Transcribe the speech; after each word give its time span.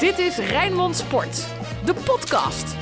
Dit 0.00 0.18
is 0.18 0.36
Rijnmond 0.36 0.96
Sport, 0.96 1.46
de 1.84 1.94
podcast. 1.94 2.76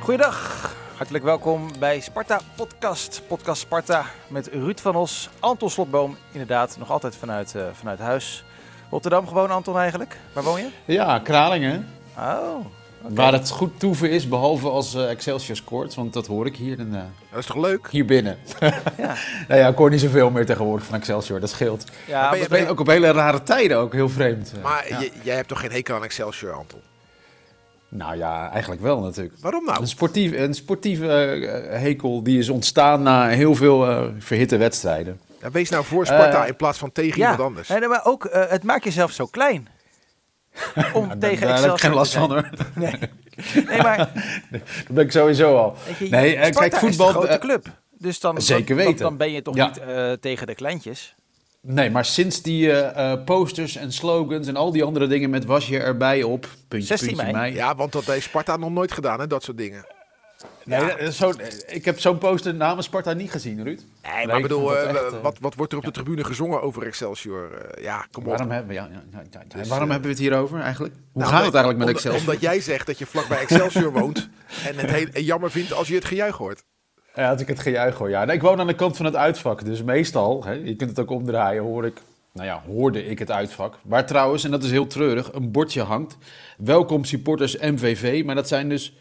Goeiedag, 0.00 0.70
hartelijk 0.96 1.24
welkom 1.24 1.70
bij 1.78 2.00
Sparta 2.00 2.40
Podcast. 2.56 3.22
Podcast 3.26 3.60
Sparta 3.60 4.04
met 4.28 4.46
Ruud 4.46 4.80
van 4.80 4.96
Os, 4.96 5.28
Anton 5.38 5.70
Slotboom, 5.70 6.16
inderdaad 6.32 6.76
nog 6.78 6.90
altijd 6.90 7.16
vanuit, 7.16 7.54
uh, 7.56 7.62
vanuit 7.72 7.98
huis. 7.98 8.44
Rotterdam 8.90 9.26
gewoon, 9.26 9.50
Anton 9.50 9.78
eigenlijk? 9.78 10.16
Waar 10.32 10.44
woon 10.44 10.60
je? 10.60 10.68
Ja, 10.84 11.18
Kralingen. 11.18 11.88
Oh, 12.16 12.66
okay. 13.02 13.14
Waar 13.14 13.32
het 13.32 13.50
goed 13.50 13.80
toeven 13.80 14.10
is, 14.10 14.28
behalve 14.28 14.68
als 14.68 14.94
uh, 14.94 15.10
Excelsior 15.10 15.56
scoort, 15.56 15.94
want 15.94 16.12
dat 16.12 16.26
hoor 16.26 16.46
ik 16.46 16.56
hier. 16.56 16.78
En, 16.78 16.88
uh, 16.92 17.00
dat 17.30 17.38
is 17.38 17.46
toch 17.46 17.56
leuk? 17.56 17.88
Hier 17.90 18.04
binnen. 18.04 18.38
ja. 18.60 18.74
nou 19.48 19.60
ja, 19.60 19.68
ik 19.68 19.76
hoor 19.76 19.90
niet 19.90 20.00
zoveel 20.00 20.30
meer 20.30 20.46
tegenwoordig 20.46 20.86
van 20.86 20.94
Excelsior, 20.94 21.40
dat 21.40 21.50
scheelt. 21.50 21.84
Ja, 22.06 22.20
maar 22.20 22.30
ben 22.30 22.40
je, 22.40 22.48
ben 22.48 22.60
je... 22.60 22.68
ook 22.68 22.80
op 22.80 22.86
hele 22.86 23.10
rare 23.10 23.42
tijden, 23.42 23.76
ook 23.76 23.92
heel 23.92 24.08
vreemd. 24.08 24.52
Maar 24.62 24.88
ja. 24.88 25.00
jij 25.22 25.36
hebt 25.36 25.48
toch 25.48 25.60
geen 25.60 25.72
hekel 25.72 25.94
aan 25.94 26.04
Excelsior, 26.04 26.52
Anton? 26.52 26.80
Nou 27.88 28.16
ja, 28.16 28.50
eigenlijk 28.50 28.82
wel 28.82 29.00
natuurlijk. 29.00 29.34
Waarom 29.40 29.64
nou? 29.64 29.80
Een, 29.80 29.88
sportief, 29.88 30.32
een 30.32 30.54
sportieve 30.54 31.36
uh, 31.36 31.80
hekel 31.80 32.22
die 32.22 32.38
is 32.38 32.48
ontstaan 32.48 33.02
na 33.02 33.28
heel 33.28 33.54
veel 33.54 33.90
uh, 33.90 34.04
verhitte 34.18 34.56
wedstrijden. 34.56 35.20
Ja, 35.40 35.50
wees 35.50 35.70
nou 35.70 35.84
voor 35.84 36.06
Sparta 36.06 36.42
uh, 36.42 36.48
in 36.48 36.56
plaats 36.56 36.78
van 36.78 36.92
tegen 36.92 37.18
ja, 37.18 37.30
iemand 37.30 37.48
anders. 37.48 37.68
Nee, 37.68 37.88
maar 37.88 38.04
ook, 38.04 38.28
het 38.30 38.62
maakt 38.62 38.84
jezelf 38.84 39.10
zo 39.10 39.26
klein. 39.26 39.68
Om 40.94 41.06
nou, 41.06 41.18
tegen 41.18 41.46
daar, 41.46 41.56
daar 41.56 41.62
heb 41.62 41.72
ik 41.72 41.80
geen 41.80 41.94
last 41.94 42.14
van 42.14 42.30
hoor. 42.30 42.48
Nee, 42.74 42.92
nee 43.68 43.82
maar... 43.82 43.96
dat 44.50 44.90
ben 44.90 45.04
ik 45.04 45.12
sowieso 45.12 45.56
al. 45.56 45.76
Je, 45.98 46.08
nee, 46.08 46.30
Sparta 46.30 46.60
kijk, 46.60 46.76
voetbal... 46.76 47.08
is 47.08 47.14
een 47.14 47.20
grote 47.20 47.38
club. 47.38 47.66
Dus 47.98 48.20
dan, 48.20 48.42
Zeker 48.42 48.76
dan, 48.76 48.86
weten. 48.86 49.02
Dan, 49.02 49.16
ben 49.16 49.32
je 49.32 49.42
toch 49.42 49.56
ja. 49.56 49.66
niet 49.66 49.80
uh, 49.88 50.12
tegen 50.12 50.46
de 50.46 50.54
kleintjes? 50.54 51.16
Nee, 51.60 51.90
maar 51.90 52.04
sinds 52.04 52.42
die 52.42 52.66
uh, 52.66 52.76
uh, 52.96 53.24
posters 53.24 53.76
en 53.76 53.92
slogans 53.92 54.46
en 54.46 54.56
al 54.56 54.72
die 54.72 54.84
andere 54.84 55.06
dingen 55.06 55.30
met 55.30 55.44
was 55.44 55.66
je 55.66 55.78
erbij 55.78 56.22
op, 56.22 56.48
puntje, 56.68 56.86
16 56.86 57.08
puntje, 57.08 57.32
mei. 57.32 57.36
mei. 57.36 57.54
Ja, 57.54 57.74
want 57.74 57.92
dat 57.92 58.04
heeft 58.04 58.24
Sparta 58.24 58.56
nog 58.56 58.70
nooit 58.70 58.92
gedaan, 58.92 59.20
hè, 59.20 59.26
dat 59.26 59.42
soort 59.42 59.56
dingen. 59.56 59.86
Nee, 60.64 60.80
ja. 60.80 61.10
zo, 61.10 61.32
ik 61.66 61.84
heb 61.84 62.00
zo'n 62.00 62.18
poster 62.18 62.54
namens 62.54 62.86
Sparta 62.86 63.12
niet 63.12 63.30
gezien, 63.30 63.64
Ruud. 63.64 63.80
Nee, 64.02 64.26
maar 64.26 64.26
nee, 64.26 64.42
bedoel, 64.42 64.72
uh, 64.72 64.88
echt, 64.88 65.12
uh, 65.12 65.20
wat, 65.22 65.38
wat 65.40 65.54
wordt 65.54 65.72
er 65.72 65.78
op 65.78 65.84
de 65.84 65.90
tribune 65.90 66.24
gezongen 66.24 66.62
over 66.62 66.86
Excelsior? 66.86 67.50
Uh, 67.52 67.82
ja, 67.84 68.06
kom 68.10 68.22
op. 68.22 68.28
Waarom, 68.28 68.50
hebben, 68.50 68.74
ja, 68.74 68.88
ja, 68.90 69.22
ja, 69.30 69.40
dus, 69.48 69.68
waarom 69.68 69.90
hebben 69.90 70.10
we 70.10 70.16
het 70.16 70.24
hier 70.26 70.38
over 70.38 70.60
eigenlijk? 70.60 70.94
Hoe 71.12 71.22
nou, 71.22 71.34
gaat 71.34 71.44
het 71.44 71.54
eigenlijk 71.54 71.84
met 71.84 71.94
Excelsior? 71.94 72.20
Omdat 72.20 72.40
jij 72.40 72.60
zegt 72.60 72.86
dat 72.86 72.98
je 72.98 73.06
vlakbij 73.06 73.38
Excelsior 73.38 73.92
woont 74.00 74.28
en 74.64 74.78
het 74.78 74.90
heel, 74.90 75.22
jammer 75.22 75.50
vindt 75.50 75.72
als 75.72 75.88
je 75.88 75.94
het 75.94 76.04
gejuich 76.04 76.36
hoort. 76.36 76.64
Ja, 77.14 77.30
als 77.30 77.40
ik 77.40 77.48
het 77.48 77.60
gejuich 77.60 77.94
hoor, 77.94 78.10
ja. 78.10 78.24
Nee, 78.24 78.36
ik 78.36 78.42
woon 78.42 78.60
aan 78.60 78.66
de 78.66 78.74
kant 78.74 78.96
van 78.96 79.06
het 79.06 79.16
uitvak, 79.16 79.64
dus 79.64 79.82
meestal, 79.82 80.44
hè, 80.44 80.52
je 80.52 80.76
kunt 80.76 80.90
het 80.90 80.98
ook 80.98 81.10
omdraaien, 81.10 81.62
hoor 81.62 81.86
ik 81.86 82.02
nou 82.32 82.46
ja, 82.46 82.62
hoorde 82.66 83.06
ik 83.06 83.18
het 83.18 83.30
uitvak. 83.30 83.78
Waar 83.82 84.06
trouwens, 84.06 84.44
en 84.44 84.50
dat 84.50 84.62
is 84.62 84.70
heel 84.70 84.86
treurig, 84.86 85.32
een 85.32 85.50
bordje 85.50 85.82
hangt. 85.82 86.16
Welkom 86.58 87.04
supporters 87.04 87.56
MVV. 87.56 88.24
Maar 88.24 88.34
dat 88.34 88.48
zijn 88.48 88.68
dus 88.68 88.96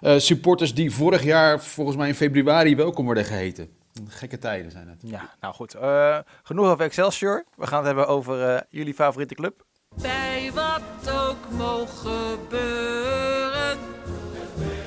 uh, 0.00 0.18
supporters 0.18 0.74
die 0.74 0.94
vorig 0.94 1.22
jaar, 1.22 1.60
volgens 1.60 1.96
mij 1.96 2.08
in 2.08 2.14
februari, 2.14 2.76
welkom 2.76 3.04
worden 3.04 3.24
geheten. 3.24 3.68
Gekke 4.08 4.38
tijden 4.38 4.70
zijn 4.70 4.88
het. 4.88 4.98
Ja, 5.00 5.30
nou 5.40 5.54
goed. 5.54 5.74
Uh, 5.74 6.18
genoeg 6.42 6.66
over 6.66 6.84
Excelsior. 6.84 7.44
We 7.56 7.66
gaan 7.66 7.78
het 7.78 7.86
hebben 7.86 8.08
over 8.08 8.54
uh, 8.54 8.60
jullie 8.68 8.94
favoriete 8.94 9.34
club. 9.34 9.64
Bij 10.02 10.50
wat 10.54 11.10
ook 11.10 11.50
mogen 11.50 12.10
gebeuren. 12.10 13.78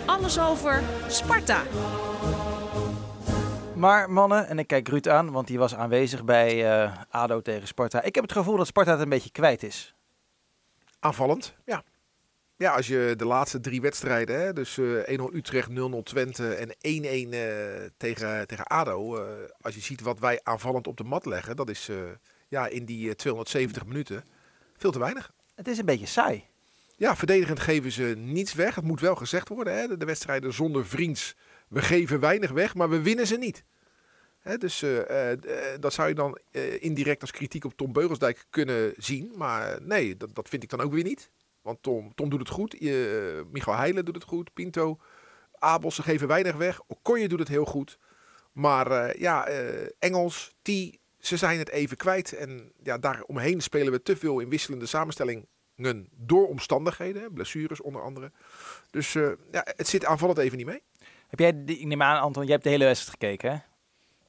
Alles 0.05 0.39
over 0.39 0.83
Sparta. 1.07 1.61
Maar 3.75 4.11
mannen, 4.11 4.47
en 4.47 4.59
ik 4.59 4.67
kijk 4.67 4.87
Ruud 4.87 5.07
aan, 5.07 5.31
want 5.31 5.47
die 5.47 5.57
was 5.57 5.75
aanwezig 5.75 6.23
bij 6.23 6.83
uh, 6.83 6.97
ADO 7.09 7.41
tegen 7.41 7.67
Sparta. 7.67 8.01
Ik 8.01 8.15
heb 8.15 8.23
het 8.23 8.33
gevoel 8.33 8.57
dat 8.57 8.67
Sparta 8.67 8.91
het 8.91 8.99
een 8.99 9.09
beetje 9.09 9.31
kwijt 9.31 9.63
is. 9.63 9.95
Aanvallend, 10.99 11.55
ja. 11.65 11.83
Ja, 12.63 12.75
als 12.75 12.87
je 12.87 13.13
de 13.17 13.25
laatste 13.25 13.59
drie 13.59 13.81
wedstrijden, 13.81 14.41
hè, 14.41 14.53
dus 14.53 14.77
uh, 14.77 15.19
1-0 15.19 15.33
Utrecht, 15.33 15.69
0-0 15.69 15.73
Twente 16.03 16.53
en 16.53 16.69
1-1 16.69 16.71
uh, 17.33 17.39
tegen, 17.97 18.47
tegen 18.47 18.67
ADO. 18.67 19.17
Uh, 19.17 19.23
als 19.61 19.75
je 19.75 19.81
ziet 19.81 20.01
wat 20.01 20.19
wij 20.19 20.39
aanvallend 20.43 20.87
op 20.87 20.97
de 20.97 21.03
mat 21.03 21.25
leggen, 21.25 21.55
dat 21.55 21.69
is 21.69 21.89
ja, 22.47 22.67
in 22.67 22.85
die 22.85 23.15
270 23.15 23.85
minuten 23.85 24.23
veel 24.77 24.91
te 24.91 24.99
weinig. 24.99 25.33
Het 25.55 25.67
is 25.67 25.77
een 25.77 25.85
beetje 25.85 26.05
saai. 26.05 26.43
Ja, 26.95 27.15
verdedigend 27.15 27.59
geven 27.59 27.91
ze 27.91 28.03
niets 28.17 28.53
weg. 28.53 28.75
Het 28.75 28.83
moet 28.83 29.01
wel 29.01 29.15
gezegd 29.15 29.49
worden, 29.49 29.73
hè. 29.73 29.87
De, 29.87 29.97
de 29.97 30.05
wedstrijden 30.05 30.53
zonder 30.53 30.85
vriends. 30.85 31.35
We 31.67 31.81
geven 31.81 32.19
weinig 32.19 32.51
weg, 32.51 32.75
maar 32.75 32.89
we 32.89 33.01
winnen 33.01 33.27
ze 33.27 33.37
niet. 33.37 33.63
He, 34.39 34.57
dus 34.57 34.85
dat 35.79 35.93
zou 35.93 36.07
je 36.07 36.15
dan 36.15 36.39
indirect 36.79 37.21
als 37.21 37.31
kritiek 37.31 37.65
op 37.65 37.77
Tom 37.77 37.93
Beugelsdijk 37.93 38.45
kunnen 38.49 38.93
zien. 38.97 39.31
Maar 39.35 39.81
nee, 39.81 40.17
dat, 40.17 40.35
dat 40.35 40.49
vind 40.49 40.63
ik 40.63 40.69
dan 40.69 40.81
ook 40.81 40.93
weer 40.93 41.03
niet. 41.03 41.29
Want 41.63 41.83
Tom, 41.83 42.15
Tom 42.15 42.29
doet 42.29 42.39
het 42.39 42.49
goed. 42.49 42.81
Michael 43.51 43.77
Heijlen 43.77 44.05
doet 44.05 44.15
het 44.15 44.23
goed. 44.23 44.53
Pinto. 44.53 44.99
Abel, 45.53 45.91
ze 45.91 46.03
geven 46.03 46.27
weinig 46.27 46.55
weg. 46.55 46.81
Okoye 46.87 47.27
doet 47.27 47.39
het 47.39 47.47
heel 47.47 47.65
goed. 47.65 47.99
Maar 48.51 49.19
ja, 49.19 49.47
Engels, 49.99 50.55
T, 50.61 50.69
ze 51.19 51.37
zijn 51.37 51.59
het 51.59 51.69
even 51.69 51.97
kwijt. 51.97 52.33
En 52.33 52.71
ja, 52.83 52.97
daaromheen 52.97 53.61
spelen 53.61 53.91
we 53.91 54.01
te 54.01 54.17
veel 54.17 54.39
in 54.39 54.49
wisselende 54.49 54.85
samenstellingen. 54.85 55.47
Door 56.11 56.47
omstandigheden, 56.47 57.33
blessures 57.33 57.81
onder 57.81 58.01
andere. 58.01 58.31
Dus 58.89 59.13
ja, 59.13 59.35
het 59.51 59.87
zit 59.87 60.05
aanvallend 60.05 60.37
even 60.37 60.57
niet 60.57 60.65
mee. 60.65 60.81
Heb 61.27 61.39
jij, 61.39 61.63
ik 61.65 61.85
neem 61.85 62.01
aan 62.01 62.21
Anton, 62.21 62.43
jij 62.43 62.51
hebt 62.51 62.63
de 62.63 62.69
hele 62.69 62.85
wedstrijd 62.85 63.17
gekeken 63.19 63.51
hè? 63.51 63.57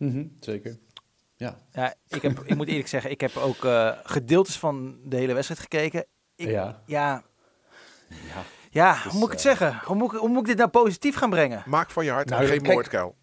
Mm 0.07 0.13
-hmm, 0.13 0.37
zeker. 0.41 0.79
Ja. 1.37 1.63
ja 1.73 1.95
ik, 2.09 2.23
heb, 2.23 2.41
ik 2.45 2.57
moet 2.57 2.69
eerlijk 2.69 2.89
zeggen, 2.89 3.11
ik 3.11 3.21
heb 3.21 3.37
ook 3.37 3.65
uh, 3.65 3.99
gedeeltes 4.03 4.59
van 4.59 4.99
de 5.05 5.17
hele 5.17 5.35
wedstrijd 5.35 5.61
gekeken. 5.61 6.07
Ik, 6.37 6.49
ja. 6.49 6.83
Ja. 6.87 7.23
Ja, 8.09 8.43
ja 8.71 8.97
hoe 9.09 9.19
moet 9.19 9.33
ik 9.33 9.39
het 9.39 9.45
uh, 9.45 9.47
zeggen? 9.47 9.81
Hoe 9.85 9.97
moet, 9.97 10.13
hoe 10.13 10.29
moet 10.29 10.41
ik 10.41 10.47
dit 10.47 10.57
nou 10.57 10.71
positief 10.71 11.17
gaan 11.17 11.31
brengen? 11.31 11.63
Maak 11.67 11.91
van 11.91 12.05
je 12.05 12.11
hart 12.11 12.29
nou, 12.29 12.47
geen 12.47 12.63
moordkuil. 12.63 13.15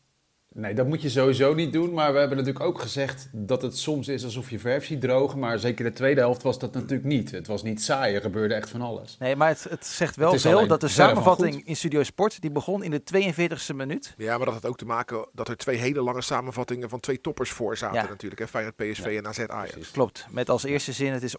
Nee, 0.54 0.74
dat 0.74 0.88
moet 0.88 1.02
je 1.02 1.10
sowieso 1.10 1.54
niet 1.54 1.74
doen. 1.74 1.94
Maar 1.94 2.14
we 2.14 2.20
hebben 2.20 2.38
natuurlijk 2.38 2.66
ook 2.66 2.82
gezegd 2.82 3.30
dat 3.32 3.62
het 3.62 3.78
soms 3.78 4.08
is 4.08 4.24
alsof 4.24 4.50
je 4.50 4.60
verf 4.60 4.86
ziet 4.86 5.02
drogen. 5.02 5.40
Maar 5.40 5.60
zeker 5.60 5.86
de 5.86 5.94
tweede 5.94 6.20
helft 6.20 6.42
was 6.42 6.60
dat 6.60 6.74
natuurlijk 6.74 7.04
niet. 7.04 7.32
Het 7.32 7.48
was 7.48 7.64
niet 7.64 7.82
saai, 7.82 8.16
er 8.16 8.22
gebeurde 8.22 8.54
echt 8.54 8.70
van 8.70 8.82
alles. 8.82 9.16
Nee, 9.20 9.36
maar 9.36 9.48
het, 9.48 9.64
het 9.70 9.86
zegt 9.86 10.16
wel 10.16 10.32
het 10.32 10.42
veel 10.42 10.68
dat 10.68 10.82
de 10.82 10.88
samenvatting 10.88 11.68
in 11.68 11.76
Studio 11.76 12.04
Sport, 12.04 12.42
die 12.42 12.52
begon 12.52 12.84
in 12.84 12.92
de 12.92 13.02
42e 13.14 13.76
minuut. 13.76 14.14
Ja, 14.18 14.38
maar 14.38 14.46
dat 14.46 14.56
had 14.56 14.66
ook 14.66 14.78
te 14.78 14.86
maken 14.86 15.28
dat 15.34 15.48
er 15.48 15.58
twee 15.58 15.78
hele 15.78 16.02
lange 16.02 16.22
samenvattingen 16.22 16.90
van 16.90 17.00
twee 17.00 17.22
toppers 17.22 17.52
voor 17.52 17.78
zaten 17.78 18.02
ja. 18.02 18.10
natuurlijk. 18.10 18.42
Hè? 18.42 18.48
Feyenoord, 18.48 18.76
PSV 18.76 19.06
ja. 19.06 19.18
en 19.18 19.28
AZ 19.28 19.40
Ajax. 19.40 19.92
Klopt, 19.92 20.26
met 20.30 20.50
als 20.50 20.64
eerste 20.64 20.92
zin 20.92 21.12
het 21.12 21.24
is 21.24 21.38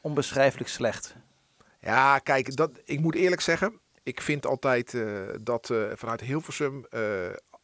onbeschrijfelijk 0.00 0.70
slecht. 0.70 1.14
Ja, 1.80 2.18
kijk, 2.18 2.56
dat, 2.56 2.70
ik 2.84 3.00
moet 3.00 3.14
eerlijk 3.14 3.40
zeggen, 3.40 3.80
ik 4.02 4.20
vind 4.20 4.46
altijd 4.46 4.92
uh, 4.92 5.20
dat 5.40 5.68
uh, 5.72 5.84
vanuit 5.94 6.20
Hilversum 6.20 6.86
uh, 6.90 7.00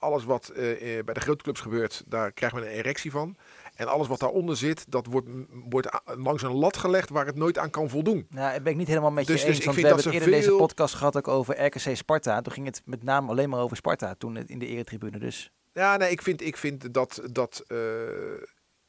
alles 0.00 0.24
wat 0.24 0.50
uh, 0.50 0.56
bij 1.04 1.14
de 1.14 1.20
grote 1.20 1.42
clubs 1.42 1.60
gebeurt, 1.60 2.02
daar 2.06 2.32
krijgt 2.32 2.54
men 2.54 2.64
een 2.64 2.70
erectie 2.70 3.10
van. 3.10 3.36
En 3.74 3.86
alles 3.86 4.08
wat 4.08 4.20
daaronder 4.20 4.56
zit, 4.56 4.84
dat 4.88 5.06
wordt, 5.06 5.28
wordt 5.70 5.88
langs 6.04 6.42
een 6.42 6.52
lat 6.52 6.76
gelegd 6.76 7.10
waar 7.10 7.26
het 7.26 7.36
nooit 7.36 7.58
aan 7.58 7.70
kan 7.70 7.88
voldoen. 7.88 8.26
Nou, 8.30 8.52
dat 8.52 8.62
ben 8.62 8.72
ik 8.72 8.78
niet 8.78 8.88
helemaal 8.88 9.10
met 9.10 9.26
je 9.26 9.32
dus, 9.32 9.42
eens. 9.42 9.56
Dus 9.56 9.64
want 9.64 9.76
we 9.76 9.86
hebben 9.86 10.04
het 10.04 10.12
eerder 10.14 10.28
veel... 10.28 10.38
deze 10.38 10.56
podcast 10.56 10.94
gehad 10.94 11.16
ook 11.16 11.28
over 11.28 11.64
RKC 11.64 11.96
Sparta. 11.96 12.40
Toen 12.40 12.52
ging 12.52 12.66
het 12.66 12.82
met 12.84 13.02
name 13.02 13.30
alleen 13.30 13.48
maar 13.48 13.60
over 13.60 13.76
Sparta 13.76 14.14
toen 14.14 14.36
in 14.36 14.58
de 14.58 14.66
eretribune. 14.66 15.18
Dus. 15.18 15.50
Ja, 15.72 15.96
nee, 15.96 16.10
ik 16.10 16.22
vind, 16.22 16.42
ik 16.42 16.56
vind 16.56 16.94
dat... 16.94 17.22
dat 17.32 17.64
uh, 17.68 17.78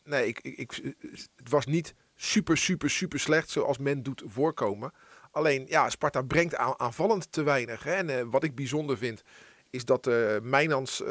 nee, 0.04 0.28
ik, 0.28 0.40
ik, 0.42 0.58
ik, 0.58 0.96
het 1.36 1.50
was 1.50 1.66
niet 1.66 1.94
super, 2.16 2.58
super, 2.58 2.90
super 2.90 3.20
slecht 3.20 3.50
zoals 3.50 3.78
men 3.78 4.04
doet 4.04 4.24
voorkomen. 4.26 4.94
Alleen, 5.32 5.66
ja, 5.68 5.90
Sparta 5.90 6.22
brengt 6.22 6.56
aan, 6.56 6.80
aanvallend 6.80 7.32
te 7.32 7.44
weinig. 7.44 7.84
Hè? 7.84 7.94
En 7.94 8.10
uh, 8.10 8.22
wat 8.32 8.44
ik 8.44 8.56
bijzonder 8.56 8.98
vind, 8.98 9.24
is 9.72 9.86
dat 9.86 10.08
uh, 10.08 10.16
Mijnans 10.42 11.02
uh, 11.02 11.08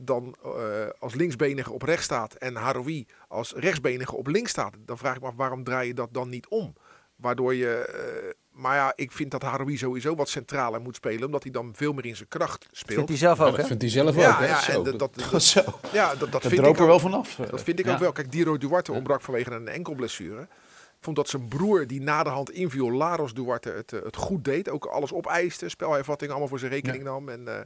dan 0.00 0.34
uh, 0.44 0.52
als 0.98 1.14
linksbenige 1.14 1.72
op 1.72 1.82
rechts 1.82 2.04
staat 2.04 2.34
en 2.34 2.54
Haroui 2.54 3.06
als 3.28 3.52
rechtsbenige 3.56 4.16
op 4.16 4.26
links 4.26 4.50
staat. 4.50 4.74
Dan 4.78 4.98
vraag 4.98 5.14
ik 5.14 5.20
me 5.20 5.26
af, 5.26 5.34
waarom 5.36 5.64
draai 5.64 5.86
je 5.86 5.94
dat 5.94 6.08
dan 6.12 6.28
niet 6.28 6.46
om? 6.48 6.74
Waardoor 7.16 7.54
je... 7.54 7.94
maar 8.50 8.76
ja, 8.76 8.92
ik 8.96 9.12
vind 9.12 9.30
dat 9.30 9.42
Haroui 9.42 9.76
sowieso 9.76 10.14
wat 10.14 10.28
centraler 10.28 10.80
moet 10.80 10.96
spelen, 10.96 11.24
omdat 11.24 11.42
hij 11.42 11.52
dan 11.52 11.72
veel 11.74 11.92
meer 11.92 12.06
in 12.06 12.16
zijn 12.16 12.28
kracht 12.28 12.66
speelt. 12.70 12.94
Vindt 12.94 13.08
hij 13.08 13.18
zelf 13.18 13.40
ook, 13.40 13.56
ja, 13.56 13.60
hè? 13.60 13.66
vindt 13.66 13.82
hij 13.82 13.90
zelf 13.90 14.16
ja, 14.16 14.30
ook, 14.30 14.38
hè? 14.38 14.46
Ja, 14.46 14.60
Zo, 14.60 14.72
en 14.72 14.82
dat, 14.84 14.98
dat, 15.14 15.30
dat, 15.30 15.42
zo. 15.42 15.62
ja, 15.92 16.08
dat, 16.08 16.18
dat, 16.18 16.32
dat 16.32 16.42
vind 16.42 16.56
droop 16.56 16.74
ik 16.74 16.80
er 16.80 16.86
wel 16.86 16.94
ook, 16.94 17.00
vanaf. 17.00 17.34
Dat 17.34 17.62
vind 17.62 17.78
ik 17.78 17.84
ja. 17.84 17.92
ook 17.92 17.98
wel. 17.98 18.12
Kijk, 18.12 18.32
Diro 18.32 18.58
Duarte 18.58 18.92
ontbrak 18.92 19.20
vanwege 19.20 19.50
een 19.50 19.68
enkelblessure 19.68 20.48
vond 21.04 21.16
dat 21.16 21.28
zijn 21.28 21.48
broer, 21.48 21.86
die 21.86 22.00
na 22.00 22.22
de 22.22 22.30
hand 22.30 22.50
inviel, 22.50 22.90
Laros 22.90 23.34
Duarte, 23.34 23.70
het, 23.70 23.90
het 23.90 24.16
goed 24.16 24.44
deed. 24.44 24.68
Ook 24.68 24.84
alles 24.84 25.12
opeiste, 25.12 25.68
spelhervatting 25.68 26.30
allemaal 26.30 26.48
voor 26.48 26.58
zijn 26.58 26.70
rekening 26.70 27.02
ja. 27.02 27.10
nam. 27.10 27.28
En, 27.28 27.40
uh, 27.40 27.58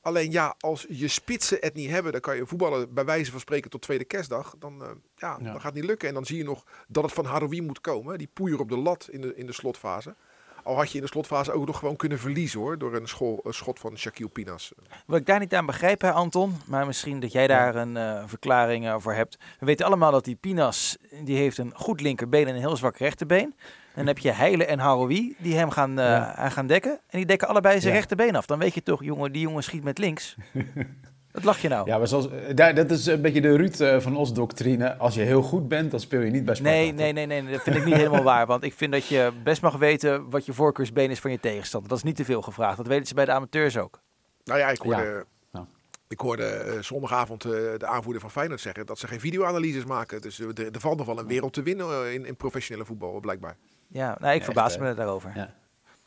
alleen 0.00 0.30
ja, 0.30 0.54
als 0.58 0.86
je 0.88 1.08
spitsen 1.08 1.58
het 1.60 1.74
niet 1.74 1.90
hebben, 1.90 2.12
dan 2.12 2.20
kan 2.20 2.36
je 2.36 2.46
voetballen 2.46 2.94
bij 2.94 3.04
wijze 3.04 3.30
van 3.30 3.40
spreken 3.40 3.70
tot 3.70 3.82
tweede 3.82 4.04
kerstdag. 4.04 4.54
Dan, 4.58 4.82
uh, 4.82 4.88
ja, 5.16 5.36
ja. 5.38 5.44
dan 5.44 5.54
gaat 5.54 5.62
het 5.62 5.74
niet 5.74 5.84
lukken. 5.84 6.08
En 6.08 6.14
dan 6.14 6.24
zie 6.24 6.36
je 6.36 6.44
nog 6.44 6.64
dat 6.88 7.02
het 7.02 7.12
van 7.12 7.24
Haroui 7.24 7.62
moet 7.62 7.80
komen. 7.80 8.18
Die 8.18 8.30
poeier 8.32 8.60
op 8.60 8.68
de 8.68 8.76
lat 8.76 9.08
in 9.10 9.20
de, 9.20 9.34
in 9.34 9.46
de 9.46 9.52
slotfase. 9.52 10.14
Al 10.62 10.76
had 10.76 10.90
je 10.90 10.96
in 10.96 11.02
de 11.04 11.08
slotfase 11.10 11.52
ook 11.52 11.66
nog 11.66 11.78
gewoon 11.78 11.96
kunnen 11.96 12.18
verliezen 12.18 12.60
hoor. 12.60 12.78
Door 12.78 12.94
een, 12.94 13.06
een 13.42 13.54
schot 13.54 13.78
van 13.78 13.98
Shaquille 13.98 14.30
Pinas. 14.30 14.72
Wat 15.06 15.18
ik 15.18 15.26
daar 15.26 15.38
niet 15.38 15.54
aan 15.54 15.66
begrijp, 15.66 16.00
hè, 16.00 16.12
Anton, 16.12 16.54
maar 16.66 16.86
misschien 16.86 17.20
dat 17.20 17.32
jij 17.32 17.46
daar 17.46 17.74
een 17.74 17.96
eh, 17.96 18.22
verklaring 18.26 18.86
eh, 18.86 18.94
voor 18.98 19.12
hebt. 19.14 19.38
We 19.58 19.66
weten 19.66 19.86
allemaal 19.86 20.10
dat 20.12 20.24
die 20.24 20.34
Pinas, 20.34 20.96
die 21.24 21.36
heeft 21.36 21.58
een 21.58 21.72
goed 21.74 22.00
linkerbeen 22.00 22.46
en 22.46 22.54
een 22.54 22.60
heel 22.60 22.76
zwak 22.76 22.96
rechterbeen. 22.96 23.54
En 23.54 23.98
dan 23.98 24.06
heb 24.06 24.18
je 24.18 24.30
Heile 24.32 24.64
en 24.64 24.78
Haroui 24.78 25.36
die 25.38 25.56
hem 25.56 25.70
gaan, 25.70 25.98
eh, 25.98 26.04
Ja. 26.04 26.34
aan 26.34 26.50
gaan 26.50 26.66
dekken. 26.66 26.90
En 26.92 27.18
die 27.18 27.26
dekken 27.26 27.48
allebei 27.48 27.80
zijn 27.80 27.92
Ja. 27.92 27.98
rechterbeen 27.98 28.36
af. 28.36 28.46
Dan 28.46 28.58
weet 28.58 28.74
je 28.74 28.82
toch, 28.82 29.04
jongen, 29.04 29.32
die 29.32 29.42
jongen 29.42 29.62
schiet 29.62 29.84
met 29.84 29.98
links. 29.98 30.36
Wat 31.32 31.44
lach 31.44 31.58
je 31.62 31.68
nou? 31.68 31.86
Ja, 31.86 31.98
maar 31.98 32.06
zoals, 32.08 32.30
eh, 32.30 32.54
daar, 32.54 32.74
dat 32.74 32.90
is 32.90 33.06
een 33.06 33.20
beetje 33.22 33.40
de 33.40 33.56
Ruud 33.56 33.80
eh, 33.80 34.00
van 34.00 34.16
ons 34.16 34.32
doctrine. 34.32 34.96
Als 34.96 35.14
je 35.14 35.20
heel 35.20 35.42
goed 35.42 35.68
bent, 35.68 35.90
dan 35.90 36.00
speel 36.00 36.20
je 36.20 36.30
niet 36.30 36.44
bij 36.44 36.54
Sparta. 36.54 36.76
Nee, 36.76 36.92
nee, 36.92 37.12
nee, 37.12 37.26
nee, 37.26 37.52
dat 37.52 37.62
vind 37.62 37.76
ik 37.76 37.84
niet 37.84 37.94
helemaal 37.94 38.22
waar. 38.22 38.46
Want 38.46 38.62
ik 38.62 38.72
vind 38.74 38.92
dat 38.92 39.06
je 39.06 39.30
best 39.44 39.62
mag 39.62 39.76
weten 39.76 40.30
wat 40.30 40.46
je 40.46 40.52
voorkeursbeen 40.52 41.10
is 41.10 41.20
van 41.20 41.30
je 41.30 41.40
tegenstander. 41.40 41.88
Dat 41.88 41.98
is 41.98 42.04
niet 42.04 42.16
te 42.16 42.24
veel 42.24 42.42
gevraagd. 42.42 42.76
Dat 42.76 42.86
weten 42.86 43.06
ze 43.06 43.14
bij 43.14 43.24
de 43.24 43.32
amateurs 43.32 43.76
ook. 43.76 44.00
Nou 44.44 44.58
ja, 44.58 44.68
ik 44.68 44.78
hoorde, 44.80 45.24
Ja. 45.52 45.66
Ik 46.08 46.20
hoorde 46.20 46.44
eh, 46.46 46.80
zondagavond 46.82 47.42
de 47.42 47.86
aanvoerder 47.86 48.20
van 48.20 48.30
Feyenoord 48.30 48.60
zeggen 48.60 48.86
dat 48.86 48.98
ze 48.98 49.06
geen 49.06 49.20
videoanalyses 49.20 49.84
maken. 49.84 50.20
Dus 50.20 50.40
er, 50.40 50.64
er 50.72 50.80
valt 50.80 50.96
nog 50.98 51.06
wel 51.06 51.18
een 51.18 51.26
wereld 51.26 51.52
te 51.52 51.62
winnen 51.62 52.12
in, 52.12 52.26
in 52.26 52.36
professionele 52.36 52.84
voetbal, 52.86 53.20
blijkbaar. 53.20 53.56
Ja, 53.88 54.16
nou, 54.20 54.34
ik 54.34 54.44
verbaas 54.44 54.78
me 54.78 54.94
daarover. 54.94 55.32
Ja. 55.34 55.54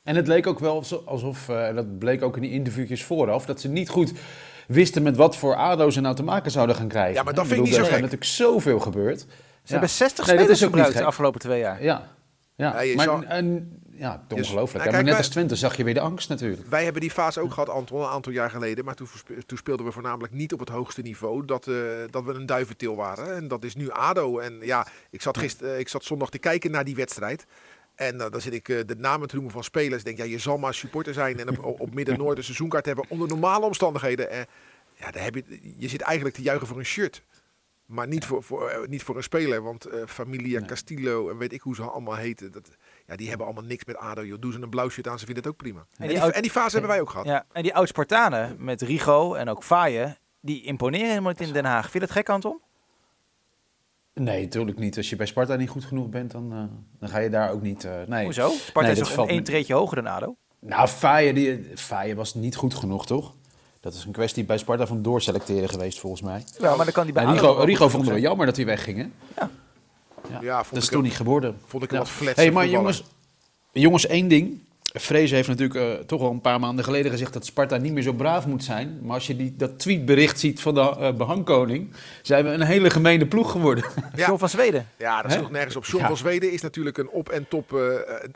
En 0.03 0.15
het 0.15 0.27
leek 0.27 0.47
ook 0.47 0.59
wel 0.59 0.75
also- 0.75 1.03
alsof, 1.05 1.49
eh, 1.49 1.67
en 1.67 1.75
dat 1.75 1.99
bleek 1.99 2.21
ook 2.23 2.35
in 2.35 2.41
die 2.41 2.51
interviewtjes 2.51 3.03
vooraf, 3.03 3.45
dat 3.45 3.61
ze 3.61 3.67
niet 3.67 3.89
goed 3.89 4.13
wisten 4.67 5.03
met 5.03 5.15
wat 5.15 5.37
voor 5.37 5.55
ADO 5.55 5.89
ze 5.89 6.01
nou 6.01 6.15
te 6.15 6.23
maken 6.23 6.51
zouden 6.51 6.75
gaan 6.75 6.87
krijgen. 6.87 7.13
Ja, 7.13 7.23
maar 7.23 7.33
dat 7.33 7.47
vind 7.47 7.57
ik 7.57 7.63
bedoel, 7.63 7.79
niet 7.79 7.87
zo 7.89 7.95
Er 7.95 8.01
is 8.01 8.09
gek. 8.09 8.11
natuurlijk 8.19 8.53
zoveel 8.53 8.79
gebeurd. 8.79 9.19
Ze 9.19 9.25
Ja. 9.63 9.71
hebben 9.71 9.89
60 9.89 10.25
Nee, 10.25 10.35
dat 10.35 10.43
spelers 10.43 10.61
is 10.61 10.67
ook 10.67 10.73
niet 10.75 10.83
gebruikt 10.85 10.91
de 10.93 10.97
gek. 10.97 11.07
afgelopen 11.07 11.39
twee 11.39 11.59
jaar. 11.59 11.83
Ja, 11.83 12.07
ja. 12.55 12.71
Maar 12.95 13.03
zou- 13.05 13.25
en, 13.25 13.79
ja, 13.91 14.21
ongelooflijk. 14.29 14.55
Ja, 14.55 14.77
maar 14.77 14.77
kijk, 14.83 14.93
net 14.93 15.05
wij- 15.05 15.17
als 15.17 15.27
Twente 15.27 15.55
zag 15.55 15.77
je 15.77 15.83
weer 15.83 15.93
de 15.93 15.99
angst 15.99 16.29
natuurlijk. 16.29 16.67
Wij 16.69 16.83
hebben 16.83 17.01
die 17.01 17.11
fase 17.11 17.39
ook 17.41 17.53
gehad, 17.53 17.69
Anton, 17.69 18.01
een 18.01 18.07
aantal 18.07 18.31
jaar 18.31 18.49
geleden. 18.49 18.85
Maar 18.85 18.95
toen 19.45 19.57
speelden 19.57 19.85
we 19.85 19.91
voornamelijk 19.91 20.33
niet 20.33 20.53
op 20.53 20.59
het 20.59 20.69
hoogste 20.69 21.01
niveau. 21.01 21.45
Dat, 21.45 21.67
eh, 21.67 21.75
dat 22.09 22.23
we 22.23 22.33
een 22.33 22.45
duiventil 22.45 22.95
waren. 22.95 23.35
En 23.35 23.47
dat 23.47 23.63
is 23.63 23.75
nu 23.75 23.91
ADO. 23.91 24.39
En 24.39 24.57
ja, 24.61 24.87
ik 25.09 25.21
zat, 25.21 25.37
gister, 25.37 25.73
eh, 25.73 25.79
ik 25.79 25.87
zat 25.89 26.03
zondag 26.03 26.29
te 26.29 26.37
kijken 26.39 26.71
naar 26.71 26.83
die 26.85 26.95
wedstrijd. 26.95 27.45
En 27.95 28.21
eh, 28.21 28.29
dan 28.31 28.41
zit 28.41 28.53
ik 28.53 28.69
eh, 28.69 28.79
de 28.85 28.95
namen 28.95 29.27
te 29.27 29.35
noemen 29.35 29.53
van 29.53 29.63
spelers. 29.63 30.03
Denk, 30.03 30.17
ja, 30.17 30.23
je 30.23 30.37
zal 30.37 30.57
maar 30.57 30.73
supporter 30.73 31.13
zijn 31.13 31.39
en 31.39 31.59
op, 31.59 31.79
op 31.79 31.93
Midden-Noord 31.93 32.37
een 32.37 32.43
seizoenkaart 32.43 32.85
hebben 32.85 33.05
onder 33.07 33.27
normale 33.27 33.65
omstandigheden. 33.65 34.29
En 34.29 34.45
ja, 34.93 35.11
daar 35.11 35.23
heb 35.23 35.35
je, 35.35 35.43
je 35.77 35.87
zit 35.87 36.01
eigenlijk 36.01 36.35
te 36.35 36.41
juichen 36.41 36.67
voor 36.67 36.77
een 36.77 36.85
shirt. 36.85 37.23
Maar 37.85 38.07
niet, 38.07 38.25
voor, 38.25 38.43
voor, 38.43 38.69
eh, 38.69 38.87
niet 38.87 39.03
voor 39.03 39.15
een 39.17 39.23
speler. 39.23 39.63
Want 39.63 39.87
Familia 40.07 40.59
Nee. 40.59 40.67
Castillo 40.67 41.29
en 41.29 41.37
weet 41.37 41.53
ik 41.53 41.61
hoe 41.61 41.75
ze 41.75 41.83
allemaal 41.83 42.15
heten. 42.15 42.51
Dat, 42.51 42.69
ja, 43.07 43.15
die 43.15 43.27
hebben 43.29 43.45
allemaal 43.45 43.63
niks 43.63 43.85
met 43.85 43.95
ADO. 43.97 44.23
Joh. 44.23 44.39
Doen 44.41 44.51
ze 44.51 44.59
een 44.61 44.69
blauw 44.69 44.89
shirt 44.89 45.07
aan, 45.07 45.19
ze 45.19 45.25
vinden 45.25 45.43
het 45.43 45.51
ook 45.51 45.57
prima. 45.57 45.79
En 45.79 45.87
die 45.97 46.07
die, 46.07 46.21
oud- 46.21 46.33
en 46.33 46.41
die 46.41 46.51
fase 46.51 46.71
hebben 46.71 46.89
wij 46.89 47.01
ook 47.01 47.09
gehad. 47.09 47.25
Ja, 47.25 47.45
en 47.51 47.63
die 47.63 47.73
oud-Spartanen 47.75 48.55
met 48.59 48.81
Rigo 48.81 49.33
en 49.33 49.49
ook 49.49 49.63
Faaien, 49.63 50.17
die 50.41 50.63
imponeren 50.63 51.09
helemaal 51.09 51.31
niet 51.37 51.47
in 51.47 51.53
Den 51.53 51.65
Haag. 51.65 51.81
Vind 51.81 51.93
je 51.93 51.99
dat 51.99 52.11
gek, 52.11 52.29
Anton? 52.29 52.61
Nee, 54.21 54.43
natuurlijk 54.43 54.77
niet. 54.79 54.97
Als 54.97 55.09
je 55.09 55.15
bij 55.15 55.25
Sparta 55.25 55.55
niet 55.55 55.69
goed 55.69 55.85
genoeg 55.85 56.09
bent, 56.09 56.31
dan, 56.31 56.51
eh, 56.51 56.57
dan 56.99 57.09
ga 57.09 57.17
je 57.17 57.29
daar 57.29 57.51
ook 57.51 57.61
niet... 57.61 57.83
eh, 57.83 57.91
nee. 58.07 58.23
Hoezo? 58.23 58.49
Sparta 58.49 58.81
Nee, 58.81 58.91
is 58.91 59.07
dat 59.07 59.13
toch 59.13 59.27
één 59.27 59.43
treetje 59.43 59.73
hoger 59.73 59.95
dan 60.03 60.07
ADO? 60.13 60.35
Nou, 60.59 60.87
Faaien, 60.87 61.35
die, 61.35 61.65
Faaien 61.75 62.15
was 62.15 62.33
niet 62.33 62.55
goed 62.55 62.73
genoeg, 62.73 63.05
toch? 63.05 63.33
Dat 63.79 63.93
is 63.93 64.05
een 64.05 64.11
kwestie 64.11 64.43
bij 64.45 64.57
Sparta 64.57 64.87
van 64.87 65.01
doorselecteren 65.01 65.69
geweest, 65.69 65.99
volgens 65.99 66.21
mij. 66.21 66.43
Ja, 66.59 66.75
maar 66.75 66.85
dan 66.85 66.93
kan 66.93 67.03
die 67.03 67.13
bij 67.13 67.23
Ja, 67.23 67.29
ADO 67.29 67.35
Rigo, 67.39 67.47
wel 67.47 67.55
goed 67.55 67.65
Rigo 67.65 67.75
genoeg 67.77 67.91
vonden 67.91 68.07
we 68.13 68.19
zijn. 68.19 68.29
jammer 68.29 68.45
dat 68.45 68.55
hij 68.55 68.65
wegging, 68.65 68.97
hè? 68.97 69.05
Ja, 70.41 70.57
dat 70.57 70.65
vond 70.67 70.81
is 70.81 70.87
ik 70.87 70.91
toen 70.93 71.03
niet 71.03 71.15
geworden. 71.15 71.57
Vond 71.65 71.83
ik 71.83 71.91
Ja. 71.91 71.97
wat 71.97 72.09
hey, 72.35 72.51
maar 72.51 72.67
jongens, 72.67 73.03
jongens, 73.71 74.05
één 74.07 74.27
ding. 74.27 74.59
Vrezen 74.97 75.35
heeft 75.35 75.47
natuurlijk 75.47 75.79
eh, 75.99 76.05
toch 76.05 76.21
al 76.21 76.31
een 76.31 76.41
paar 76.41 76.59
maanden 76.59 76.83
geleden 76.85 77.11
gezegd 77.11 77.33
dat 77.33 77.45
Sparta 77.45 77.77
niet 77.77 77.93
meer 77.93 78.03
zo 78.03 78.13
braaf 78.13 78.45
moet 78.47 78.63
zijn. 78.63 78.99
Maar 79.01 79.13
als 79.13 79.27
je 79.27 79.35
die, 79.35 79.55
dat 79.55 79.79
tweetbericht 79.79 80.39
ziet 80.39 80.61
van 80.61 80.73
de 80.73 80.79
eh, 80.81 81.13
behangkoning, 81.13 81.93
zijn 82.21 82.43
we 82.43 82.49
een 82.49 82.61
hele 82.61 82.89
gemene 82.89 83.27
ploeg 83.27 83.51
geworden. 83.51 83.83
Ja. 84.15 84.25
John 84.27 84.39
van 84.39 84.49
Zweden. 84.49 84.89
Ja, 84.97 85.21
dat 85.21 85.31
Hè? 85.31 85.37
sloeg 85.37 85.51
nergens 85.51 85.75
op. 85.75 85.85
John 85.85 86.01
Ja. 86.01 86.07
van 86.07 86.17
Zweden 86.17 86.51
is 86.51 86.61
natuurlijk 86.61 86.97
een 86.97 87.09
op- 87.09 87.29
en 87.29 87.47
top 87.47 87.73
eh, 87.73 87.79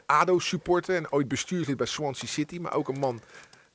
ADO-supporter. 0.05 0.95
En 0.95 1.11
ooit 1.11 1.27
bestuurslid 1.27 1.77
bij 1.77 1.85
Swansea 1.85 2.27
City. 2.27 2.57
Maar 2.59 2.73
ook 2.73 2.87
een 2.87 2.99
man 2.99 3.21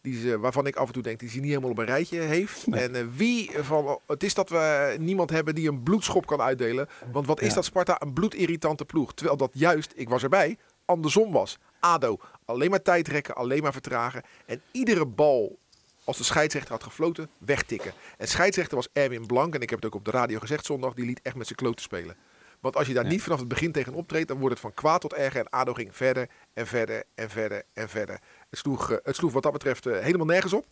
die 0.02 0.20
ze, 0.20 0.38
waarvan 0.38 0.66
ik 0.66 0.76
af 0.76 0.86
en 0.86 0.92
toe 0.92 1.02
denk 1.02 1.18
die 1.20 1.28
ze 1.28 1.38
niet 1.38 1.48
helemaal 1.48 1.70
op 1.70 1.78
een 1.78 1.84
rijtje 1.84 2.20
heeft. 2.20 2.64
En 2.70 2.94
eh, 2.94 3.02
wie 3.16 3.50
van... 3.60 3.98
Het 4.06 4.22
is 4.22 4.34
dat 4.34 4.48
we 4.48 4.94
niemand 4.98 5.30
hebben 5.30 5.54
die 5.54 5.68
een 5.68 5.82
bloedschop 5.82 6.26
kan 6.26 6.40
uitdelen. 6.40 6.88
Want 7.12 7.26
wat 7.26 7.40
is 7.40 7.48
Ja. 7.48 7.54
dat 7.54 7.64
Sparta? 7.64 7.96
Een 7.98 8.12
bloedirritante 8.12 8.84
ploeg. 8.84 9.14
Terwijl 9.14 9.36
dat 9.36 9.50
juist, 9.52 9.92
ik 9.96 10.08
was 10.08 10.22
erbij, 10.22 10.56
andersom 10.84 11.32
was. 11.32 11.58
ADO, 11.80 12.18
alleen 12.44 12.70
maar 12.70 12.82
tijdrekken, 12.82 13.34
alleen 13.34 13.62
maar 13.62 13.72
vertragen. 13.72 14.22
En 14.46 14.62
iedere 14.72 15.06
bal 15.06 15.58
als 16.04 16.16
de 16.16 16.24
scheidsrechter 16.24 16.72
had 16.72 16.82
gefloten, 16.82 17.28
wegtikken. 17.38 17.92
En 18.18 18.28
scheidsrechter 18.28 18.76
was 18.76 18.88
Erwin 18.92 19.26
Blank. 19.26 19.54
En 19.54 19.60
ik 19.60 19.70
heb 19.70 19.78
het 19.82 19.88
ook 19.88 19.98
op 19.98 20.04
de 20.04 20.10
radio 20.10 20.38
gezegd 20.38 20.64
zondag. 20.66 20.94
Die 20.94 21.06
liet 21.06 21.20
echt 21.22 21.34
met 21.36 21.46
zijn 21.46 21.58
kloten 21.58 21.82
spelen. 21.82 22.16
Want 22.60 22.76
als 22.76 22.86
je 22.86 22.94
daar 22.94 23.04
Ja. 23.04 23.10
niet 23.10 23.22
vanaf 23.22 23.38
het 23.38 23.48
begin 23.48 23.72
tegen 23.72 23.94
optreedt, 23.94 24.28
dan 24.28 24.36
wordt 24.38 24.52
het 24.52 24.62
van 24.62 24.74
kwaad 24.74 25.00
tot 25.00 25.12
erger. 25.14 25.40
En 25.40 25.48
ADO 25.50 25.72
ging 25.72 25.96
verder 25.96 26.28
en 26.54 26.66
verder 26.66 27.02
en 27.14 27.30
verder 27.30 27.62
en 27.72 27.88
verder. 27.88 28.18
Het 28.50 28.58
sloeg, 28.58 28.90
eh, 28.90 28.96
het 29.02 29.16
sloeg 29.16 29.32
wat 29.32 29.42
dat 29.42 29.52
betreft 29.52 29.86
eh, 29.86 29.98
helemaal 29.98 30.26
nergens 30.26 30.52
op. 30.52 30.66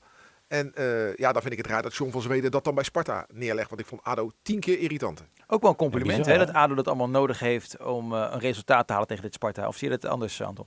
En 0.52 0.74
eh, 0.74 1.14
ja, 1.14 1.32
dan 1.32 1.42
vind 1.42 1.54
ik 1.54 1.58
het 1.58 1.70
raar 1.70 1.82
dat 1.82 1.96
John 1.96 2.10
van 2.10 2.22
Zweden 2.22 2.50
dat 2.50 2.64
dan 2.64 2.74
bij 2.74 2.84
Sparta 2.84 3.26
neerlegt. 3.32 3.68
Want 3.68 3.80
ik 3.80 3.86
vond 3.86 4.02
ADO 4.02 4.30
tien 4.42 4.60
keer 4.60 4.78
irritant. 4.78 5.24
Ook 5.46 5.62
wel 5.62 5.70
een 5.70 5.76
compliment 5.76 6.26
hè, 6.26 6.38
dat 6.38 6.52
ADO 6.52 6.74
dat 6.74 6.86
allemaal 6.86 7.08
nodig 7.08 7.38
heeft 7.40 7.84
om 7.84 8.14
eh, 8.14 8.28
een 8.32 8.38
resultaat 8.38 8.86
te 8.86 8.92
halen 8.92 9.08
tegen 9.08 9.22
dit 9.22 9.34
Sparta. 9.34 9.68
Of 9.68 9.76
zie 9.76 9.90
je 9.90 9.98
dat 9.98 10.10
anders, 10.10 10.42
Anton? 10.42 10.66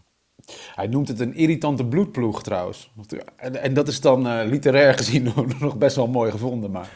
Hij 0.75 0.87
noemt 0.87 1.07
het 1.07 1.19
een 1.19 1.33
irritante 1.33 1.85
bloedploeg 1.85 2.43
trouwens. 2.43 2.91
En, 3.35 3.61
en 3.61 3.73
dat 3.73 3.87
is 3.87 4.01
dan 4.01 4.27
eh, 4.27 4.47
literair 4.47 4.93
gezien 5.03 5.33
nog 5.59 5.77
best 5.77 5.95
wel 5.95 6.07
mooi 6.07 6.31
gevonden. 6.31 6.71
Maar 6.71 6.89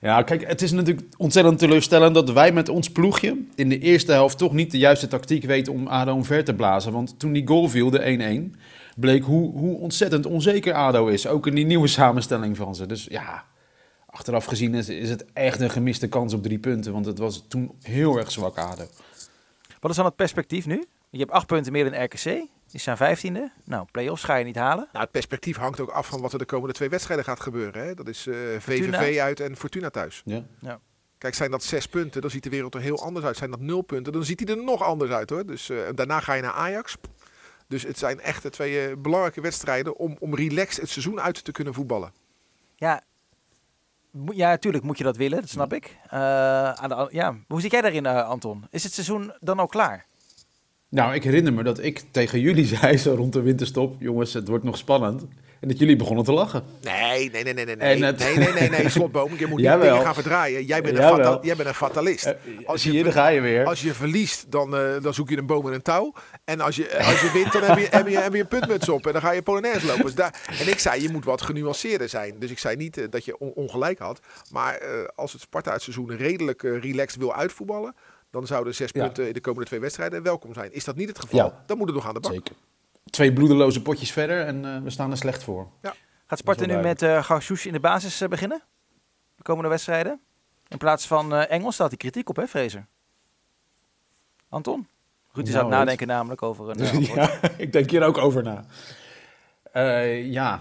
ja, 0.00 0.22
kijk, 0.22 0.46
het 0.46 0.62
is 0.62 0.72
natuurlijk 0.72 1.06
ontzettend 1.16 1.58
teleurstellend 1.58 2.14
dat 2.14 2.30
wij 2.30 2.52
met 2.52 2.68
ons 2.68 2.90
ploegje 2.90 3.44
in 3.54 3.68
de 3.68 3.78
eerste 3.78 4.12
helft 4.12 4.38
toch 4.38 4.52
niet 4.52 4.70
de 4.70 4.78
juiste 4.78 5.08
tactiek 5.08 5.44
weten 5.44 5.72
om 5.72 5.86
ADO 5.86 6.12
omver 6.12 6.44
te 6.44 6.54
blazen. 6.54 6.92
Want 6.92 7.18
toen 7.18 7.32
die 7.32 7.46
goal 7.46 7.68
viel, 7.68 7.90
de 7.90 8.50
1-1, 8.54 8.58
bleek 8.96 9.24
hoe, 9.24 9.58
hoe 9.58 9.78
ontzettend 9.78 10.26
onzeker 10.26 10.74
ADO 10.74 11.06
is. 11.06 11.26
Ook 11.26 11.46
in 11.46 11.54
die 11.54 11.66
nieuwe 11.66 11.88
samenstelling 11.88 12.56
van 12.56 12.74
ze. 12.74 12.86
Dus 12.86 13.06
ja, 13.10 13.44
achteraf 14.06 14.44
gezien 14.44 14.74
is, 14.74 14.88
is 14.88 15.10
het 15.10 15.24
echt 15.32 15.60
een 15.60 15.70
gemiste 15.70 16.08
kans 16.08 16.34
op 16.34 16.42
drie 16.42 16.58
punten. 16.58 16.92
Want 16.92 17.06
het 17.06 17.18
was 17.18 17.44
toen 17.48 17.74
heel 17.82 18.18
erg 18.18 18.30
zwak 18.30 18.58
ADO. 18.58 18.86
Wat 19.80 19.90
is 19.90 19.96
dan 19.96 20.06
het 20.06 20.16
perspectief 20.16 20.66
nu? 20.66 20.86
Je 21.10 21.18
hebt 21.18 21.30
acht 21.30 21.46
punten 21.46 21.72
meer 21.72 21.90
dan 21.90 22.02
RKC. 22.02 22.22
Die 22.70 22.80
staan 22.80 22.96
vijftiende. 22.96 23.50
Nou, 23.64 23.86
play-offs 23.90 24.24
ga 24.24 24.36
je 24.36 24.44
niet 24.44 24.56
halen. 24.56 24.88
Nou, 24.92 25.04
het 25.04 25.10
perspectief 25.10 25.56
hangt 25.56 25.80
ook 25.80 25.90
af 25.90 26.06
van 26.06 26.20
wat 26.20 26.32
er 26.32 26.38
de 26.38 26.44
komende 26.44 26.74
twee 26.74 26.88
wedstrijden 26.88 27.24
gaat 27.24 27.40
gebeuren. 27.40 27.84
Hè? 27.84 27.94
Dat 27.94 28.08
is 28.08 28.26
eh, 28.26 28.34
Fortuna. 28.60 28.98
VVV 28.98 29.20
uit 29.20 29.40
en 29.40 29.56
Fortuna 29.56 29.90
thuis. 29.90 30.22
Ja. 30.24 30.80
Kijk, 31.18 31.34
zijn 31.34 31.50
dat 31.50 31.62
zes 31.62 31.86
punten, 31.86 32.20
dan 32.20 32.30
ziet 32.30 32.42
de 32.42 32.50
wereld 32.50 32.74
er 32.74 32.80
heel 32.80 33.02
anders 33.02 33.26
uit. 33.26 33.36
Zijn 33.36 33.50
dat 33.50 33.60
nul 33.60 33.82
punten, 33.82 34.12
dan 34.12 34.24
ziet 34.24 34.40
hij 34.40 34.56
er 34.56 34.64
nog 34.64 34.82
anders 34.82 35.10
uit 35.10 35.30
hoor. 35.30 35.46
Dus 35.46 35.70
eh, 35.70 35.78
daarna 35.94 36.20
ga 36.20 36.34
je 36.34 36.42
naar 36.42 36.52
Ajax. 36.52 36.96
Dus 37.72 37.82
het 37.82 37.98
zijn 37.98 38.20
echt 38.20 38.42
de 38.42 38.50
twee 38.50 38.86
eh, 38.86 38.96
belangrijke 38.96 39.40
wedstrijden 39.40 39.96
om, 39.96 40.16
om 40.18 40.34
relaxed 40.34 40.80
het 40.80 40.90
seizoen 40.90 41.20
uit 41.20 41.44
te 41.44 41.52
kunnen 41.52 41.74
voetballen. 41.74 42.12
Ja, 42.76 43.02
ja, 44.32 44.48
natuurlijk 44.48 44.84
moet 44.84 44.98
je 44.98 45.04
dat 45.04 45.16
willen. 45.16 45.40
Dat 45.40 45.48
snap 45.48 45.72
ik. 45.72 45.96
Eh, 46.08 46.18
aan 46.72 46.88
de, 46.88 47.08
ja. 47.10 47.36
Hoe 47.48 47.60
zit 47.60 47.70
jij 47.70 47.80
daarin, 47.80 48.06
eh, 48.06 48.28
Anton? 48.28 48.64
Is 48.70 48.82
het 48.82 48.92
seizoen 48.92 49.32
dan 49.40 49.58
al 49.58 49.66
klaar? 49.66 50.06
Nou, 50.88 51.14
ik 51.14 51.24
herinner 51.24 51.52
me 51.52 51.62
dat 51.62 51.82
ik 51.82 52.04
tegen 52.10 52.40
jullie 52.40 52.64
zei, 52.76 52.96
zo 52.96 53.14
rond 53.14 53.32
de 53.32 53.40
winterstop, 53.40 54.00
jongens, 54.00 54.32
het 54.32 54.48
wordt 54.48 54.64
nog 54.64 54.76
spannend. 54.76 55.24
En 55.62 55.68
dat 55.68 55.78
jullie 55.78 55.96
begonnen 55.96 56.24
te 56.24 56.32
lachen. 56.32 56.64
Nee, 56.80 57.30
nee, 57.30 57.42
nee, 57.44 57.54
nee, 57.54 57.64
nee. 57.64 57.76
Nee, 57.76 58.04
het- 58.04 58.18
nee, 58.18 58.36
nee, 58.36 58.52
nee, 58.52 58.68
nee, 58.70 58.88
slotboom. 58.98 59.32
Je 59.38 59.46
moet 59.46 59.60
niet 59.60 59.70
dingen 59.70 60.00
gaan 60.02 60.14
verdraaien. 60.14 60.64
Jij 60.64 60.82
bent 60.82 60.98
een, 60.98 61.38
jij 61.42 61.56
bent 61.56 61.68
een 61.68 61.74
fatalist. 61.74 62.24
Eh, 62.26 62.34
Als 62.66 62.82
je 62.82 62.92
je, 62.92 63.12
ga 63.12 63.28
je 63.28 63.40
weer. 63.40 63.66
Als 63.66 63.82
je 63.82 63.94
verliest, 63.94 64.50
dan, 64.50 64.76
eh, 64.76 65.02
dan 65.02 65.14
zoek 65.14 65.28
je 65.28 65.36
een 65.38 65.46
boom 65.46 65.66
en 65.66 65.72
een 65.72 65.82
touw. 65.82 66.12
En 66.44 66.60
als 66.60 66.76
je, 66.76 66.96
als 66.98 67.20
je 67.20 67.30
wint, 67.32 67.52
dan 67.52 67.62
heb 67.62 67.78
je, 67.78 67.86
heb, 67.90 68.08
je, 68.08 68.18
heb 68.18 68.34
je 68.34 68.40
een 68.40 68.48
puntmuts 68.48 68.88
op. 68.88 69.06
En 69.06 69.12
dan 69.12 69.20
ga 69.22 69.30
je 69.30 69.42
Polonaise 69.42 69.86
lopen. 69.86 70.04
Dus 70.04 70.14
daar, 70.14 70.40
en 70.60 70.68
ik 70.68 70.78
zei, 70.78 71.02
je 71.02 71.08
moet 71.10 71.24
wat 71.24 71.42
genuanceerder 71.42 72.08
zijn. 72.08 72.38
Dus 72.38 72.50
ik 72.50 72.58
zei 72.58 72.76
niet 72.76 72.96
eh, 72.98 73.04
dat 73.10 73.24
je 73.24 73.38
on- 73.38 73.52
ongelijk 73.54 73.98
had. 73.98 74.20
Maar 74.50 74.80
als 75.14 75.32
het 75.32 75.40
Sparta 75.40 75.72
het 75.72 75.82
seizoen 75.82 76.16
redelijk 76.16 76.62
relaxed 76.62 77.20
wil 77.20 77.34
uitvoetballen... 77.34 77.94
dan 78.30 78.46
zouden 78.46 78.74
zes 78.74 78.90
Ja. 78.92 79.02
punten 79.04 79.26
in 79.26 79.32
de 79.32 79.40
komende 79.40 79.66
twee 79.66 79.80
wedstrijden 79.80 80.22
welkom 80.22 80.54
zijn. 80.54 80.72
Is 80.72 80.84
dat 80.84 80.96
niet 80.96 81.08
het 81.08 81.18
geval, 81.20 81.38
Ja. 81.38 81.62
dan 81.66 81.76
moet 81.78 81.86
het 81.86 81.96
nog 81.96 82.06
aan 82.06 82.14
de 82.14 82.20
bak. 82.20 82.32
Zeker. 82.32 82.54
Twee 83.10 83.32
bloedeloze 83.32 83.82
potjes 83.82 84.12
verder 84.12 84.46
en 84.46 84.64
eh, 84.64 84.82
we 84.82 84.90
staan 84.90 85.10
er 85.10 85.16
slecht 85.16 85.42
voor. 85.42 85.68
Gaat 86.26 86.38
Sparta 86.38 86.66
nu 86.66 86.76
met 86.76 87.02
eh 87.02 87.24
Garsouche 87.24 87.66
in 87.66 87.72
de 87.72 87.80
basis 87.80 88.20
eh, 88.20 88.28
beginnen? 88.28 88.62
De 89.36 89.42
komende 89.42 89.68
wedstrijden? 89.68 90.20
In 90.68 90.78
plaats 90.78 91.06
van 91.06 91.34
eh, 91.34 91.50
Engels 91.50 91.74
staat 91.74 91.88
die 91.88 91.98
kritiek 91.98 92.28
op, 92.28 92.36
hè, 92.36 92.46
Fraser? 92.48 92.86
Anton? 94.48 94.88
Ruud 95.32 95.46
is 95.46 95.52
Nou, 95.52 95.64
aan 95.64 95.70
het 95.70 95.78
nadenken 95.78 96.06
namelijk 96.06 96.42
over 96.42 96.70
een 96.70 97.00
ja, 97.14 97.30
ik 97.56 97.72
denk 97.72 97.90
hier 97.90 98.02
ook 98.02 98.18
over 98.18 98.42
na. 98.42 98.64
Eh, 99.72 100.26
ja, 100.26 100.60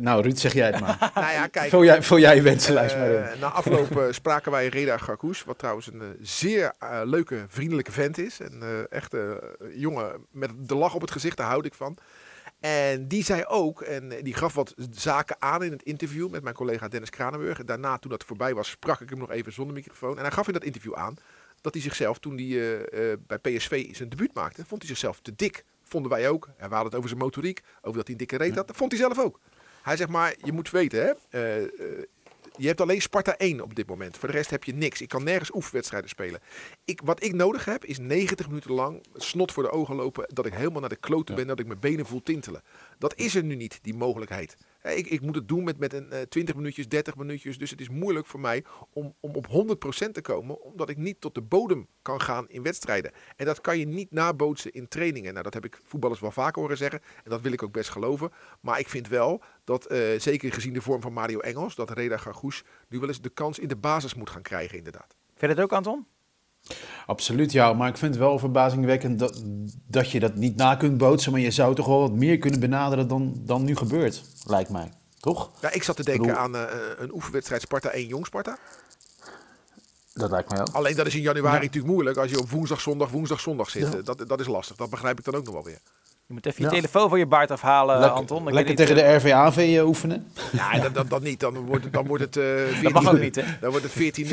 Nou, 0.00 0.22
Ruud, 0.22 0.36
zeg 0.38 0.52
jij 0.52 0.66
het 0.66 0.80
maar. 0.80 1.10
nou 1.14 1.32
ja, 1.32 1.46
kijk. 1.46 1.70
vul, 1.70 1.84
jij, 1.84 2.02
vul 2.02 2.18
jij 2.18 2.34
je 2.36 2.42
wensenlijst 2.42 2.96
maar 2.96 3.10
in. 3.10 3.22
Eh, 3.22 3.40
na 3.40 3.48
afloop 3.48 3.96
eh, 3.98 4.04
spraken 4.10 4.50
wij 4.50 4.68
Reda 4.68 4.96
Garkoes, 4.96 5.44
wat 5.44 5.58
trouwens 5.58 5.86
een 5.86 6.00
eh, 6.00 6.06
zeer 6.20 6.72
eh, 6.78 7.00
leuke, 7.04 7.44
vriendelijke 7.48 7.92
vent 7.92 8.18
is. 8.18 8.40
En 8.40 8.62
eh, 8.62 8.68
echt 8.90 9.14
eh, 9.14 9.20
een 9.58 9.78
jongen 9.78 10.26
met 10.30 10.50
de 10.56 10.74
lach 10.74 10.94
op 10.94 11.00
het 11.00 11.10
gezicht, 11.10 11.36
daar 11.36 11.48
houd 11.48 11.64
ik 11.64 11.74
van. 11.74 11.98
En 12.60 13.08
die 13.08 13.24
zei 13.24 13.44
ook, 13.44 13.80
en 13.80 14.12
eh, 14.12 14.22
die 14.24 14.34
gaf 14.34 14.54
wat 14.54 14.74
zaken 14.90 15.36
aan 15.38 15.62
in 15.62 15.72
het 15.72 15.82
interview 15.82 16.30
met 16.30 16.42
mijn 16.42 16.54
collega 16.54 16.88
Dennis 16.88 17.10
Kranenburg. 17.10 17.58
En 17.58 17.66
daarna, 17.66 17.98
toen 17.98 18.10
dat 18.10 18.24
voorbij 18.24 18.54
was, 18.54 18.68
sprak 18.68 19.00
ik 19.00 19.10
hem 19.10 19.18
nog 19.18 19.30
even 19.30 19.52
zonder 19.52 19.74
microfoon. 19.74 20.16
En 20.16 20.22
hij 20.22 20.30
gaf 20.30 20.46
in 20.46 20.52
dat 20.52 20.64
interview 20.64 20.94
aan 20.94 21.16
dat 21.60 21.74
hij 21.74 21.82
zichzelf, 21.82 22.18
toen 22.18 22.36
hij 22.36 22.46
eh, 22.46 23.12
eh, 23.12 23.18
bij 23.26 23.38
PSV 23.38 23.94
zijn 23.94 24.08
debuut 24.08 24.34
maakte, 24.34 24.64
vond 24.66 24.82
hij 24.82 24.90
zichzelf 24.90 25.20
te 25.20 25.32
dik. 25.36 25.64
Vonden 25.82 26.10
wij 26.10 26.28
ook. 26.28 26.46
En 26.46 26.68
we 26.68 26.74
hadden 26.74 26.84
het 26.84 26.94
over 26.94 27.08
zijn 27.08 27.20
motoriek, 27.20 27.62
over 27.80 27.96
dat 27.96 28.02
hij 28.06 28.12
een 28.12 28.16
dikke 28.16 28.36
reet 28.36 28.54
had. 28.54 28.66
Dat 28.66 28.76
vond 28.76 28.92
hij 28.92 29.00
zelf 29.00 29.18
ook. 29.18 29.40
Hij 29.86 29.96
zegt 29.96 30.10
maar, 30.10 30.34
je 30.42 30.52
moet 30.52 30.70
weten, 30.70 31.00
hè, 31.00 31.12
eh, 31.30 31.62
eh, 31.62 31.68
je 32.56 32.66
hebt 32.66 32.80
alleen 32.80 33.02
Sparta 33.02 33.34
1 33.38 33.60
op 33.60 33.74
dit 33.74 33.86
moment. 33.86 34.16
Voor 34.16 34.28
de 34.28 34.34
rest 34.34 34.50
heb 34.50 34.64
je 34.64 34.74
niks. 34.74 35.00
Ik 35.00 35.08
kan 35.08 35.24
nergens 35.24 35.54
oefenwedstrijden 35.54 36.08
spelen. 36.08 36.40
Ik, 36.84 37.00
wat 37.04 37.22
ik 37.22 37.34
nodig 37.34 37.64
heb 37.64 37.84
is 37.84 37.98
90 37.98 38.48
minuten 38.48 38.72
lang 38.72 39.04
snot 39.14 39.52
voor 39.52 39.62
de 39.62 39.70
ogen 39.70 39.94
lopen. 39.94 40.28
Dat 40.32 40.46
ik 40.46 40.54
helemaal 40.54 40.80
naar 40.80 40.88
de 40.88 40.96
kloten 40.96 41.34
ben. 41.34 41.46
Dat 41.46 41.60
ik 41.60 41.66
mijn 41.66 41.80
benen 41.80 42.06
voel 42.06 42.22
tintelen. 42.22 42.62
Dat 42.98 43.16
is 43.16 43.34
er 43.34 43.44
nu 43.44 43.54
niet, 43.54 43.78
die 43.82 43.94
mogelijkheid. 43.94 44.56
Hè, 44.86 44.92
Ik, 44.92 45.06
ik 45.06 45.20
moet 45.20 45.34
het 45.34 45.48
doen 45.48 45.64
met, 45.64 45.78
met 45.78 45.92
een 45.92 46.10
eh, 46.10 46.20
20 46.22 46.54
minuutjes, 46.54 46.88
30 46.88 47.16
minuutjes. 47.16 47.58
Dus 47.58 47.70
het 47.70 47.80
is 47.80 47.88
moeilijk 47.88 48.26
voor 48.26 48.40
mij 48.40 48.64
om, 48.92 49.14
om 49.20 49.34
op 49.34 49.46
100% 49.46 50.10
te 50.12 50.20
komen. 50.22 50.62
Omdat 50.62 50.88
ik 50.88 50.96
niet 50.96 51.20
tot 51.20 51.34
de 51.34 51.42
bodem 51.42 51.86
kan 52.02 52.20
gaan 52.20 52.48
in 52.48 52.62
wedstrijden. 52.62 53.12
En 53.36 53.46
dat 53.46 53.60
kan 53.60 53.78
je 53.78 53.86
niet 53.86 54.10
nabootsen 54.10 54.72
in 54.72 54.88
trainingen. 54.88 55.32
Nou, 55.32 55.44
dat 55.44 55.54
heb 55.54 55.64
ik 55.64 55.80
voetballers 55.84 56.20
wel 56.20 56.30
vaker 56.30 56.62
horen 56.62 56.76
zeggen. 56.76 57.00
En 57.24 57.30
dat 57.30 57.40
wil 57.40 57.52
ik 57.52 57.62
ook 57.62 57.72
best 57.72 57.90
geloven. 57.90 58.30
Maar 58.60 58.78
ik 58.78 58.88
vind 58.88 59.08
wel 59.08 59.42
dat, 59.64 59.86
eh, 59.86 59.98
zeker 60.18 60.52
gezien 60.52 60.72
de 60.72 60.82
vorm 60.82 61.00
van 61.00 61.12
Mario 61.12 61.38
Engels, 61.38 61.74
dat 61.74 61.90
Reda 61.90 62.16
Gargoes 62.16 62.64
nu 62.88 62.98
wel 62.98 63.08
eens 63.08 63.20
de 63.20 63.28
kans 63.28 63.58
in 63.58 63.68
de 63.68 63.76
basis 63.76 64.14
moet 64.14 64.30
gaan 64.30 64.42
krijgen, 64.42 64.78
inderdaad. 64.78 65.16
Dat 65.36 65.60
ook, 65.60 65.72
Anton? 65.72 66.06
Absoluut, 67.06 67.52
ja. 67.52 67.72
Maar 67.72 67.88
ik 67.88 67.96
vind 67.96 68.14
het 68.14 68.22
wel 68.22 68.38
verbazingwekkend 68.38 69.18
dat, 69.18 69.42
dat 69.86 70.10
je 70.10 70.20
dat 70.20 70.34
niet 70.34 70.56
na 70.56 70.74
kunt 70.74 70.98
bootsen. 70.98 71.32
Maar 71.32 71.40
je 71.40 71.50
zou 71.50 71.74
toch 71.74 71.86
wel 71.86 72.00
wat 72.00 72.12
meer 72.12 72.38
kunnen 72.38 72.60
benaderen 72.60 73.08
dan, 73.08 73.34
dan 73.44 73.64
nu 73.64 73.76
gebeurt, 73.76 74.22
lijkt 74.46 74.70
mij. 74.70 74.92
Toch? 75.20 75.50
Ja, 75.60 75.72
ik 75.72 75.82
zat 75.82 75.96
te 75.96 76.04
denken 76.04 76.26
bedoel- 76.26 76.38
aan 76.40 76.56
eh, 76.56 76.62
een 76.98 77.14
oefenwedstrijd 77.14 77.62
Sparta 77.62 77.90
1 77.90 78.06
Jong 78.06 78.26
Sparta. 78.26 78.58
Dat 80.14 80.30
lijkt 80.30 80.50
mij 80.50 80.60
ook. 80.60 80.68
Alleen 80.68 80.96
dat 80.96 81.06
is 81.06 81.14
in 81.14 81.20
januari 81.20 81.56
Ja. 81.56 81.62
natuurlijk 81.62 81.92
moeilijk 81.92 82.16
als 82.16 82.30
je 82.30 82.38
op 82.38 82.50
woensdag, 82.50 82.80
zondag, 82.80 83.10
woensdag, 83.10 83.40
zondag 83.40 83.70
zit. 83.70 83.82
Ja. 83.92 83.98
Eh, 83.98 84.04
Dat, 84.04 84.24
dat 84.28 84.40
is 84.40 84.46
lastig. 84.46 84.76
Dat 84.76 84.90
begrijp 84.90 85.18
ik 85.18 85.24
dan 85.24 85.34
ook 85.34 85.44
nog 85.44 85.54
wel 85.54 85.64
weer. 85.64 85.78
Je 86.28 86.32
moet 86.34 86.46
even 86.46 86.58
je 86.64 86.68
Ja. 86.70 86.74
telefoon 86.76 87.08
van 87.08 87.18
je 87.18 87.26
baard 87.26 87.50
afhalen, 87.50 88.12
Anton. 88.12 88.44
Dan 88.44 88.52
lekker 88.52 88.74
tegen 88.74 88.94
de 88.94 89.14
RVAV 89.14 89.56
eh, 89.56 89.86
oefenen. 89.86 90.26
Ja, 90.52 90.78
dat, 90.78 90.94
dat, 90.94 91.10
dat 91.10 91.22
niet. 91.22 91.40
Dan 91.40 91.58
wordt 91.66 91.84
het, 91.84 91.92
dan 91.92 92.06
wordt 92.06 92.22
het 92.22 92.36
eh 92.36 92.44
14, 92.44 92.82
Dat 92.82 92.92
mag 92.92 93.12
ook 93.12 93.18
niet, 93.20 93.34
hè? 93.36 93.42
Dan 93.60 93.70
wordt 93.70 93.84
het 93.84 93.92
14 93.94 94.26
44-0. 94.26 94.30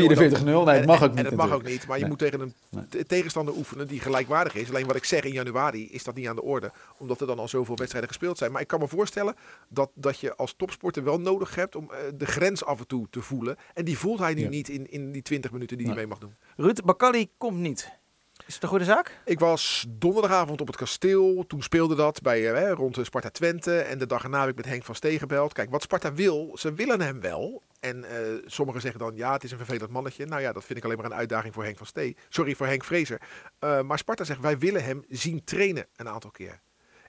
Nee, 0.64 0.76
het 0.76 0.86
mag 0.86 1.04
ook 1.04 1.10
En 1.10 1.16
niet. 1.16 1.24
dat 1.24 1.34
mag 1.34 1.52
ook 1.52 1.64
niet. 1.64 1.88
Maar 1.88 1.96
je 1.96 2.02
Nee. 2.02 2.10
moet 2.10 2.20
tegen 2.20 2.40
een 2.40 2.54
Nee. 2.70 2.88
te- 2.88 3.06
tegenstander 3.06 3.56
oefenen 3.56 3.88
die 3.88 4.00
gelijkwaardig 4.00 4.56
is. 4.56 4.70
Alleen 4.70 4.86
wat 4.88 4.96
ik 4.96 5.04
zeg 5.06 5.24
in 5.24 5.32
januari 5.34 5.92
is 5.92 6.04
dat 6.04 6.16
niet 6.16 6.28
aan 6.28 6.36
de 6.36 6.44
orde. 6.44 6.72
Omdat 6.98 7.22
er 7.22 7.28
dan 7.28 7.40
al 7.40 7.48
zoveel 7.48 7.76
wedstrijden 7.76 8.10
gespeeld 8.10 8.38
zijn. 8.38 8.52
Maar 8.52 8.62
ik 8.62 8.68
kan 8.68 8.80
me 8.80 8.88
voorstellen 8.88 9.36
dat, 9.70 9.92
dat 9.94 10.20
je 10.20 10.36
als 10.36 10.54
topsporter 10.58 11.04
wel 11.04 11.20
nodig 11.20 11.56
hebt 11.56 11.76
om 11.76 11.90
eh, 11.92 11.98
de 12.16 12.26
grens 12.26 12.66
af 12.66 12.80
en 12.80 12.88
toe 12.88 13.08
te 13.10 13.22
voelen. 13.22 13.56
En 13.74 13.86
die 13.86 13.98
voelt 13.98 14.20
hij 14.20 14.34
nu 14.34 14.42
Ja. 14.42 14.50
niet 14.50 14.70
in, 14.70 14.92
in 14.92 15.12
die 15.12 15.22
20 15.22 15.52
minuten 15.52 15.78
die 15.78 15.86
hij 15.86 15.96
Nee. 15.96 16.06
mee 16.08 16.18
mag 16.20 16.22
doen. 16.24 16.36
Ruud 16.66 16.82
Bakali 16.86 17.30
komt 17.38 17.58
niet. 17.58 18.02
Is 18.46 18.54
het 18.54 18.64
een 18.64 18.70
goede 18.70 18.86
zaak? 18.86 19.20
Ik 19.26 19.40
was 19.40 19.86
donderdagavond 19.90 20.62
op 20.62 20.68
het 20.68 20.76
kasteel. 20.76 21.46
Toen 21.48 21.62
speelde 21.62 21.96
dat 21.96 22.22
bij, 22.22 22.54
eh, 22.54 22.72
rond 22.72 22.96
de 22.96 23.04
Sparta 23.04 23.30
Twente. 23.30 23.80
En 23.80 23.98
de 23.98 24.06
dag 24.06 24.24
erna 24.24 24.40
heb 24.40 24.50
ik 24.50 24.56
met 24.56 24.66
Henk 24.66 24.84
van 24.84 24.96
Steen 24.96 25.20
gebeld. 25.20 25.54
Kijk, 25.54 25.70
wat 25.70 25.82
Sparta 25.82 26.14
wil, 26.14 26.58
ze 26.58 26.74
willen 26.74 27.02
hem 27.02 27.20
wel. 27.20 27.62
En 27.80 28.04
eh, 28.04 28.44
sommigen 28.46 28.82
zeggen 28.82 29.00
dan, 29.00 29.16
ja, 29.16 29.34
het 29.34 29.44
is 29.44 29.52
een 29.52 29.58
vervelend 29.58 29.92
mannetje. 29.92 30.26
Nou 30.26 30.42
ja, 30.42 30.52
dat 30.52 30.64
vind 30.66 30.78
ik 30.78 30.86
alleen 30.86 30.98
maar 30.98 31.06
een 31.06 31.14
uitdaging 31.14 31.54
voor 31.54 31.64
Henk 31.64 31.78
van 31.78 31.86
Steen. 31.86 32.18
Sorry, 32.30 32.56
voor 32.56 32.68
Henk 32.68 32.84
Vrezer. 32.84 33.22
Eh, 33.60 33.82
maar 33.82 33.98
Sparta 33.98 34.24
zegt, 34.24 34.40
wij 34.40 34.58
willen 34.58 34.84
hem 34.84 35.04
zien 35.10 35.44
trainen 35.44 35.88
een 35.96 36.10
aantal 36.10 36.32
keer. 36.32 36.60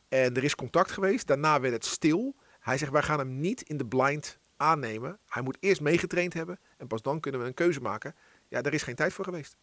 En 0.08 0.36
er 0.36 0.44
is 0.44 0.54
contact 0.54 0.90
geweest. 0.90 1.26
Daarna 1.26 1.60
werd 1.60 1.74
het 1.74 1.84
stil. 1.84 2.34
Hij 2.60 2.78
zegt, 2.78 2.92
wij 2.92 3.02
gaan 3.02 3.18
hem 3.18 3.40
niet 3.40 3.62
in 3.62 3.76
de 3.76 3.86
blind 3.86 4.38
aannemen. 4.56 5.18
Hij 5.28 5.42
moet 5.42 5.56
eerst 5.60 5.80
meegetraind 5.80 6.34
hebben. 6.34 6.58
En 6.76 6.86
pas 6.86 7.02
dan 7.02 7.20
kunnen 7.20 7.40
we 7.40 7.46
een 7.46 7.54
keuze 7.54 7.80
maken. 7.80 8.14
Ja, 8.48 8.62
daar 8.62 8.72
is 8.72 8.82
geen 8.82 8.94
tijd 8.94 9.12
voor 9.12 9.24
geweest. 9.24 9.56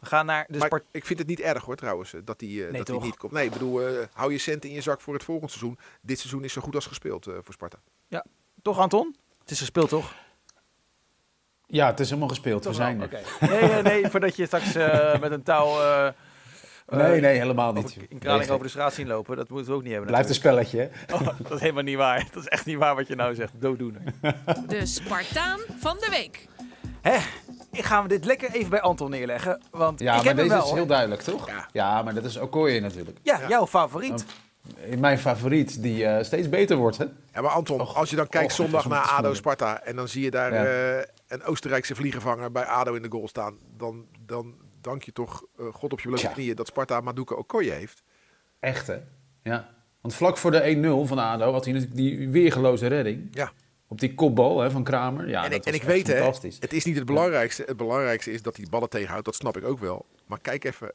We 0.00 0.06
gaan 0.06 0.26
naar 0.26 0.46
de 0.48 0.58
maar 0.58 0.82
ik 0.90 1.06
vind 1.06 1.18
het 1.18 1.28
niet 1.28 1.40
erg 1.40 1.64
hoor 1.64 1.76
trouwens, 1.76 2.14
eh, 2.14 2.20
dat 2.24 2.40
hij 2.40 2.48
eh, 2.50 2.54
Nee, 2.56 2.64
dat 2.66 2.74
hij 2.86 2.96
toch? 2.96 3.04
niet 3.04 3.16
komt. 3.16 3.32
Nee, 3.32 3.44
ik 3.44 3.52
bedoel, 3.52 3.82
eh, 3.86 4.06
hou 4.12 4.32
je 4.32 4.38
centen 4.38 4.68
in 4.68 4.74
je 4.74 4.80
zak 4.80 5.00
voor 5.00 5.14
het 5.14 5.24
volgende 5.24 5.52
seizoen. 5.52 5.78
Dit 6.00 6.18
seizoen 6.18 6.44
is 6.44 6.52
zo 6.52 6.60
goed 6.60 6.74
als 6.74 6.86
gespeeld 6.86 7.26
eh, 7.26 7.34
voor 7.42 7.54
Sparta. 7.54 7.78
Toch, 8.62 8.78
Anton? 8.78 9.16
Het 9.40 9.50
is 9.50 9.58
gespeeld, 9.58 9.88
toch? 9.88 10.14
Ja, 11.66 11.86
het 11.86 12.00
is 12.00 12.08
helemaal 12.08 12.28
gespeeld. 12.28 12.64
We 12.64 12.72
zijn 12.72 13.00
er. 13.00 13.06
Oké. 13.06 13.20
Nee, 13.46 13.62
nee, 13.70 13.82
nee, 13.82 14.08
voordat 14.10 14.36
je 14.36 14.46
straks 14.46 14.74
eh, 14.74 15.20
met 15.20 15.32
een 15.32 15.42
touw 15.42 15.80
eh, 15.80 16.06
eh, 16.06 16.12
Nee, 16.86 17.20
nee, 17.20 17.38
helemaal 17.38 17.72
niet. 17.72 17.96
in 18.08 18.18
Kraling 18.18 18.42
Nee, 18.44 18.52
over 18.52 18.64
de 18.64 18.70
straat 18.70 18.94
zien 18.94 19.06
lopen. 19.06 19.36
Dat 19.36 19.48
moeten 19.48 19.68
we 19.70 19.74
ook 19.76 19.82
niet 19.82 19.90
hebben. 19.92 20.08
Blijft 20.10 20.28
een 20.28 20.34
spelletje. 20.34 20.90
hè? 21.06 21.14
Oh, 21.14 21.20
dat 21.38 21.50
is 21.52 21.60
helemaal 21.60 21.82
niet 21.82 21.96
waar. 21.96 22.26
Dat 22.32 22.42
is 22.42 22.48
echt 22.48 22.66
niet 22.66 22.76
waar 22.76 22.94
wat 22.94 23.06
je 23.06 23.14
nou 23.14 23.34
zegt. 23.34 23.52
Dooddoener. 23.60 24.02
De 24.66 24.86
Spartaan 24.86 25.60
van 25.78 25.96
de 25.96 26.08
week. 26.10 26.46
Hè? 27.00 27.18
Ik 27.72 27.84
gaan 27.84 28.02
we 28.02 28.08
dit 28.08 28.24
lekker 28.24 28.50
even 28.50 28.70
bij 28.70 28.80
Anton 28.80 29.10
neerleggen. 29.10 29.62
Want 29.70 30.00
Ja, 30.00 30.10
ik 30.10 30.16
maar 30.16 30.24
heb 30.26 30.36
hem 30.36 30.44
deze 30.48 30.48
wel. 30.56 30.64
is 30.64 30.68
heel 30.70 30.78
hoor. 30.78 30.86
duidelijk, 30.88 31.22
toch? 31.22 31.46
Ja. 31.48 31.68
Ja, 31.72 32.02
maar 32.02 32.14
dat 32.14 32.24
is 32.24 32.36
Okoye 32.36 32.80
natuurlijk. 32.80 33.18
Ja, 33.22 33.40
Ja. 33.40 33.48
jouw 33.48 33.66
favoriet. 33.66 34.24
Mijn 34.98 35.18
favoriet, 35.18 35.82
die 35.82 36.06
eh, 36.06 36.24
steeds 36.24 36.48
beter 36.48 36.76
wordt, 36.76 36.96
hè? 36.98 37.04
Ja, 37.32 37.40
maar 37.40 37.50
Anton, 37.50 37.80
Och, 37.80 37.96
als 37.96 38.10
je 38.10 38.16
dan 38.16 38.28
kijkt 38.28 38.46
och, 38.50 38.56
zondag 38.56 38.86
naar 38.88 39.02
ADO. 39.02 39.34
Sparta 39.34 39.80
en 39.82 39.96
dan 39.96 40.08
zie 40.08 40.22
je 40.22 40.30
daar 40.30 40.52
Ja. 40.54 40.64
eh, 40.98 41.04
een 41.28 41.44
Oostenrijkse 41.44 41.94
vliegenvanger 41.94 42.52
bij 42.52 42.64
ADO 42.64 42.94
in 42.94 43.02
de 43.02 43.10
goal 43.10 43.28
staan. 43.28 43.56
Dan, 43.76 44.06
dan 44.26 44.54
dank 44.80 45.02
je 45.02 45.12
toch 45.12 45.42
eh, 45.58 45.66
God 45.72 45.92
op 45.92 46.00
je 46.00 46.08
blote 46.08 46.28
knieën 46.28 46.54
dat 46.56 46.66
Sparta 46.66 47.00
Maduka 47.00 47.34
Okoye 47.34 47.70
heeft. 47.70 48.02
Echt, 48.60 48.86
hè? 48.86 48.96
Ja. 49.42 49.68
Want 50.00 50.14
vlak 50.14 50.36
voor 50.36 50.50
de 50.50 50.60
1-0 51.04 51.06
van 51.08 51.18
ADO 51.18 51.52
had 51.52 51.64
hij 51.64 51.72
natuurlijk 51.74 52.00
die 52.00 52.28
weergeloze 52.28 52.86
redding. 52.86 53.28
Ja. 53.30 53.50
Op 53.88 54.00
die 54.00 54.14
kopbal 54.14 54.60
hè, 54.60 54.70
van 54.70 54.84
Kramer. 54.84 55.28
Ja, 55.28 55.44
en 55.44 55.50
dat 55.50 55.66
en 55.66 55.74
ik 55.74 55.82
weet, 55.82 56.06
hè, 56.06 56.16
fantastisch. 56.16 56.56
het 56.60 56.72
is 56.72 56.84
niet 56.84 56.96
het 56.96 57.04
belangrijkste. 57.04 57.62
Het 57.66 57.76
belangrijkste 57.76 58.32
is 58.32 58.42
dat 58.42 58.56
hij 58.56 58.64
de 58.64 58.70
ballen 58.70 58.88
tegenhoudt. 58.88 59.24
Dat 59.24 59.34
snap 59.34 59.56
ik 59.56 59.64
ook 59.64 59.78
wel. 59.78 60.06
Maar 60.26 60.40
kijk 60.40 60.64
even 60.64 60.92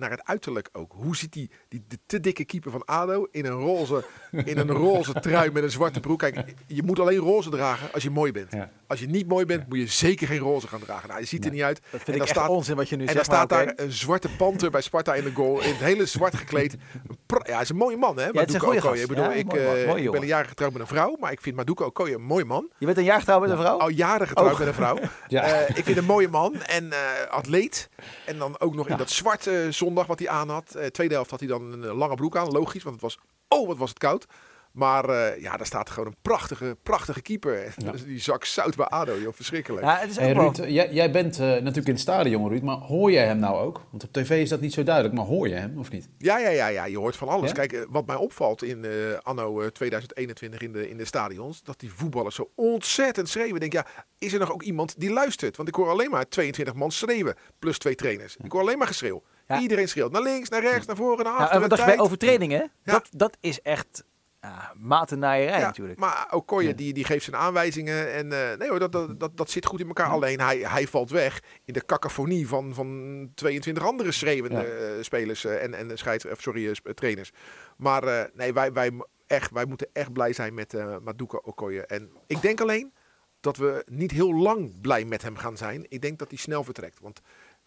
naar 0.00 0.10
het 0.10 0.24
uiterlijk 0.24 0.68
ook. 0.72 0.92
Hoe 0.96 1.16
ziet 1.16 1.32
die, 1.32 1.50
die 1.68 1.84
de 1.88 1.98
te 2.06 2.20
dikke 2.20 2.44
keeper 2.44 2.70
van 2.70 2.84
ADO 2.84 3.26
in 3.30 3.44
een 3.44 3.52
roze, 3.52 4.04
in 4.44 4.58
een 4.58 4.70
roze 4.70 5.12
trui 5.12 5.50
met 5.50 5.62
een 5.62 5.70
zwarte 5.70 6.00
broek. 6.00 6.18
Kijk, 6.18 6.54
je 6.66 6.82
moet 6.82 6.98
alleen 7.00 7.18
roze 7.18 7.50
dragen 7.50 7.92
als 7.92 8.02
je 8.02 8.10
mooi 8.10 8.32
bent. 8.32 8.52
Ja. 8.52 8.70
Als 8.86 9.00
je 9.00 9.06
niet 9.06 9.28
mooi 9.28 9.44
bent, 9.46 9.68
moet 9.68 9.78
je 9.78 9.86
zeker 9.86 10.26
geen 10.26 10.38
roze 10.38 10.68
gaan 10.68 10.80
dragen. 10.80 11.08
Nou, 11.08 11.20
je 11.20 11.26
ziet 11.26 11.44
er 11.44 11.50
niet 11.50 11.62
uit. 11.62 11.80
Dat 11.90 11.92
En 11.92 12.00
vind 12.00 12.16
ik 12.16 12.22
echt 12.22 12.30
staat- 12.30 12.48
onzin 12.48 12.76
wat 12.76 12.88
je 12.88 12.96
nu 12.96 13.02
En 13.06 13.12
zegt. 13.12 13.26
dan 13.26 13.34
staat 13.36 13.50
maar 13.50 13.66
daar 13.76 13.84
een 13.86 13.92
zwarte 13.92 14.28
panter 14.36 14.70
bij 14.70 14.80
Sparta 14.80 15.14
in 15.14 15.24
de 15.24 15.32
goal. 15.32 15.60
In 15.60 15.68
het 15.68 15.78
hele 15.80 16.06
zwart 16.06 16.34
gekleed. 16.36 16.72
Een 16.72 17.18
Ja, 17.44 17.52
hij 17.52 17.62
is 17.62 17.68
een 17.68 17.76
mooie 17.76 17.96
man, 17.96 18.16
hè? 18.18 18.24
het 18.24 18.34
is 18.34 18.40
een 18.40 18.40
Maduka 18.46 18.58
goeie 18.64 18.78
Okoye. 18.78 18.90
gast. 18.98 19.02
Ik 19.02 19.08
bedoel, 19.08 19.24
Ja, 19.30 19.36
ik, 19.36 19.46
mooi 19.46 19.64
man. 19.64 19.74
eh, 19.76 19.86
Mooi 19.86 20.04
ik 20.04 20.10
ben 20.10 20.20
een 20.20 20.26
jaar 20.26 20.44
getrouwd 20.44 20.72
met 20.72 20.80
een 20.80 20.86
vrouw. 20.86 21.16
Maar 21.20 21.32
ik 21.32 21.40
vind 21.40 21.56
Maduka 21.56 21.84
Okoye 21.84 22.14
een 22.14 22.22
mooi 22.22 22.44
man. 22.44 22.68
Je 22.78 22.86
bent 22.86 22.98
een 22.98 23.04
jaar 23.04 23.18
getrouwd 23.18 23.40
met 23.40 23.50
een 23.50 23.56
vrouw? 23.56 23.78
Al 23.78 23.88
jaren 23.88 24.28
getrouwd 24.28 24.52
Oh. 24.52 24.58
met 24.58 24.68
een 24.68 24.74
vrouw. 24.74 24.98
Ja. 25.28 25.42
Eh, 25.42 25.76
ik 25.76 25.84
vind 25.84 25.96
een 25.96 26.04
mooie 26.04 26.28
man 26.28 26.62
en 26.62 26.92
eh, 26.92 26.98
atleet. 27.30 27.88
En 28.26 28.38
dan 28.38 28.60
ook 28.60 28.74
nog 28.74 28.88
in 28.88 28.96
dat 28.96 29.10
zwarte 29.10 29.66
zondag 29.90 30.06
wat 30.06 30.18
hij 30.18 30.28
aan 30.28 30.48
had. 30.48 30.74
Eh, 30.74 30.86
tweede 30.86 31.14
helft 31.14 31.30
had 31.30 31.40
hij 31.40 31.48
dan 31.48 31.72
een 31.72 31.84
lange 31.84 32.14
broek 32.14 32.36
aan. 32.36 32.50
Logisch, 32.50 32.82
want 32.82 32.94
het 32.94 33.04
was... 33.04 33.18
Oh, 33.48 33.66
wat 33.66 33.76
was 33.76 33.88
het 33.88 33.98
koud. 33.98 34.26
Maar 34.72 35.08
eh, 35.08 35.42
ja, 35.42 35.56
daar 35.56 35.66
staat 35.66 35.90
gewoon 35.90 36.08
een 36.08 36.16
prachtige, 36.22 36.76
prachtige 36.82 37.22
keeper. 37.22 37.74
Dus 37.92 38.04
die 38.04 38.20
zak 38.20 38.44
zout 38.44 38.76
bij 38.76 38.86
ADO, 38.86 39.18
joh. 39.18 39.32
Verschrikkelijk. 39.34 39.84
Ja, 39.84 39.96
het 39.96 40.10
is 40.10 40.16
Hey, 40.16 40.32
Ruud, 40.32 40.56
jij, 40.56 40.92
jij 40.92 41.10
bent 41.10 41.38
eh, 41.38 41.46
natuurlijk 41.46 41.86
in 41.86 41.92
het 41.92 42.00
stadion, 42.00 42.48
Ruud, 42.48 42.62
maar 42.62 42.76
hoor 42.76 43.10
jij 43.10 43.26
hem 43.26 43.38
nou 43.38 43.58
ook? 43.58 43.80
Want 43.90 44.04
op 44.04 44.12
tv 44.12 44.42
is 44.42 44.48
dat 44.48 44.60
niet 44.60 44.72
zo 44.72 44.82
duidelijk, 44.82 45.14
maar 45.14 45.24
hoor 45.24 45.48
je 45.48 45.54
hem 45.54 45.78
of 45.78 45.90
niet? 45.90 46.08
Ja, 46.18 46.38
ja, 46.38 46.48
ja, 46.48 46.66
ja, 46.66 46.84
je 46.84 46.98
hoort 46.98 47.16
van 47.16 47.28
alles. 47.28 47.48
Ja? 47.48 47.54
Kijk, 47.54 47.72
eh, 47.72 47.80
wat 47.88 48.06
mij 48.06 48.16
opvalt 48.16 48.62
in 48.62 48.84
eh, 48.84 48.90
anno 49.22 49.60
eh, 49.60 49.66
2021 49.66 50.60
in 50.60 50.72
de, 50.72 50.90
in 50.90 50.96
de 50.96 51.04
stadions, 51.04 51.62
dat 51.62 51.80
die 51.80 51.92
voetballers 51.92 52.34
zo 52.34 52.50
ontzettend 52.54 53.28
schreeuwen. 53.28 53.54
Ik 53.54 53.60
denk, 53.60 53.72
ja, 53.72 53.86
is 54.18 54.32
er 54.32 54.38
nog 54.38 54.52
ook 54.52 54.62
iemand 54.62 54.94
die 55.00 55.10
luistert? 55.10 55.56
Want 55.56 55.68
ik 55.68 55.74
hoor 55.74 55.88
alleen 55.88 56.10
maar 56.10 56.28
22 56.28 56.74
man 56.74 56.90
schreeuwen, 56.90 57.34
plus 57.58 57.78
twee 57.78 57.94
trainers. 57.94 58.36
Ik 58.42 58.52
hoor 58.52 58.60
alleen 58.60 58.78
maar 58.78 58.86
geschreeuw. 58.86 59.22
Ja. 59.48 59.60
Iedereen 59.60 59.88
schreeuwt, 59.88 60.12
naar 60.12 60.22
links, 60.22 60.48
naar 60.48 60.60
rechts, 60.60 60.86
naar 60.86 60.96
voren, 60.96 61.24
naar 61.24 61.32
Ja, 61.32 61.38
achter. 61.38 61.62
en 61.62 61.68
dacht 61.68 61.80
je 61.80 61.86
bij 61.86 61.98
overtredingen? 61.98 62.70
Ja. 62.84 62.92
Dat, 62.92 63.08
dat 63.10 63.36
is 63.40 63.62
echt 63.62 64.04
ja, 64.40 64.72
matennaaierij 64.76 65.58
Ja, 65.58 65.66
natuurlijk. 65.66 65.98
Maar 65.98 66.26
Okoye 66.30 66.68
Ja. 66.68 66.74
die, 66.74 66.92
die 66.92 67.04
geeft 67.04 67.24
zijn 67.24 67.36
aanwijzingen. 67.36 68.12
En 68.12 68.32
eh, 68.32 68.58
nee 68.58 68.68
hoor, 68.68 68.78
dat, 68.78 68.92
dat, 68.92 69.20
dat, 69.20 69.36
dat 69.36 69.50
zit 69.50 69.66
goed 69.66 69.80
in 69.80 69.86
elkaar. 69.86 70.06
Alleen 70.06 70.40
hij, 70.40 70.58
hij 70.58 70.86
valt 70.86 71.10
weg 71.10 71.42
in 71.64 71.72
de 71.72 71.84
cacophonie 71.84 72.48
van, 72.48 72.74
van 72.74 73.30
22 73.34 73.84
andere 73.84 74.12
schreeuwende 74.12 74.64
eh, 74.64 75.02
spelers 75.02 75.44
eh, 75.44 75.62
en, 75.62 75.74
en 75.74 75.98
scheids, 75.98 76.26
sorry, 76.38 76.74
trainers. 76.94 77.30
Maar 77.76 78.30
nee, 78.34 78.52
wij, 78.52 78.72
wij, 78.72 78.92
echt, 79.26 79.50
wij 79.50 79.64
moeten 79.64 79.88
echt 79.92 80.12
blij 80.12 80.32
zijn 80.32 80.54
met 80.54 80.72
Maduka 81.02 81.36
Okoye. 81.42 81.86
En 81.86 82.10
ik 82.26 82.42
denk 82.42 82.60
alleen 82.60 82.92
dat 83.40 83.56
we 83.56 83.82
niet 83.86 84.10
heel 84.10 84.34
lang 84.34 84.80
blij 84.80 85.04
met 85.04 85.22
hem 85.22 85.36
gaan 85.36 85.56
zijn. 85.56 85.86
Ik 85.88 86.00
denk 86.00 86.18
dat 86.18 86.28
hij 86.28 86.38
snel 86.38 86.64
vertrekt. 86.64 87.00
Want 87.00 87.20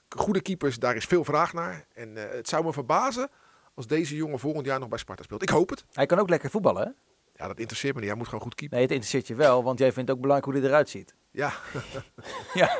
goede 0.09 0.41
keepers, 0.41 0.79
daar 0.79 0.95
is 0.95 1.05
veel 1.05 1.23
vraag 1.23 1.53
naar. 1.53 1.85
En 1.93 2.15
het 2.15 2.49
zou 2.49 2.63
me 2.63 2.73
verbazen 2.73 3.29
als 3.73 3.87
deze 3.87 4.15
jongen 4.15 4.39
volgend 4.39 4.65
jaar 4.65 4.79
nog 4.79 4.89
bij 4.89 4.97
Sparta 4.97 5.23
speelt. 5.23 5.41
Ik 5.41 5.49
hoop 5.49 5.69
het. 5.69 5.85
Hij 5.93 6.05
kan 6.05 6.19
ook 6.19 6.29
lekker 6.29 6.49
voetballen, 6.49 6.83
hè? 6.83 6.89
Ja, 7.35 7.47
dat 7.47 7.57
interesseert 7.57 7.93
me 7.93 7.99
niet. 7.99 8.09
Hij 8.09 8.17
moet 8.17 8.27
gewoon 8.27 8.43
goed 8.43 8.55
keepen. 8.55 8.75
Nee, 8.77 8.85
het 8.85 8.95
interesseert 8.95 9.27
je 9.27 9.35
wel, 9.35 9.63
want 9.63 9.79
jij 9.79 9.91
vindt 9.91 10.07
het 10.09 10.17
ook 10.17 10.23
belangrijk 10.23 10.53
hoe 10.53 10.61
hij 10.61 10.71
eruit 10.71 10.89
ziet. 10.89 11.15
Ja. 11.31 11.53
Ja. 12.53 12.77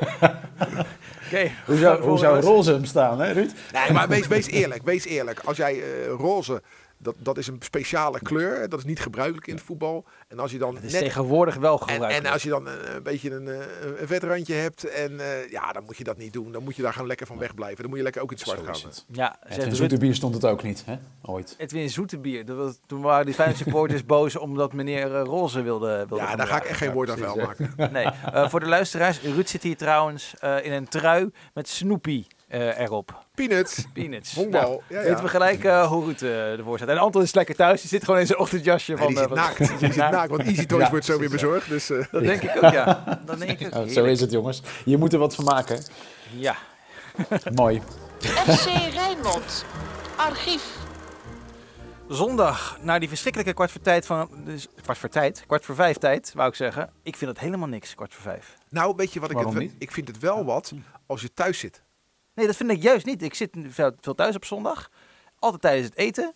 Oké. 1.26 1.50
Hoe 1.66 1.76
zou, 1.76 2.02
hoe 2.02 2.18
zou 2.18 2.40
roze 2.40 2.72
hem 2.72 2.84
staan, 2.84 3.20
hè 3.20 3.32
Ruud? 3.32 3.52
Nee, 3.72 3.92
maar 3.92 4.08
wees, 4.08 4.26
wees 4.26 4.46
eerlijk. 4.46 4.82
Wees 4.82 5.04
eerlijk. 5.04 5.40
Als 5.40 5.56
jij 5.56 5.82
eh, 5.82 6.06
roze, 6.06 6.62
dat, 7.04 7.14
dat 7.18 7.38
is 7.38 7.46
een 7.46 7.56
speciale 7.60 8.18
kleur. 8.20 8.68
Dat 8.68 8.78
is 8.78 8.84
niet 8.84 9.00
gebruikelijk 9.00 9.46
in 9.46 9.54
het 9.54 9.64
voetbal. 9.64 10.04
En 10.28 10.38
als 10.38 10.50
je 10.50 10.58
dan 10.58 10.74
Het 10.74 10.84
is 10.84 10.92
net 10.92 11.00
tegenwoordig 11.02 11.54
wel 11.54 11.72
En, 11.72 11.78
gebruikelijk. 11.88 12.26
en 12.26 12.32
als 12.32 12.42
je 12.42 12.48
dan 12.48 12.66
een, 12.66 12.94
een 12.94 13.02
beetje 13.02 13.30
een, 13.30 13.48
eh, 13.48 13.56
een 14.00 14.06
vet 14.06 14.22
randje 14.22 14.54
hebt, 14.54 14.84
en, 14.84 15.20
eh, 15.20 15.50
ja, 15.50 15.72
dan 15.72 15.84
moet 15.84 15.96
je 15.96 16.04
dat 16.04 16.16
niet 16.16 16.32
doen. 16.32 16.52
Dan 16.52 16.62
moet 16.62 16.76
je 16.76 16.82
daar 16.82 16.92
gewoon 16.92 17.08
lekker 17.08 17.26
van 17.26 17.38
wegblijven. 17.38 17.76
Dan 17.80 17.88
moet 17.88 17.96
je 17.96 18.04
lekker 18.04 18.22
ook 18.22 18.30
in 18.30 18.36
het 18.36 18.44
zwart 18.46 18.60
Zo 18.60 18.64
gaan. 18.72 18.90
het. 18.90 19.04
Ja, 19.12 19.36
En 19.42 19.76
zoete 19.76 19.96
bier 19.98 20.14
stond 20.14 20.34
het 20.34 20.44
ook 20.44 20.62
niet, 20.62 20.82
hè? 20.86 20.96
Ooit. 21.22 21.54
Edwin 21.58 21.90
Zoetebier. 21.90 22.44
Dat 22.44 22.56
was, 22.56 22.78
toen 22.86 23.00
waren 23.00 23.24
die 23.26 23.34
Feyenoord 23.34 23.58
supporters 23.58 24.04
boos 24.14 24.36
omdat 24.36 24.72
meneer 24.72 25.14
eh, 25.14 25.22
Roze 25.24 25.62
wilde, 25.62 25.96
wilde 26.08 26.16
Ja, 26.22 26.28
gaan 26.28 26.36
daar 26.36 26.46
ga 26.46 26.56
ik 26.56 26.64
echt 26.64 26.78
geen 26.78 26.92
woord 26.92 27.10
aan 27.10 27.18
vuil 27.18 27.36
maken. 27.36 27.74
Nee, 27.92 28.04
eh, 28.04 28.48
voor 28.48 28.60
de 28.60 28.66
luisteraars. 28.66 29.20
Ruud 29.20 29.46
zit 29.48 29.62
hier 29.62 29.76
trouwens 29.76 30.34
eh, 30.40 30.64
in 30.64 30.72
een 30.72 30.88
trui 30.88 31.30
met 31.54 31.68
Snoopy 31.68 32.24
eh, 32.54 32.78
erop. 32.80 33.24
Peanuts. 33.34 33.84
Peanuts. 33.92 34.34
Honkbal. 34.38 34.60
Nou, 34.60 34.80
Ja, 34.88 35.00
ja. 35.00 35.06
Weten 35.08 35.22
we 35.24 35.28
gelijk 35.30 35.64
eh, 35.64 35.86
hoe 35.86 36.04
Ruud 36.04 36.22
eh, 36.22 36.52
ervoor 36.52 36.76
staat. 36.76 36.88
En 36.88 36.98
Anton 36.98 37.22
is 37.22 37.34
lekker 37.34 37.54
thuis. 37.54 37.80
Die 37.80 37.88
zit 37.90 38.04
gewoon 38.04 38.20
in 38.20 38.26
zijn 38.26 38.38
ochtendjasje. 38.38 38.92
Nee, 38.92 39.02
van, 39.02 39.08
die 39.08 39.18
zit 39.18 39.30
naakt. 39.30 39.58
Die 39.58 39.92
zit 39.92 39.96
naakt, 39.96 40.30
want 40.30 40.42
Easy 40.42 40.66
Toys 40.66 40.82
Ja, 40.82 40.90
wordt 40.90 41.04
zo 41.04 41.18
weer 41.18 41.30
bezorgd. 41.30 41.68
Dus, 41.68 41.90
eh, 41.90 42.04
Dat 42.10 42.22
denk 42.22 42.42
ik 42.42 42.56
ook, 42.56 42.72
ja. 42.72 43.20
Dat 43.26 43.38
denk 43.38 43.60
ik 43.60 43.76
ook. 43.76 43.86
Ja, 43.86 43.92
zo 44.00 44.04
is 44.04 44.20
het, 44.20 44.30
jongens. 44.30 44.62
Je 44.84 44.96
moet 44.96 45.12
er 45.12 45.18
wat 45.18 45.34
van 45.34 45.44
maken. 45.44 45.82
Ja. 46.36 46.56
Mooi. 47.54 47.82
FC 48.20 48.66
Rijnmond. 48.92 49.64
Archief. 50.16 50.82
Zondag, 52.08 52.78
na 52.80 52.98
die 52.98 53.08
verschrikkelijke 53.08 53.54
kwart 53.54 53.70
voor 53.70 53.80
tijd 53.80 54.06
van... 54.06 54.28
Dus, 54.44 54.68
kwart 54.82 54.98
voor 54.98 55.08
tijd? 55.08 55.44
Kwart 55.46 55.64
voor 55.64 55.74
vijf 55.74 55.96
tijd, 55.96 56.32
wou 56.34 56.48
ik 56.48 56.54
zeggen. 56.54 56.90
Ik 57.02 57.16
vind 57.16 57.30
het 57.30 57.40
helemaal 57.40 57.68
niks, 57.68 57.94
kwart 57.94 58.14
voor 58.14 58.22
vijf. 58.22 58.56
nou, 58.68 58.94
weet 58.96 59.12
je 59.12 59.20
wat 59.20 59.30
ik 59.30 59.36
Waarom 59.36 59.54
het, 59.54 59.62
niet? 59.62 59.74
Ik 59.78 59.92
vind 59.92 60.08
het 60.08 60.18
wel 60.18 60.44
wat 60.44 60.72
als 61.06 61.20
je 61.20 61.32
thuis 61.34 61.58
zit. 61.58 61.82
Nee, 62.34 62.46
dat 62.46 62.56
vind 62.56 62.70
ik 62.70 62.82
juist 62.82 63.06
niet. 63.06 63.22
Ik 63.22 63.34
zit 63.34 63.50
veel 64.00 64.14
thuis 64.14 64.36
op 64.36 64.44
zondag. 64.44 64.90
Altijd 65.38 65.62
tijdens 65.62 65.86
het 65.86 65.96
eten. 65.96 66.32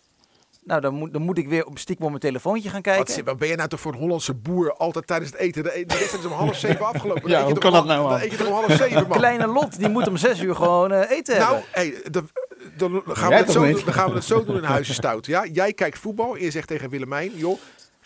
Nou, 0.65 0.81
dan 0.81 0.95
moet, 0.95 1.13
dan 1.13 1.23
moet 1.23 1.39
ik 1.39 1.49
weer 1.49 1.67
op 1.67 1.79
stiekem 1.79 2.05
op 2.05 2.11
mijn 2.11 2.23
telefoontje 2.23 2.69
gaan 2.71 2.83
kijken. 2.83 3.05
Wat, 3.07 3.15
zit- 3.15 3.25
wat 3.25 3.39
ben 3.39 3.49
je 3.49 3.57
nou 3.57 3.69
toch 3.69 3.81
voor 3.81 3.93
een 3.93 3.99
Hollandse 3.99 4.35
boer 4.35 4.73
altijd 4.75 5.07
tijdens 5.07 5.31
het 5.31 5.41
eten? 5.41 5.63
De, 5.63 5.69
de 5.71 5.85
wedstrijd 5.99 6.25
is 6.25 6.31
om 6.31 6.37
half 6.37 6.57
zeven 6.57 6.87
afgelopen. 6.95 7.31
Ja, 7.31 7.45
hoe 7.45 7.59
kan 7.59 7.71
om- 7.71 7.77
dat 7.77 7.85
nou, 7.87 8.09
Dan 8.09 8.21
eet 8.21 8.31
je 8.31 8.37
toch 8.37 8.47
om 8.47 8.53
half 8.53 8.73
zeven, 8.77 9.09
man. 9.09 9.19
Kleine 9.19 9.47
Lot, 9.47 9.79
die 9.79 9.89
moet 9.89 10.09
om 10.09 10.17
zes 10.17 10.41
uur 10.41 10.55
gewoon 10.55 10.93
eh, 10.93 11.11
eten 11.11 11.39
Nou, 11.39 11.53
hebben. 11.55 11.69
hey, 11.73 12.03
dan, 12.11 12.29
dan, 12.77 13.03
gaan 13.07 13.29
we 13.29 13.35
het 13.35 13.51
zo 13.51 13.65
doen, 13.65 13.81
dan 13.85 13.95
gaan 13.95 14.09
we 14.09 14.15
het 14.15 14.25
zo 14.25 14.45
doen 14.45 14.57
in 14.57 14.63
Huizen 14.63 14.95
Stout. 14.95 15.27
Ja? 15.27 15.47
Jij 15.47 15.73
kijkt 15.73 15.99
voetbal 15.99 16.37
en 16.37 16.43
je 16.43 16.51
zegt 16.51 16.69
tegen 16.69 16.91
Willemijn... 16.91 17.31
joh, 17.35 17.59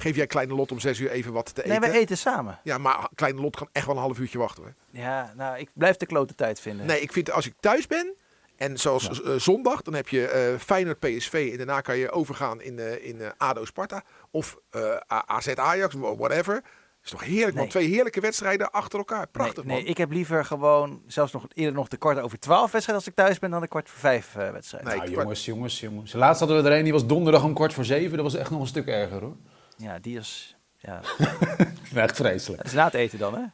geef 0.02 0.16
jij 0.16 0.26
Kleine 0.26 0.54
Lot 0.54 0.72
om 0.72 0.78
zes 0.80 0.98
uur 0.98 1.10
even 1.10 1.32
wat 1.32 1.54
te 1.54 1.62
Nee, 1.64 1.76
eten? 1.76 1.90
wij 1.90 2.00
eten 2.00 2.16
samen. 2.18 2.58
Ja, 2.62 2.78
maar 2.78 3.08
Kleine 3.14 3.40
Lot 3.40 3.56
kan 3.56 3.68
echt 3.72 3.86
wel 3.86 3.94
een 3.94 4.00
half 4.00 4.18
uurtje 4.18 4.38
wachten. 4.38 4.62
Hoor. 4.62 4.74
Ja, 4.90 5.32
nou, 5.36 5.58
ik 5.58 5.68
blijf 5.74 5.96
de 5.96 6.06
klote 6.06 6.34
tijd 6.34 6.60
vinden. 6.60 6.86
Nee, 6.86 7.00
ik 7.00 7.12
vind 7.12 7.30
als 7.32 7.46
ik 7.46 7.54
thuis 7.60 7.86
ben... 7.86 8.14
En 8.56 8.78
zoals 8.78 9.22
eh, 9.22 9.34
zondag, 9.36 9.82
dan 9.82 9.94
heb 9.94 10.08
je 10.08 10.26
eh 10.26 10.58
Feyenoord 10.58 10.98
PSV. 10.98 11.48
En 11.50 11.56
daarna 11.56 11.80
kan 11.80 11.96
je 11.96 12.10
overgaan 12.10 12.60
in, 12.62 12.78
eh, 12.78 13.06
in 13.06 13.20
eh, 13.20 13.28
ADO 13.36 13.64
Sparta. 13.64 14.02
Of 14.30 14.56
eh, 14.70 14.96
AZ 15.26 15.48
Ajax, 15.48 15.94
whatever. 15.94 16.54
Dat 16.54 16.62
is 17.04 17.10
toch 17.10 17.24
heerlijk, 17.24 17.52
man. 17.54 17.62
Nee. 17.62 17.68
Twee 17.70 17.88
heerlijke 17.88 18.20
wedstrijden 18.20 18.70
achter 18.70 18.98
elkaar. 18.98 19.26
Prachtig, 19.26 19.64
nee, 19.64 19.66
nee, 19.66 19.82
man. 19.82 19.90
ik 19.90 19.96
heb 19.98 20.10
liever 20.10 20.44
gewoon, 20.44 21.02
zelfs 21.06 21.32
nog 21.32 21.46
eerder 21.54 21.74
nog 21.74 21.88
de 21.88 21.96
kwart 21.96 22.18
over 22.20 22.38
twaalf 22.38 22.70
wedstrijd 22.72 22.98
als 22.98 23.08
ik 23.08 23.14
thuis 23.14 23.38
ben 23.38 23.50
dan 23.50 23.60
de 23.60 23.68
kwart 23.68 23.88
voor 23.90 23.98
vijf 24.00 24.36
eh, 24.36 24.50
wedstrijd. 24.50 24.84
Nee, 24.84 24.96
Nou, 24.96 25.10
jongens, 25.10 25.44
jongens, 25.44 25.80
jongens. 25.80 26.12
Laatst 26.12 26.40
hadden 26.40 26.62
we 26.62 26.68
er 26.70 26.76
een, 26.76 26.84
die 26.84 26.92
was 26.92 27.06
donderdag 27.06 27.44
om 27.44 27.54
kwart 27.54 27.72
voor 27.72 27.84
zeven. 27.84 28.12
Dat 28.16 28.24
was 28.32 28.34
echt 28.34 28.50
nog 28.50 28.60
een 28.60 28.66
stuk 28.66 28.86
erger, 28.86 29.20
hoor. 29.20 29.36
Ja, 29.82 29.98
die 29.98 30.18
is, 30.18 30.56
ja, 30.78 31.00
Echt 31.94 32.16
vreselijk. 32.16 32.62
dat 32.62 32.70
is 32.70 32.76
na 32.76 32.84
het 32.84 32.94
eten 32.94 33.18
dan, 33.18 33.34
hè? 33.34 33.40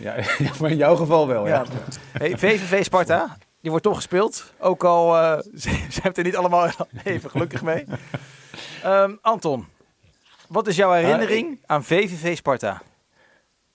Ja, 0.00 0.14
maar 0.60 0.70
in 0.70 0.76
jouw 0.76 0.96
geval 0.96 1.26
wel, 1.26 1.46
ja. 1.46 1.54
Ja. 1.54 1.64
Hey, 2.12 2.38
VVV 2.38 2.84
Sparta, 2.84 3.36
die 3.60 3.70
wordt 3.70 3.84
toch 3.84 3.96
gespeeld. 3.96 4.52
Ook 4.58 4.84
al 4.84 5.16
eh, 5.16 5.38
ze, 5.62 5.70
ze 5.90 6.00
hebben 6.02 6.14
er 6.14 6.24
niet 6.24 6.36
allemaal 6.36 6.70
even 7.04 7.30
gelukkig 7.30 7.62
mee. 7.62 7.84
Ehm, 8.82 9.14
Anton, 9.20 9.66
wat 10.48 10.66
is 10.66 10.76
jouw 10.76 10.92
herinnering 10.92 11.58
aan 11.66 11.84
VVV 11.84 12.36
Sparta? 12.36 12.82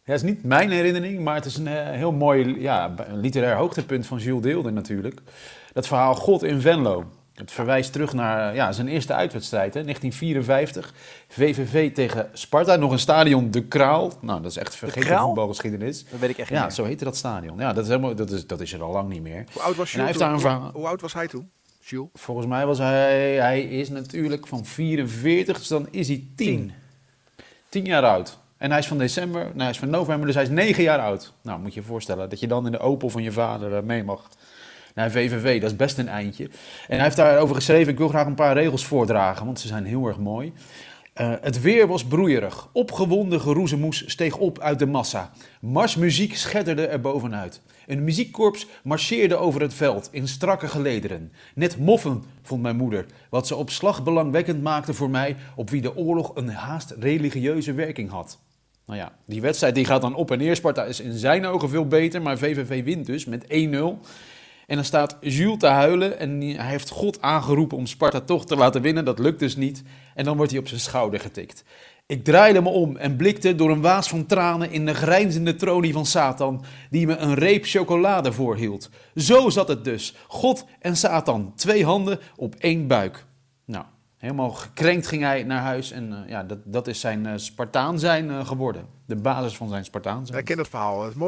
Ja, 0.03 0.11
het 0.13 0.23
is 0.23 0.29
niet 0.29 0.43
mijn 0.43 0.69
herinnering, 0.71 1.23
maar 1.23 1.35
het 1.35 1.45
is 1.45 1.57
een 1.57 1.67
eh, 1.67 1.89
heel 1.89 2.11
mooi 2.11 2.61
ja, 2.61 2.93
een 2.97 3.19
literair 3.19 3.55
hoogtepunt 3.55 4.05
van 4.05 4.17
Jules 4.17 4.41
Deelder 4.43 4.73
natuurlijk. 4.73 5.21
Dat 5.73 5.87
verhaal 5.87 6.15
God 6.15 6.43
in 6.43 6.61
Venlo. 6.61 7.05
Het 7.33 7.51
verwijst 7.51 7.91
terug 7.91 8.13
naar 8.13 8.55
ja, 8.55 8.71
zijn 8.71 8.87
eerste 8.87 9.13
uitwedstrijd, 9.13 9.73
hè, 9.73 9.83
1954. 9.83 10.93
VVV 11.27 11.93
tegen 11.93 12.29
Sparta. 12.33 12.75
Nog 12.75 12.91
een 12.91 12.99
stadion, 12.99 13.51
De 13.51 13.63
Kraal. 13.63 14.11
Nou, 14.21 14.41
dat 14.41 14.51
is 14.51 14.57
echt 14.57 14.75
vergeten 14.75 15.19
voetbalgeschiedenis. 15.19 16.05
Dat 16.09 16.19
weet 16.19 16.29
ik 16.29 16.37
echt 16.37 16.49
niet 16.49 16.59
Ja, 16.59 16.65
meer. 16.65 16.73
zo 16.73 16.83
heette 16.83 17.03
dat 17.03 17.15
stadion. 17.17 17.57
Ja, 17.59 17.73
dat 17.73 17.83
is, 17.83 17.89
helemaal, 17.89 18.15
dat 18.15 18.31
is, 18.31 18.47
dat 18.47 18.61
is 18.61 18.73
er 18.73 18.81
al 18.83 18.91
lang 18.91 19.09
niet 19.09 19.21
meer. 19.21 19.45
Hoe 19.53 19.61
oud 19.61 19.75
was 19.75 19.93
En 19.93 19.99
hij 19.99 20.07
Jules 20.07 20.07
heeft 20.07 20.19
daar 20.19 20.29
een 20.29 20.39
toen? 20.39 20.49
verhaal. 20.49 20.71
Hoe 20.73 20.87
oud 20.87 21.01
was 21.01 21.13
hij 21.13 21.27
toen? 21.27 21.49
Jules? 21.79 22.07
Volgens 22.13 22.47
mij 22.47 22.65
was 22.65 22.77
hij, 22.77 23.33
hij 23.35 23.61
is 23.63 23.89
natuurlijk 23.89 24.47
van 24.47 24.65
44, 24.65 25.57
dus 25.57 25.67
dan 25.67 25.87
is 25.91 26.07
hij 26.07 26.23
10. 26.35 26.71
10 27.69 27.85
jaar 27.85 28.03
oud. 28.03 28.37
En 28.57 28.69
hij 28.69 28.79
is 28.79 28.87
van 28.87 28.97
december, 28.97 29.41
nou, 29.43 29.59
hij 29.59 29.69
is 29.69 29.79
van 29.79 29.89
november, 29.89 30.25
dus 30.25 30.35
hij 30.35 30.43
is 30.43 30.49
9 30.49 30.83
jaar 30.83 30.99
oud. 30.99 31.33
Nou, 31.41 31.59
moet 31.59 31.73
je 31.73 31.79
je 31.79 31.85
voorstellen 31.85 32.29
dat 32.29 32.39
je 32.39 32.47
dan 32.47 32.65
in 32.65 32.71
de 32.71 32.79
Opel 32.79 33.09
van 33.09 33.23
je 33.23 33.31
vader 33.31 33.75
eh, 33.75 33.83
mee 33.83 34.03
mag. 34.03 34.29
Naar 34.93 35.11
VVV, 35.11 35.61
dat 35.61 35.71
is 35.71 35.77
best 35.77 35.97
een 35.97 36.07
eindje. 36.07 36.43
En 36.87 36.95
hij 36.95 37.03
heeft 37.03 37.15
daarover 37.15 37.55
geschreven, 37.55 37.91
ik 37.91 37.97
wil 37.97 38.07
graag 38.07 38.25
een 38.25 38.35
paar 38.35 38.53
regels 38.53 38.85
voordragen, 38.85 39.45
want 39.45 39.59
ze 39.59 39.67
zijn 39.67 39.85
heel 39.85 40.07
erg 40.07 40.17
mooi. 40.17 40.53
Eh, 41.13 41.33
het 41.41 41.61
weer 41.61 41.87
was 41.87 42.05
broeierig. 42.05 42.69
Opgewonden 42.71 43.41
geroezemoes 43.41 44.03
steeg 44.05 44.37
op 44.37 44.59
uit 44.59 44.79
de 44.79 44.85
massa. 44.85 45.31
Marsmuziek 45.61 46.35
schetterde 46.35 46.87
er 46.87 47.01
bovenuit. 47.01 47.61
Een 47.87 48.03
muziekkorps 48.03 48.67
marcheerde 48.83 49.35
over 49.35 49.61
het 49.61 49.73
veld 49.73 50.09
in 50.11 50.27
strakke 50.27 50.67
gelederen. 50.67 51.31
Net 51.55 51.77
moffen, 51.77 52.23
vond 52.41 52.61
mijn 52.61 52.75
moeder, 52.75 53.05
wat 53.29 53.47
ze 53.47 53.55
op 53.55 53.69
slag 53.69 54.03
belangwekkend 54.03 54.61
maakte 54.61 54.93
voor 54.93 55.09
mij, 55.09 55.35
op 55.55 55.69
wie 55.69 55.81
de 55.81 55.97
oorlog 55.97 56.31
een 56.35 56.49
haast 56.49 56.95
religieuze 56.99 57.73
werking 57.73 58.09
had. 58.09 58.39
Nou 58.85 58.99
ja, 58.99 59.11
die 59.25 59.41
wedstrijd 59.41 59.75
die 59.75 59.85
gaat 59.85 60.01
dan 60.01 60.15
op 60.15 60.31
en 60.31 60.37
neer. 60.37 60.55
Sparta 60.55 60.83
is 60.83 60.99
in 60.99 61.17
zijn 61.17 61.45
ogen 61.45 61.69
veel 61.69 61.87
beter, 61.87 62.21
maar 62.21 62.37
VVV 62.37 62.83
wint 62.83 63.05
dus 63.05 63.25
met 63.25 63.43
1-0. 63.43 63.47
En 64.67 64.75
dan 64.75 64.85
staat 64.85 65.17
Jules 65.21 65.59
te 65.59 65.67
huilen 65.67 66.19
en 66.19 66.41
hij 66.41 66.69
heeft 66.69 66.89
God 66.89 67.21
aangeroepen 67.21 67.77
om 67.77 67.85
Sparta 67.85 68.19
toch 68.19 68.45
te 68.45 68.55
laten 68.55 68.81
winnen. 68.81 69.05
Dat 69.05 69.19
lukt 69.19 69.39
dus 69.39 69.55
niet. 69.55 69.83
En 70.15 70.25
dan 70.25 70.35
wordt 70.37 70.51
hij 70.51 70.59
op 70.59 70.67
zijn 70.67 70.79
schouder 70.79 71.19
getikt. 71.19 71.63
Ik 72.05 72.23
draaide 72.23 72.61
me 72.61 72.69
om 72.69 72.97
en 72.97 73.15
blikte 73.15 73.55
door 73.55 73.71
een 73.71 73.81
waas 73.81 74.09
van 74.09 74.25
tranen 74.25 74.71
in 74.71 74.85
de 74.85 74.93
grijnzende 74.93 75.55
tronie 75.55 75.93
van 75.93 76.05
Satan, 76.05 76.63
die 76.89 77.07
me 77.07 77.15
een 77.15 77.33
reep 77.33 77.65
chocolade 77.65 78.31
voorhield. 78.31 78.89
Zo 79.15 79.49
zat 79.49 79.67
het 79.67 79.83
dus. 79.83 80.15
God 80.27 80.65
en 80.79 80.97
Satan, 80.97 81.53
twee 81.55 81.85
handen 81.85 82.19
op 82.35 82.55
één 82.55 82.87
buik. 82.87 83.25
Helemaal 84.23 84.49
gekrenkt 84.49 85.07
ging 85.07 85.21
hij 85.21 85.43
naar 85.43 85.61
huis 85.61 85.91
en 85.91 86.13
eh, 86.13 86.29
ja, 86.29 86.43
dat, 86.43 86.57
dat 86.63 86.87
is 86.87 86.99
zijn 86.99 87.25
eh, 87.25 87.33
Spartaan 87.35 87.99
zijn 87.99 88.29
eh, 88.29 88.45
geworden. 88.47 88.85
De 89.05 89.15
basis 89.15 89.57
van 89.57 89.69
zijn 89.69 89.85
Spartaan 89.85 90.25
zijn. 90.25 90.39
ik 90.39 90.45
ken 90.45 90.57
dat 90.57 90.67
verhaal. 90.67 91.03
Het 91.03 91.13
een 91.13 91.19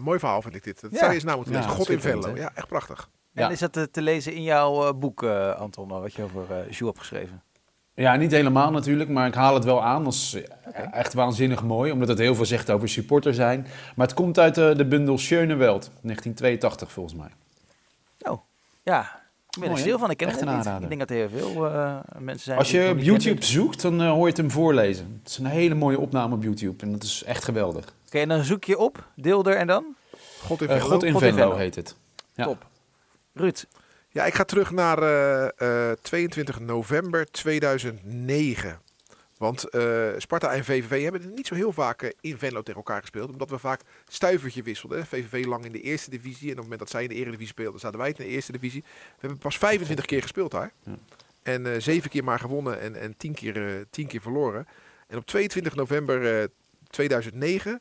mooi, 0.00 0.18
verhaal 0.18 0.42
vind 0.42 0.54
ik 0.54 0.64
dit. 0.64 0.80
Dat 0.80 0.90
Ja. 0.90 0.96
zou 0.96 1.08
je 1.08 1.14
eens 1.14 1.24
na 1.24 1.34
moeten 1.36 1.52
Ja, 1.52 1.58
lezen. 1.60 1.74
God 1.74 1.88
in 1.88 2.00
Venlo. 2.00 2.36
Ja, 2.36 2.50
echt 2.54 2.66
prachtig. 2.68 3.10
En 3.34 3.42
Ja. 3.44 3.50
is 3.50 3.58
dat 3.58 3.92
te, 3.92 4.02
lezen 4.02 4.32
in 4.34 4.42
jouw 4.42 4.94
boek, 4.94 5.22
Anton, 5.58 5.88
wat 5.88 6.14
je 6.14 6.22
over 6.22 6.42
eh 6.42 6.56
Jules 6.56 6.78
hebt 6.78 6.98
geschreven? 6.98 7.42
Ja, 7.94 8.16
niet 8.16 8.30
helemaal 8.30 8.70
natuurlijk, 8.70 9.10
maar 9.10 9.26
ik 9.26 9.34
haal 9.34 9.54
het 9.54 9.64
wel 9.64 9.84
aan. 9.84 10.04
Dat 10.04 10.12
is 10.12 10.34
eh, 10.72 10.84
echt 10.94 11.14
waanzinnig 11.14 11.62
mooi, 11.62 11.92
omdat 11.92 12.08
het 12.08 12.18
heel 12.18 12.34
veel 12.34 12.44
zegt 12.46 12.70
over 12.70 12.88
supporter 12.88 13.34
zijn. 13.34 13.66
Maar 13.96 14.06
het 14.06 14.16
komt 14.16 14.38
uit 14.38 14.54
de 14.54 14.86
bundel 14.88 15.18
Schöne 15.18 15.54
Welt, 15.54 15.90
1982 16.02 16.92
volgens 16.92 17.14
mij. 17.14 17.30
Oh, 18.32 18.40
ja. 18.82 19.20
Ik 19.58 19.64
ben 19.64 19.68
er 19.68 19.74
Mooi, 19.74 19.80
stil 19.80 19.92
hè? 19.94 19.98
van. 20.00 20.10
Ik 20.10 20.16
ken 20.16 20.28
Echt 20.28 20.40
het 20.40 20.48
niet. 20.48 20.82
Ik 20.82 20.88
denk 20.88 21.00
dat 21.00 21.10
er 21.10 21.16
heel 21.16 21.28
veel 21.28 21.66
eh, 21.66 21.96
mensen 22.18 22.44
zijn. 22.44 22.58
Als 22.58 22.70
je 22.70 22.88
op 22.90 22.98
YouTube 22.98 23.44
zoekt, 23.44 23.82
dan 23.82 24.00
eh, 24.02 24.08
hoor 24.10 24.20
je 24.22 24.26
het 24.28 24.36
hem 24.36 24.50
voorlezen. 24.50 25.20
Het 25.22 25.30
is 25.30 25.38
een 25.38 25.46
hele 25.46 25.74
mooie 25.74 25.98
opname 25.98 26.34
op 26.34 26.42
YouTube 26.42 26.84
en 26.84 26.92
dat 26.92 27.02
is 27.02 27.22
echt 27.26 27.44
geweldig. 27.44 27.84
Oké, 28.06 28.18
en 28.18 28.28
dan 28.28 28.44
zoek 28.44 28.64
je 28.64 28.78
op, 28.78 29.04
Deelder 29.14 29.56
en 29.56 29.66
dan? 29.66 29.84
God 30.42 30.62
in 30.62 30.68
Eh, 30.68 30.74
Venlo. 30.80 30.88
God 30.90 31.02
in 31.02 31.12
God 31.12 31.22
in 31.22 31.28
Venlo 31.28 31.42
Venlo. 31.48 31.56
heet 31.56 31.74
het. 31.74 31.94
Ja. 32.34 32.44
Top. 32.44 32.66
Ruud, 33.34 33.64
Ja, 34.10 34.24
ik 34.24 34.34
ga 34.34 34.44
terug 34.44 34.70
naar 34.70 35.02
eh, 35.02 35.90
eh, 35.90 35.96
22 36.02 36.60
november 36.60 37.30
2009. 37.30 38.78
Want 39.38 39.64
eh, 39.64 40.08
Sparta 40.16 40.52
en 40.52 40.64
VVV 40.64 41.02
hebben 41.02 41.34
niet 41.34 41.46
zo 41.46 41.54
heel 41.54 41.72
vaak 41.72 42.02
eh, 42.02 42.10
in 42.20 42.38
Venlo 42.38 42.62
tegen 42.62 42.74
elkaar 42.74 43.00
gespeeld. 43.00 43.30
Omdat 43.30 43.50
we 43.50 43.58
vaak 43.58 43.80
stuivertje 44.08 44.62
wisselden. 44.62 44.98
hè. 44.98 45.04
VVV 45.04 45.44
lang 45.46 45.64
in 45.64 45.72
de 45.72 45.80
eerste 45.80 46.10
divisie. 46.10 46.44
En 46.46 46.50
op 46.50 46.56
het 46.56 46.62
moment 46.62 46.80
dat 46.80 46.90
zij 46.90 47.02
in 47.02 47.08
de 47.08 47.14
eredivisie 47.14 47.52
speelden, 47.52 47.80
zaten 47.80 47.98
wij 47.98 48.08
in 48.08 48.14
de 48.16 48.26
eerste 48.26 48.52
divisie. 48.52 48.80
We 48.82 49.16
hebben 49.20 49.38
pas 49.38 49.58
25 49.58 50.04
keer 50.04 50.22
gespeeld 50.22 50.50
daar. 50.50 50.72
Ja. 50.82 50.98
En 51.42 51.72
eh, 51.72 51.80
zeven 51.80 52.10
keer 52.10 52.24
maar 52.24 52.38
gewonnen 52.38 52.80
en, 52.80 53.00
en 53.00 53.16
tien, 53.16 53.34
keer, 53.34 53.66
eh, 53.68 53.84
tien 53.90 54.06
keer 54.06 54.20
verloren. 54.20 54.66
En 55.06 55.16
op 55.18 55.26
22 55.26 55.74
november 55.74 56.40
eh, 56.40 56.48
2009 56.90 57.80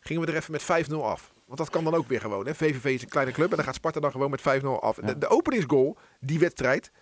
gingen 0.00 0.22
we 0.22 0.28
er 0.30 0.36
even 0.36 0.52
met 0.52 0.88
5-0 0.90 0.94
af. 0.94 1.32
Want 1.44 1.58
dat 1.58 1.70
kan 1.70 1.84
dan 1.84 1.94
ook 1.94 2.08
weer 2.08 2.20
gewoon. 2.20 2.46
Hè? 2.46 2.54
VVV 2.54 2.84
is 2.84 3.02
een 3.02 3.08
kleine 3.08 3.32
club 3.32 3.50
en 3.50 3.56
dan 3.56 3.64
gaat 3.64 3.74
Sparta 3.74 4.00
dan 4.00 4.10
gewoon 4.10 4.30
met 4.30 4.40
5-0 4.40 4.44
af. 4.80 4.96
Ja. 5.00 5.06
De, 5.06 5.18
de 5.18 5.28
openingsgoal, 5.28 5.96
die 6.20 6.38
wedstrijd, 6.38 6.90
1-0 6.90 6.94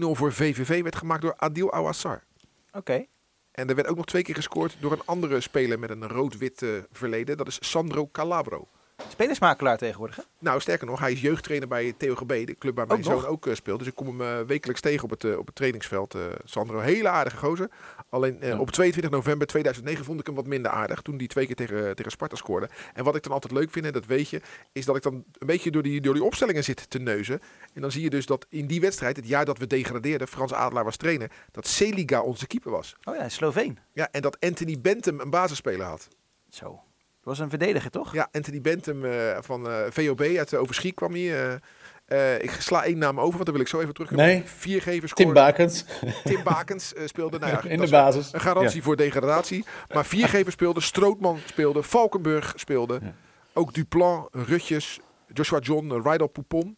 voor 0.00 0.32
VVV, 0.32 0.82
werd 0.82 0.96
gemaakt 0.96 1.22
door 1.22 1.36
Adil 1.36 1.72
Awassar. 1.72 2.22
oké. 2.72 3.06
En 3.56 3.68
er 3.68 3.74
werd 3.74 3.88
ook 3.88 3.96
nog 3.96 4.04
twee 4.04 4.22
keer 4.22 4.34
gescoord 4.34 4.76
door 4.80 4.92
een 4.92 5.02
andere 5.04 5.40
speler 5.40 5.78
met 5.78 5.90
een 5.90 6.08
rood-wit 6.08 6.62
eh, 6.62 6.68
verleden. 6.92 7.36
Dat 7.36 7.46
is 7.46 7.58
Sandro 7.60 8.08
Calabro. 8.12 8.68
Spelersmakelaar 9.08 9.78
tegenwoordig, 9.78 10.16
hè? 10.16 10.22
Nou, 10.38 10.60
sterker 10.60 10.86
nog, 10.86 11.00
hij 11.00 11.12
is 11.12 11.20
jeugdtrainer 11.20 11.68
bij 11.68 11.94
TOGB, 11.98 12.46
de 12.46 12.54
club 12.58 12.76
waar 12.76 12.86
mijn 12.86 12.98
Ook 12.98 13.04
zoon 13.04 13.14
nog? 13.14 13.26
ook 13.26 13.46
eh, 13.46 13.54
speelt. 13.54 13.78
Dus 13.78 13.88
ik 13.88 13.94
kom 13.94 14.06
hem 14.06 14.20
eh, 14.20 14.46
wekelijks 14.46 14.80
tegen 14.80 15.04
op 15.04 15.10
het, 15.10 15.36
op 15.36 15.46
het 15.46 15.54
trainingsveld. 15.54 16.16
Sandro, 16.44 16.78
hele 16.78 17.08
aardige 17.08 17.36
gozer. 17.36 17.70
Alleen 18.08 18.40
eh, 18.40 18.48
Ja. 18.48 18.58
op 18.58 18.70
22 18.70 19.12
november 19.12 19.46
2009 19.46 20.04
vond 20.04 20.20
ik 20.20 20.26
hem 20.26 20.34
wat 20.34 20.46
minder 20.46 20.70
aardig. 20.70 21.02
Toen 21.02 21.16
die 21.16 21.28
twee 21.28 21.46
keer 21.46 21.54
tegen, 21.54 21.96
tegen 21.96 22.10
Sparta 22.10 22.36
scoorde. 22.36 22.68
En 22.94 23.04
wat 23.04 23.16
ik 23.16 23.22
dan 23.22 23.32
altijd 23.32 23.52
leuk 23.52 23.70
vind, 23.70 23.86
en 23.86 23.92
dat 23.92 24.06
weet 24.06 24.28
je, 24.28 24.40
is 24.72 24.84
dat 24.84 24.96
ik 24.96 25.02
dan 25.02 25.14
een 25.14 25.46
beetje 25.46 25.70
door 25.70 25.82
die, 25.82 26.00
door 26.00 26.14
die 26.14 26.24
opstellingen 26.24 26.64
zit 26.64 26.90
te 26.90 26.98
neuzen. 26.98 27.40
En 27.74 27.80
dan 27.80 27.90
zie 27.92 28.02
je 28.02 28.10
dus 28.10 28.26
dat 28.26 28.46
in 28.48 28.66
die 28.66 28.80
wedstrijd, 28.80 29.16
het 29.16 29.28
jaar 29.28 29.44
dat 29.44 29.58
we 29.58 29.66
degradeerden, 29.66 30.28
Frans 30.28 30.52
Adelaar 30.52 30.84
was 30.84 30.96
trainer, 30.96 31.30
dat 31.50 31.66
Seliga 31.66 32.20
onze 32.22 32.46
keeper 32.46 32.70
was. 32.70 32.96
Oh 33.04 33.16
ja, 33.16 33.28
Sloveen. 33.28 33.78
Ja, 33.92 34.08
en 34.10 34.22
dat 34.22 34.40
Anthony 34.40 34.80
Bentham 34.80 35.20
een 35.20 35.30
basisspeler 35.30 35.86
had. 35.86 36.08
Zo. 36.50 36.66
Dat 36.70 37.34
was 37.36 37.38
een 37.38 37.50
verdediger, 37.50 37.90
toch? 37.90 38.12
Ja, 38.12 38.28
Anthony 38.32 38.60
Bentham 38.60 39.04
eh, 39.04 39.38
van 39.40 39.68
eh, 39.68 39.84
VOB 39.90 40.20
uit 40.20 40.50
de 40.50 40.56
Overschie 40.56 40.92
kwam 40.92 41.12
hier. 41.14 41.62
Eh, 42.06 42.42
ik 42.42 42.50
sla 42.50 42.84
één 42.84 42.98
naam 42.98 43.20
over, 43.20 43.32
want 43.32 43.44
dan 43.44 43.54
wil 43.54 43.62
ik 43.62 43.68
zo 43.68 43.80
even 43.80 43.94
terug. 43.94 44.10
Nee. 44.10 44.42
Viergevers 44.44 45.12
Tim. 45.12 45.32
Bakens 45.32 45.84
Tim 46.24 46.42
Bakens 46.42 46.94
eh, 46.94 47.06
speelde. 47.06 47.38
Nou 47.38 47.52
ja, 47.52 47.62
in 47.70 47.76
de 47.76 47.82
is 47.82 47.90
basis. 47.90 48.32
Een 48.32 48.40
garantie 48.40 48.82
voor 48.82 48.96
degradatie. 48.96 49.64
Maar 49.94 50.06
Viergever 50.06 50.52
speelde, 50.52 50.80
Strootman 50.80 51.38
speelde, 51.46 51.82
Valkenburg 51.82 52.52
speelde. 52.56 52.98
Ja. 53.02 53.14
Ook 53.52 53.74
Duplan, 53.74 54.28
Rutjes, 54.30 55.00
Joshua 55.32 55.58
John, 55.58 55.86
uh, 55.86 56.00
Rydal 56.02 56.26
Poupon. 56.26 56.76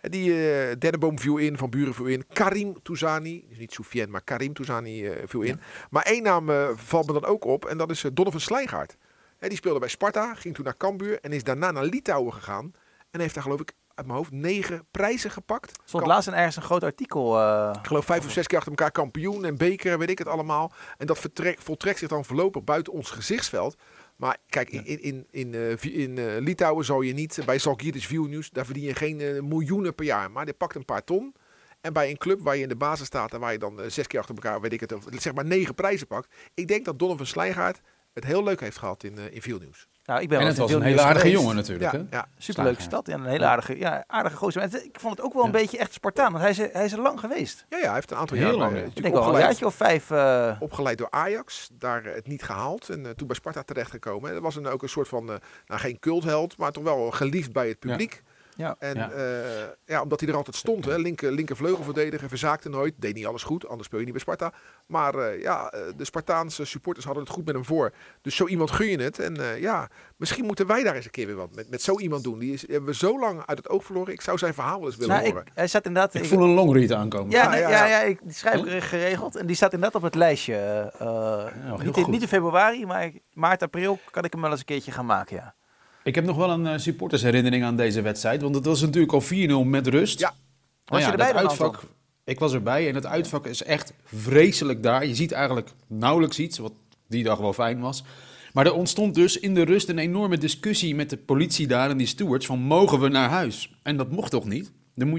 En 0.00 0.10
die 0.10 0.50
eh 0.50 0.76
Denneboom 0.78 1.18
viel 1.18 1.36
in, 1.36 1.58
Van 1.58 1.70
Buren 1.70 1.94
viel 1.94 2.06
in. 2.06 2.24
Karim 2.32 2.82
Touzani, 2.82 3.44
dus 3.48 3.58
niet 3.58 3.72
Soufiane, 3.72 4.10
maar 4.10 4.22
Karim 4.24 4.52
Touzani 4.52 5.10
viel 5.26 5.40
in. 5.40 5.60
Maar 5.90 6.02
één 6.02 6.22
naam 6.22 6.50
valt 6.76 7.06
me 7.06 7.12
dan 7.12 7.24
ook 7.24 7.44
op 7.44 7.64
en 7.64 7.78
dat 7.78 7.90
is 7.90 8.04
Donovan 8.12 8.40
Slijngaard. 8.40 8.96
Hè, 9.38 9.48
die 9.48 9.56
speelde 9.56 9.78
bij 9.78 9.88
Sparta, 9.88 10.34
ging 10.34 10.54
toen 10.54 10.64
naar 10.64 10.76
Cambuur 10.76 11.18
en 11.20 11.32
is 11.32 11.44
daarna 11.44 11.70
naar 11.70 11.84
Litouwen 11.84 12.32
gegaan. 12.32 12.72
En 13.10 13.20
heeft 13.20 13.34
daar 13.34 13.42
geloof 13.42 13.60
ik 13.60 13.72
uit 14.00 14.08
mijn 14.08 14.18
hoofd 14.18 14.32
negen 14.32 14.86
prijzen 14.90 15.30
gepakt. 15.30 15.78
stond 15.84 16.06
laatst 16.06 16.28
in 16.28 16.34
ergens 16.34 16.56
een 16.56 16.62
groot 16.62 16.84
artikel. 16.84 17.40
eh, 17.40 17.72
ik 17.78 17.86
geloof 17.86 18.04
vijf 18.04 18.24
of 18.24 18.30
zes 18.30 18.46
keer 18.46 18.58
achter 18.58 18.72
elkaar 18.72 18.90
kampioen 18.90 19.44
en 19.44 19.56
beker, 19.56 19.98
weet 19.98 20.10
ik 20.10 20.18
het 20.18 20.28
allemaal. 20.28 20.72
En 20.98 21.06
dat 21.06 21.18
vertrek, 21.18 21.60
voltrekt 21.60 21.98
zich 21.98 22.08
dan 22.08 22.24
voorlopig 22.24 22.64
buiten 22.64 22.92
ons 22.92 23.10
gezichtsveld. 23.10 23.76
Maar 24.16 24.36
kijk, 24.48 24.70
in, 24.70 24.84
in, 24.84 25.00
in, 25.02 25.26
in, 25.30 25.54
eh, 25.54 25.98
in 26.04 26.18
eh, 26.18 26.24
Litouwen 26.38 26.84
zal 26.84 27.00
je 27.00 27.12
niet, 27.12 27.38
bij 27.46 27.58
Zalgiris 27.58 28.06
Vilnius, 28.06 28.50
daar 28.50 28.64
verdien 28.64 28.84
je 28.84 28.94
geen 28.94 29.48
miljoenen 29.48 29.94
per 29.94 30.04
jaar. 30.04 30.30
Maar 30.30 30.44
die 30.44 30.54
pakt 30.54 30.74
een 30.74 30.84
paar 30.84 31.04
ton. 31.04 31.34
En 31.80 31.92
bij 31.92 32.10
een 32.10 32.18
club 32.18 32.40
waar 32.40 32.56
je 32.56 32.62
in 32.62 32.68
de 32.68 32.76
basis 32.76 33.06
staat 33.06 33.34
en 33.34 33.40
waar 33.40 33.52
je 33.52 33.58
dan 33.58 33.80
zes 33.86 34.06
keer 34.06 34.18
achter 34.20 34.34
elkaar, 34.34 34.60
weet 34.60 34.72
ik 34.72 34.80
het, 34.80 34.92
of, 34.92 35.04
zeg 35.10 35.34
maar 35.34 35.44
negen 35.44 35.74
prijzen 35.74 36.06
pakt. 36.06 36.34
Ik 36.54 36.68
denk 36.68 36.84
dat 36.84 36.98
Donovan 36.98 37.26
Slijngaard 37.26 37.80
het 38.12 38.24
heel 38.24 38.42
leuk 38.42 38.60
heeft 38.60 38.78
gehad 38.78 39.04
in, 39.04 39.32
in 39.32 39.42
Vilnius. 39.42 39.88
Nou, 40.10 40.22
ik 40.22 40.28
ben 40.28 40.38
En 40.38 40.44
wel 40.44 40.52
het 40.52 40.62
was 40.62 40.72
een 40.72 40.82
hele 40.82 41.00
aardige 41.00 41.18
geweest. 41.20 41.40
jongen 41.40 41.56
natuurlijk. 41.56 41.92
Ja, 41.92 41.98
hè? 41.98 42.04
ja. 42.16 42.26
Superleuke 42.38 42.82
stad. 42.82 43.06
Ja, 43.06 43.14
een 43.14 43.24
hele 43.24 43.44
aardige, 43.44 43.78
ja, 43.78 44.04
aardige 44.06 44.36
gozer. 44.36 44.60
Maar 44.60 44.70
het- 44.70 44.84
Ik 44.84 45.00
vond 45.00 45.16
het 45.16 45.26
ook 45.26 45.32
wel 45.32 45.44
een 45.44 45.52
Ja. 45.52 45.58
beetje 45.58 45.78
echt 45.78 45.92
Spartaan. 45.92 46.30
Want 46.32 46.42
hij 46.42 46.50
is, 46.50 46.58
er- 46.58 46.68
hij 46.72 46.84
is 46.84 46.92
er 46.92 47.00
lang 47.00 47.20
geweest. 47.20 47.66
Ja, 47.68 47.78
ja, 47.78 47.84
hij 47.84 47.94
heeft 47.94 48.10
een 48.10 48.16
aantal 48.16 48.36
Heel 48.36 48.46
jaar 48.46 48.56
lang, 48.56 48.70
eh, 48.72 48.78
Ik 48.78 48.84
natuurlijk 48.84 49.14
denk 49.14 49.24
wel 49.24 49.34
een 49.34 49.40
jaartje 49.40 49.66
of 49.66 49.74
vijf. 49.74 50.10
eh, 50.10 50.56
opgeleid 50.60 50.98
door 50.98 51.10
Ajax, 51.10 51.68
daar 51.72 52.04
eh, 52.04 52.14
het 52.14 52.26
niet 52.26 52.42
gehaald 52.42 52.88
en 52.88 53.16
toen 53.16 53.26
bij 53.26 53.36
Sparta 53.36 53.62
terechtgekomen. 53.62 54.32
Dat 54.32 54.42
was 54.42 54.56
een, 54.56 54.66
ook 54.66 54.82
een 54.82 54.88
soort 54.88 55.08
van, 55.08 55.30
eh, 55.32 55.36
nou 55.66 55.80
geen 55.80 55.98
cultheld, 55.98 56.56
maar 56.56 56.72
toch 56.72 56.84
wel 56.84 57.10
geliefd 57.10 57.52
bij 57.52 57.68
het 57.68 57.78
publiek. 57.78 58.22
Ja. 58.60 58.76
En 58.78 58.96
Ja. 58.96 59.10
ja. 59.16 59.74
ja, 59.86 60.02
omdat 60.02 60.20
hij 60.20 60.28
er 60.28 60.36
altijd 60.36 60.56
stond, 60.56 60.84
hè, 60.84 60.96
linker, 60.96 61.32
linker 61.32 61.56
vleugelverdediger, 61.56 62.28
verzaakte 62.28 62.68
nooit, 62.68 62.94
deed 62.96 63.14
niet 63.14 63.26
alles 63.26 63.42
goed, 63.42 63.68
anders 63.68 63.86
speel 63.86 63.98
je 63.98 64.04
niet 64.04 64.14
bij 64.14 64.22
Sparta. 64.22 64.52
Maar 64.86 65.14
eh, 65.14 65.42
ja, 65.42 65.70
eh, 65.70 65.80
de 65.96 66.04
Spartaanse 66.04 66.64
supporters 66.64 67.04
hadden 67.06 67.24
het 67.24 67.32
goed 67.32 67.44
met 67.44 67.54
hem 67.54 67.64
voor. 67.64 67.92
Dus 68.22 68.36
zo 68.36 68.46
iemand 68.46 68.70
gun 68.70 68.86
je 68.88 68.98
het. 69.02 69.18
En 69.18 69.36
eh, 69.40 69.60
ja, 69.60 69.88
misschien 70.16 70.44
moeten 70.44 70.66
wij 70.66 70.82
daar 70.82 70.94
eens 70.94 71.04
een 71.04 71.10
keer 71.10 71.26
weer 71.26 71.36
wat 71.36 71.54
met, 71.54 71.70
met 71.70 71.82
zo 71.82 71.98
iemand 71.98 72.24
doen. 72.24 72.38
Die 72.38 72.52
is, 72.52 72.60
hebben 72.68 72.84
we 72.90 72.94
zo 72.94 73.18
lang 73.18 73.42
uit 73.46 73.58
het 73.58 73.68
oog 73.68 73.84
verloren. 73.84 74.12
Ik 74.12 74.20
zou 74.20 74.38
zijn 74.38 74.54
verhaal 74.54 74.78
wel 74.78 74.86
eens 74.86 74.96
willen 74.96 75.14
nou, 75.14 75.26
horen. 75.28 75.42
ik, 75.46 75.52
hij 75.54 75.66
staat 75.66 75.86
inderdaad. 75.86 76.14
Ik 76.14 76.22
ik- 76.22 76.28
voel 76.28 76.42
een 76.42 76.54
longread 76.54 76.92
aankomen. 76.92 77.30
ja, 77.30 77.44
Ah, 77.44 77.50
nee, 77.50 77.60
ja, 77.60 77.68
ja, 77.68 77.86
ja. 77.86 77.98
ja, 78.00 78.00
ik, 78.06 78.20
die 78.22 78.32
schrijf 78.34 78.64
ik 78.64 78.82
geregeld. 78.82 79.36
En 79.36 79.46
die 79.46 79.56
staat 79.56 79.72
inderdaad 79.72 79.96
op 79.96 80.02
het 80.06 80.14
lijstje. 80.14 80.54
eh, 80.98 81.78
niet, 81.84 81.96
in, 81.96 82.10
niet 82.10 82.22
in 82.22 82.28
februari, 82.28 82.86
maar 82.86 83.10
maart, 83.32 83.62
april 83.62 83.98
kan 84.10 84.24
ik 84.24 84.32
hem 84.32 84.40
wel 84.40 84.50
eens 84.50 84.60
een 84.60 84.66
keertje 84.66 84.92
gaan 84.92 85.06
maken. 85.06 85.36
Ja. 85.36 85.54
Ik 86.02 86.14
heb 86.14 86.24
nog 86.24 86.36
wel 86.36 86.50
een 86.50 86.66
eh, 86.66 86.78
supportersherinnering 86.78 87.64
aan 87.64 87.76
deze 87.76 88.02
wedstrijd. 88.02 88.42
Want 88.42 88.54
het 88.54 88.64
was 88.64 88.80
natuurlijk 88.80 89.12
al 89.12 89.22
4-0 89.64 89.68
met 89.68 89.86
rust. 89.86 90.18
Ja. 90.18 90.28
Nou 90.28 90.36
Was 90.84 91.04
je 91.04 91.10
erbij 91.10 91.32
dat 91.32 91.42
uitvak? 91.42 91.82
Ik 92.24 92.38
was 92.38 92.52
erbij 92.52 92.88
en 92.88 92.94
het 92.94 93.06
uitvak 93.06 93.46
is 93.46 93.62
echt 93.62 93.92
vreselijk 94.04 94.82
daar. 94.82 95.06
Je 95.06 95.14
ziet 95.14 95.32
eigenlijk 95.32 95.70
nauwelijks 95.86 96.38
iets, 96.38 96.58
wat 96.58 96.72
die 97.08 97.24
dag 97.24 97.38
wel 97.38 97.52
fijn 97.52 97.80
was. 97.80 98.04
Maar 98.52 98.66
er 98.66 98.74
ontstond 98.74 99.14
dus 99.14 99.38
in 99.38 99.54
de 99.54 99.62
rust 99.62 99.88
een 99.88 99.98
enorme 99.98 100.38
discussie 100.38 100.94
met 100.94 101.10
de 101.10 101.16
politie 101.16 101.66
daar 101.66 101.90
en 101.90 101.96
die 101.96 102.06
stewards 102.06 102.46
van 102.46 102.58
mogen 102.58 103.00
we 103.00 103.08
naar 103.08 103.28
huis? 103.28 103.74
En 103.82 103.96
dat 103.96 104.10
mocht 104.10 104.30
toch 104.30 104.44
niet? 104.44 104.72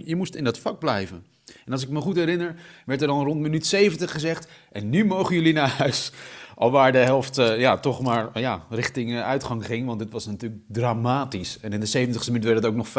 Je 0.05 0.15
moest 0.15 0.35
in 0.35 0.43
dat 0.43 0.59
vak 0.59 0.79
blijven. 0.79 1.25
En 1.65 1.71
als 1.71 1.83
ik 1.83 1.89
me 1.89 2.01
goed 2.01 2.15
herinner, 2.15 2.55
werd 2.85 3.01
er 3.01 3.07
dan 3.07 3.25
rond 3.25 3.39
minuut 3.41 3.65
70 3.65 4.11
gezegd 4.11 4.47
en 4.71 4.89
nu 4.89 5.05
mogen 5.05 5.35
jullie 5.35 5.53
naar 5.53 5.69
huis. 5.77 6.11
Al 6.55 6.71
waar 6.71 6.91
de 6.91 6.97
helft 6.97 7.37
eh, 7.37 7.59
ja, 7.59 7.77
toch 7.77 8.01
maar 8.01 8.39
ja, 8.39 8.65
richting 8.69 9.11
eh, 9.11 9.23
uitgang 9.23 9.65
ging, 9.65 9.87
want 9.87 9.99
dit 9.99 10.11
was 10.11 10.25
natuurlijk 10.25 10.61
dramatisch. 10.67 11.59
En 11.59 11.73
in 11.73 11.79
de 11.79 12.07
70ste 12.07 12.25
minuut 12.25 12.43
werd 12.43 12.55
het 12.55 12.65
ook 12.65 12.75
nog 12.75 12.87
5-0. 12.89 12.91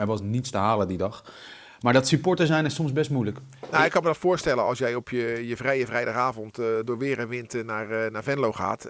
Er 0.00 0.06
was 0.06 0.20
niets 0.20 0.50
te 0.50 0.58
halen 0.58 0.88
die 0.88 0.96
dag. 0.96 1.24
Maar 1.80 1.92
dat 1.92 2.08
supporter 2.08 2.46
zijn 2.46 2.64
is 2.64 2.74
soms 2.74 2.92
best 2.92 3.10
moeilijk. 3.10 3.38
Nou, 3.70 3.84
ik 3.84 3.90
kan 3.90 4.02
me 4.02 4.08
dat 4.08 4.16
voorstellen 4.16 4.64
als 4.64 4.78
jij 4.78 4.94
op 4.94 5.08
je, 5.08 5.46
je 5.46 5.56
vrije 5.56 5.86
vrijdagavond 5.86 6.58
eh, 6.58 6.66
door 6.84 6.98
weer 6.98 7.18
en 7.18 7.28
wind 7.28 7.64
naar, 7.64 8.10
naar 8.10 8.22
Venlo 8.22 8.52
gaat. 8.52 8.88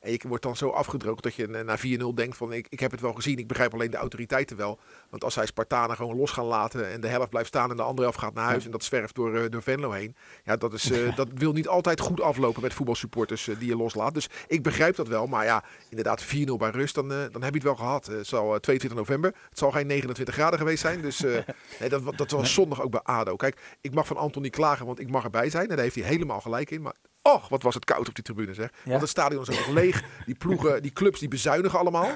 En 0.00 0.12
je 0.12 0.20
wordt 0.28 0.42
dan 0.42 0.56
zo 0.56 0.68
afgedroogd 0.68 1.22
dat 1.22 1.34
je 1.34 1.46
na 1.46 1.78
4-0 1.78 2.14
denkt 2.14 2.36
van 2.36 2.52
ik, 2.52 2.66
ik 2.68 2.80
heb 2.80 2.90
het 2.90 3.00
wel 3.00 3.12
gezien. 3.12 3.38
Ik 3.38 3.46
begrijp 3.46 3.74
alleen 3.74 3.90
de 3.90 3.96
autoriteiten 3.96 4.56
wel. 4.56 4.78
Want 5.10 5.24
als 5.24 5.34
zij 5.34 5.46
Spartanen 5.46 5.96
gewoon 5.96 6.16
los 6.16 6.30
gaan 6.30 6.44
laten 6.44 6.90
en 6.90 7.00
de 7.00 7.08
helft 7.08 7.30
blijft 7.30 7.48
staan 7.48 7.70
en 7.70 7.76
de 7.76 7.82
andere 7.82 8.02
helft 8.02 8.18
gaat 8.18 8.34
naar 8.34 8.44
huis. 8.44 8.64
En 8.64 8.70
dat 8.70 8.84
zwerft 8.84 9.14
door, 9.14 9.36
eh, 9.36 9.50
door 9.50 9.62
Venlo 9.62 9.90
heen. 9.90 10.16
Ja, 10.44 10.56
dat, 10.56 10.72
is, 10.72 10.90
eh, 10.90 11.16
dat 11.16 11.28
wil 11.34 11.52
niet 11.52 11.68
altijd 11.68 12.00
goed 12.00 12.20
aflopen 12.20 12.62
met 12.62 12.74
voetbalsupporters 12.74 13.48
eh, 13.48 13.58
die 13.58 13.68
je 13.68 13.76
loslaat. 13.76 14.14
Dus 14.14 14.28
ik 14.46 14.62
begrijp 14.62 14.96
dat 14.96 15.08
wel. 15.08 15.26
Maar 15.26 15.44
ja, 15.44 15.64
inderdaad 15.88 16.24
4-0 16.24 16.56
bij 16.58 16.70
rust, 16.70 16.94
dan, 16.94 17.08
dan 17.08 17.42
heb 17.42 17.52
je 17.52 17.58
het 17.58 17.62
wel 17.62 17.76
gehad. 17.76 18.08
Eh, 18.08 18.16
Het 18.16 18.26
zal 18.26 18.54
eh, 18.54 18.60
22 18.60 18.98
november. 18.98 19.34
Het 19.48 19.58
zal 19.58 19.70
geen 19.70 19.86
29 19.86 20.34
graden 20.34 20.58
geweest 20.58 20.80
zijn. 20.80 21.00
Dus 21.00 21.20
nee, 21.80 21.88
dat, 21.88 22.02
dat 22.16 22.30
was 22.30 22.54
zondag 22.54 22.82
ook 22.82 22.90
bij 22.90 23.00
ADO. 23.02 23.36
Kijk, 23.36 23.60
ik 23.80 23.94
mag 23.94 24.06
van 24.06 24.16
Anton 24.16 24.42
niet 24.42 24.54
klagen, 24.54 24.86
want 24.86 25.00
ik 25.00 25.10
mag 25.10 25.24
erbij 25.24 25.50
zijn. 25.50 25.68
En 25.68 25.74
daar 25.74 25.84
heeft 25.84 25.94
hij 25.94 26.04
helemaal 26.04 26.40
gelijk 26.40 26.70
in. 26.70 26.82
Maar 26.82 26.94
och, 27.22 27.48
wat 27.48 27.62
was 27.62 27.74
het 27.74 27.84
koud 27.84 28.08
op 28.08 28.14
die 28.14 28.24
tribune 28.24 28.54
zeg. 28.54 28.70
Ja. 28.72 28.90
Want 28.90 29.00
het 29.00 29.10
stadion 29.10 29.42
is 29.42 29.50
ook 29.50 29.66
nog 29.66 29.74
leeg. 29.74 30.02
Die 30.26 30.34
ploegen, 30.34 30.82
die 30.82 30.92
clubs, 30.92 31.18
die 31.18 31.28
bezuinigen 31.28 31.78
allemaal. 31.78 32.14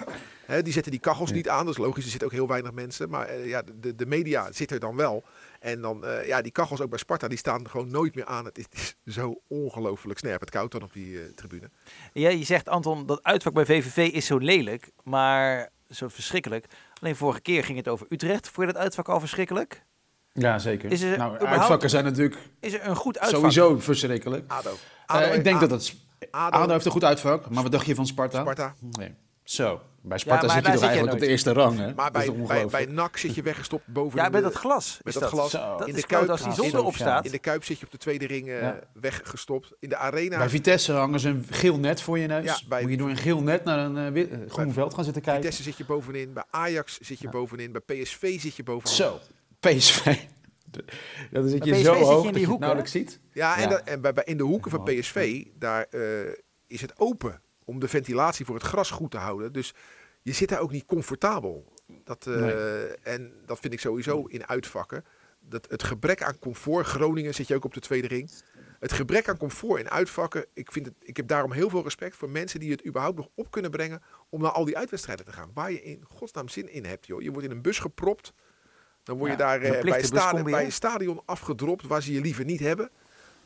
Die 0.62 0.72
zetten 0.72 0.92
die 0.92 1.00
kachels 1.00 1.32
niet 1.32 1.48
aan. 1.48 1.66
Dat 1.66 1.74
is 1.74 1.84
logisch, 1.84 2.04
er 2.04 2.10
zitten 2.10 2.28
ook 2.28 2.34
heel 2.34 2.48
weinig 2.48 2.72
mensen. 2.72 3.10
Maar 3.10 3.26
eh, 3.26 3.46
ja, 3.46 3.62
de, 3.74 3.94
de 3.94 4.06
media 4.06 4.52
zit 4.52 4.70
er 4.70 4.80
dan 4.80 4.96
wel. 4.96 5.24
En 5.60 5.80
dan, 5.80 6.04
eh, 6.04 6.26
ja, 6.26 6.42
die 6.42 6.52
kachels 6.52 6.80
ook 6.80 6.90
bij 6.90 6.98
Sparta, 6.98 7.28
die 7.28 7.38
staan 7.38 7.68
gewoon 7.68 7.90
nooit 7.90 8.14
meer 8.14 8.24
aan. 8.24 8.44
Het 8.44 8.58
is, 8.58 8.64
het 8.64 8.96
is 9.04 9.14
zo 9.14 9.40
ongelooflijk 9.48 10.18
snerpend 10.18 10.50
koud 10.50 10.72
dan 10.72 10.82
op 10.82 10.92
die 10.92 11.20
eh, 11.20 11.26
tribune. 11.34 11.70
Ja, 12.12 12.28
je 12.28 12.44
zegt, 12.44 12.68
Anton, 12.68 13.06
dat 13.06 13.22
uitvak 13.22 13.52
bij 13.52 13.66
VVV 13.66 14.12
is 14.12 14.26
zo 14.26 14.38
lelijk, 14.38 14.90
maar 15.02 15.70
zo 15.90 16.08
verschrikkelijk. 16.08 16.66
Alleen 17.00 17.16
vorige 17.16 17.40
keer 17.40 17.64
ging 17.64 17.78
het 17.78 17.88
over 17.88 18.06
Utrecht. 18.08 18.48
Vond 18.48 18.66
je 18.66 18.72
dat 18.72 18.82
uitvak 18.82 19.08
al 19.08 19.20
verschrikkelijk? 19.20 19.84
Ja, 20.38 20.58
zeker. 20.58 20.92
Is 20.92 21.02
er 21.02 21.18
nou, 21.18 21.38
uitvakken 21.38 21.90
zijn 21.90 22.04
natuurlijk 22.04 22.36
Is 22.60 22.72
er 22.72 22.86
een 22.88 22.96
goed 22.96 23.18
uitvak? 23.18 23.38
sowieso 23.40 23.78
verschrikkelijk. 23.78 24.44
ADO. 24.52 24.70
Eh, 25.06 25.34
ik 25.34 25.44
denk 25.44 25.60
dat 25.60 25.70
het... 25.70 25.94
ADO, 26.30 26.56
ADO 26.58 26.72
heeft 26.72 26.84
een 26.84 26.90
goed 26.92 27.04
uitvak, 27.04 27.50
maar 27.50 27.62
wat 27.62 27.72
dacht 27.72 27.86
je 27.86 27.94
van 27.94 28.06
Sparta? 28.06 28.40
Sparta. 28.40 28.74
Nee. 28.98 29.14
Zo, 29.44 29.80
bij 30.00 30.18
Sparta 30.18 30.48
zit 30.48 30.66
je 30.66 30.72
toch 30.72 30.82
eigenlijk 30.82 31.12
op 31.12 31.18
de 31.20 31.26
eerste 31.26 31.52
rang, 31.52 31.78
hè? 31.78 31.94
Maar 31.94 32.12
Dat 32.12 32.36
bij, 32.36 32.46
bij, 32.46 32.66
bij? 32.66 32.84
NAC 32.86 33.16
zit 33.16 33.34
je 33.34 33.42
weggestopt 33.42 33.86
boven 33.86 34.18
Ja, 34.18 34.24
de, 34.24 34.30
met 34.30 34.42
dat 34.42 34.54
glas. 34.54 34.98
met 35.02 35.14
dat 35.14 35.22
glas. 35.24 35.50
Zo. 35.50 35.76
Dat 35.78 35.88
in 35.88 35.94
is 35.94 36.00
de 36.00 36.06
koud 36.06 36.26
Kuip, 36.26 36.30
als 36.30 36.42
die 36.42 36.52
zon 36.52 36.70
zo 36.70 36.76
erop 36.78 36.94
staat. 36.94 37.24
In 37.24 37.30
de 37.30 37.38
Kuip 37.38 37.64
zit 37.64 37.78
je 37.78 37.84
op 37.84 37.90
de 37.92 37.98
tweede 37.98 38.26
ring 38.26 38.48
eh, 38.48 38.60
Ja. 38.60 38.78
weggestopt. 38.92 39.72
In 39.80 39.88
de 39.88 39.96
Arena. 39.96 40.38
Bij 40.38 40.48
Vitesse 40.48 40.92
hangen 40.92 41.20
ze 41.20 41.28
een 41.28 41.46
geel 41.50 41.78
net 41.78 42.00
voor 42.00 42.18
je 42.18 42.26
neus. 42.26 42.44
Ja, 42.44 42.56
bij- 42.68 42.82
Moet 42.82 42.90
je 42.90 42.96
door 42.96 43.08
een 43.10 43.16
geel 43.16 43.40
net 43.42 43.64
naar 43.64 43.78
een 43.78 44.16
eh, 44.16 44.24
groen 44.48 44.72
veld 44.72 44.94
gaan 44.94 45.04
zitten 45.04 45.22
kijken? 45.22 45.42
Vitesse 45.42 45.62
zit 45.62 45.76
je 45.76 45.84
bovenin. 45.84 46.32
Bij 46.32 46.44
Ajax 46.50 46.98
zit 47.00 47.18
je 47.18 47.28
bovenin. 47.28 47.72
Bij 47.72 47.80
PSV 48.02 48.40
zit 48.40 48.56
je 48.56 48.62
bovenin. 48.62 48.94
Zo, 48.94 49.18
PSV. 49.68 50.16
Dat 51.30 51.48
zit 51.48 51.58
Bij 51.58 51.68
je 51.68 51.74
PSV 51.74 51.84
zo 51.84 51.92
zit 51.94 51.98
je 51.98 52.04
hoog 52.04 52.16
in 52.18 52.22
dat 52.24 52.32
die 52.32 52.40
je 52.40 52.46
hoek, 52.46 52.48
het 52.48 52.58
nauwelijks 52.58 52.90
ziet. 52.92 53.20
Ja, 53.32 53.56
en, 53.56 53.62
Ja. 53.62 53.68
dat- 53.68 53.82
en 53.84 54.00
bij, 54.00 54.12
bij, 54.12 54.24
in 54.24 54.36
de 54.36 54.42
hoeken 54.42 54.70
van 54.70 54.82
PSV, 54.84 55.44
daar 55.58 55.86
eh, 55.90 56.00
is 56.66 56.80
het 56.80 56.92
open 56.98 57.40
om 57.64 57.80
de 57.80 57.88
ventilatie 57.88 58.44
voor 58.46 58.54
het 58.54 58.64
gras 58.64 58.90
goed 58.90 59.10
te 59.10 59.16
houden. 59.16 59.52
Dus 59.52 59.74
je 60.22 60.32
zit 60.32 60.48
daar 60.48 60.60
ook 60.60 60.70
niet 60.72 60.84
comfortabel. 60.84 61.72
Dat, 62.04 62.26
eh, 62.26 62.34
Nee. 62.40 62.52
En 63.02 63.32
dat 63.46 63.58
vind 63.60 63.72
ik 63.72 63.80
sowieso 63.80 64.24
in 64.24 64.46
uitvakken. 64.46 65.04
Dat 65.40 65.66
het 65.70 65.82
gebrek 65.82 66.22
aan 66.22 66.38
comfort, 66.38 66.86
Groningen 66.86 67.34
zit 67.34 67.46
je 67.48 67.54
ook 67.54 67.64
op 67.64 67.74
de 67.74 67.80
tweede 67.80 68.06
ring. 68.08 68.30
Het 68.80 68.92
gebrek 68.92 69.28
aan 69.28 69.36
comfort 69.36 69.80
in 69.80 69.90
uitvakken, 69.90 70.46
ik, 70.54 70.72
vind 70.72 70.86
het, 70.86 70.94
ik 71.00 71.16
heb 71.16 71.26
daarom 71.28 71.52
heel 71.52 71.68
veel 71.70 71.82
respect 71.82 72.16
voor 72.16 72.30
mensen 72.30 72.60
die 72.60 72.70
het 72.70 72.86
überhaupt 72.86 73.16
nog 73.16 73.28
op 73.34 73.50
kunnen 73.50 73.70
brengen 73.70 74.02
om 74.28 74.40
naar 74.42 74.50
al 74.50 74.64
die 74.64 74.76
uitwedstrijden 74.76 75.24
te 75.24 75.32
gaan. 75.32 75.50
Waar 75.54 75.72
je 75.72 75.82
in 75.82 76.04
godsnaam 76.08 76.48
zin 76.48 76.72
in 76.72 76.84
hebt, 76.84 77.06
joh. 77.06 77.22
Je 77.22 77.30
wordt 77.30 77.46
in 77.46 77.52
een 77.54 77.62
bus 77.62 77.78
gepropt. 77.78 78.32
Dan 79.04 79.16
word 79.16 79.30
je 79.30 79.36
Ja, 79.38 79.44
daar 79.44 79.60
eh, 79.60 79.82
bij, 79.82 80.02
stadion, 80.02 80.42
bij 80.50 80.64
een 80.64 80.72
stadion 80.72 81.20
afgedropt 81.24 81.86
waar 81.86 82.02
ze 82.02 82.12
je 82.12 82.20
liever 82.20 82.44
niet 82.44 82.60
hebben. 82.60 82.90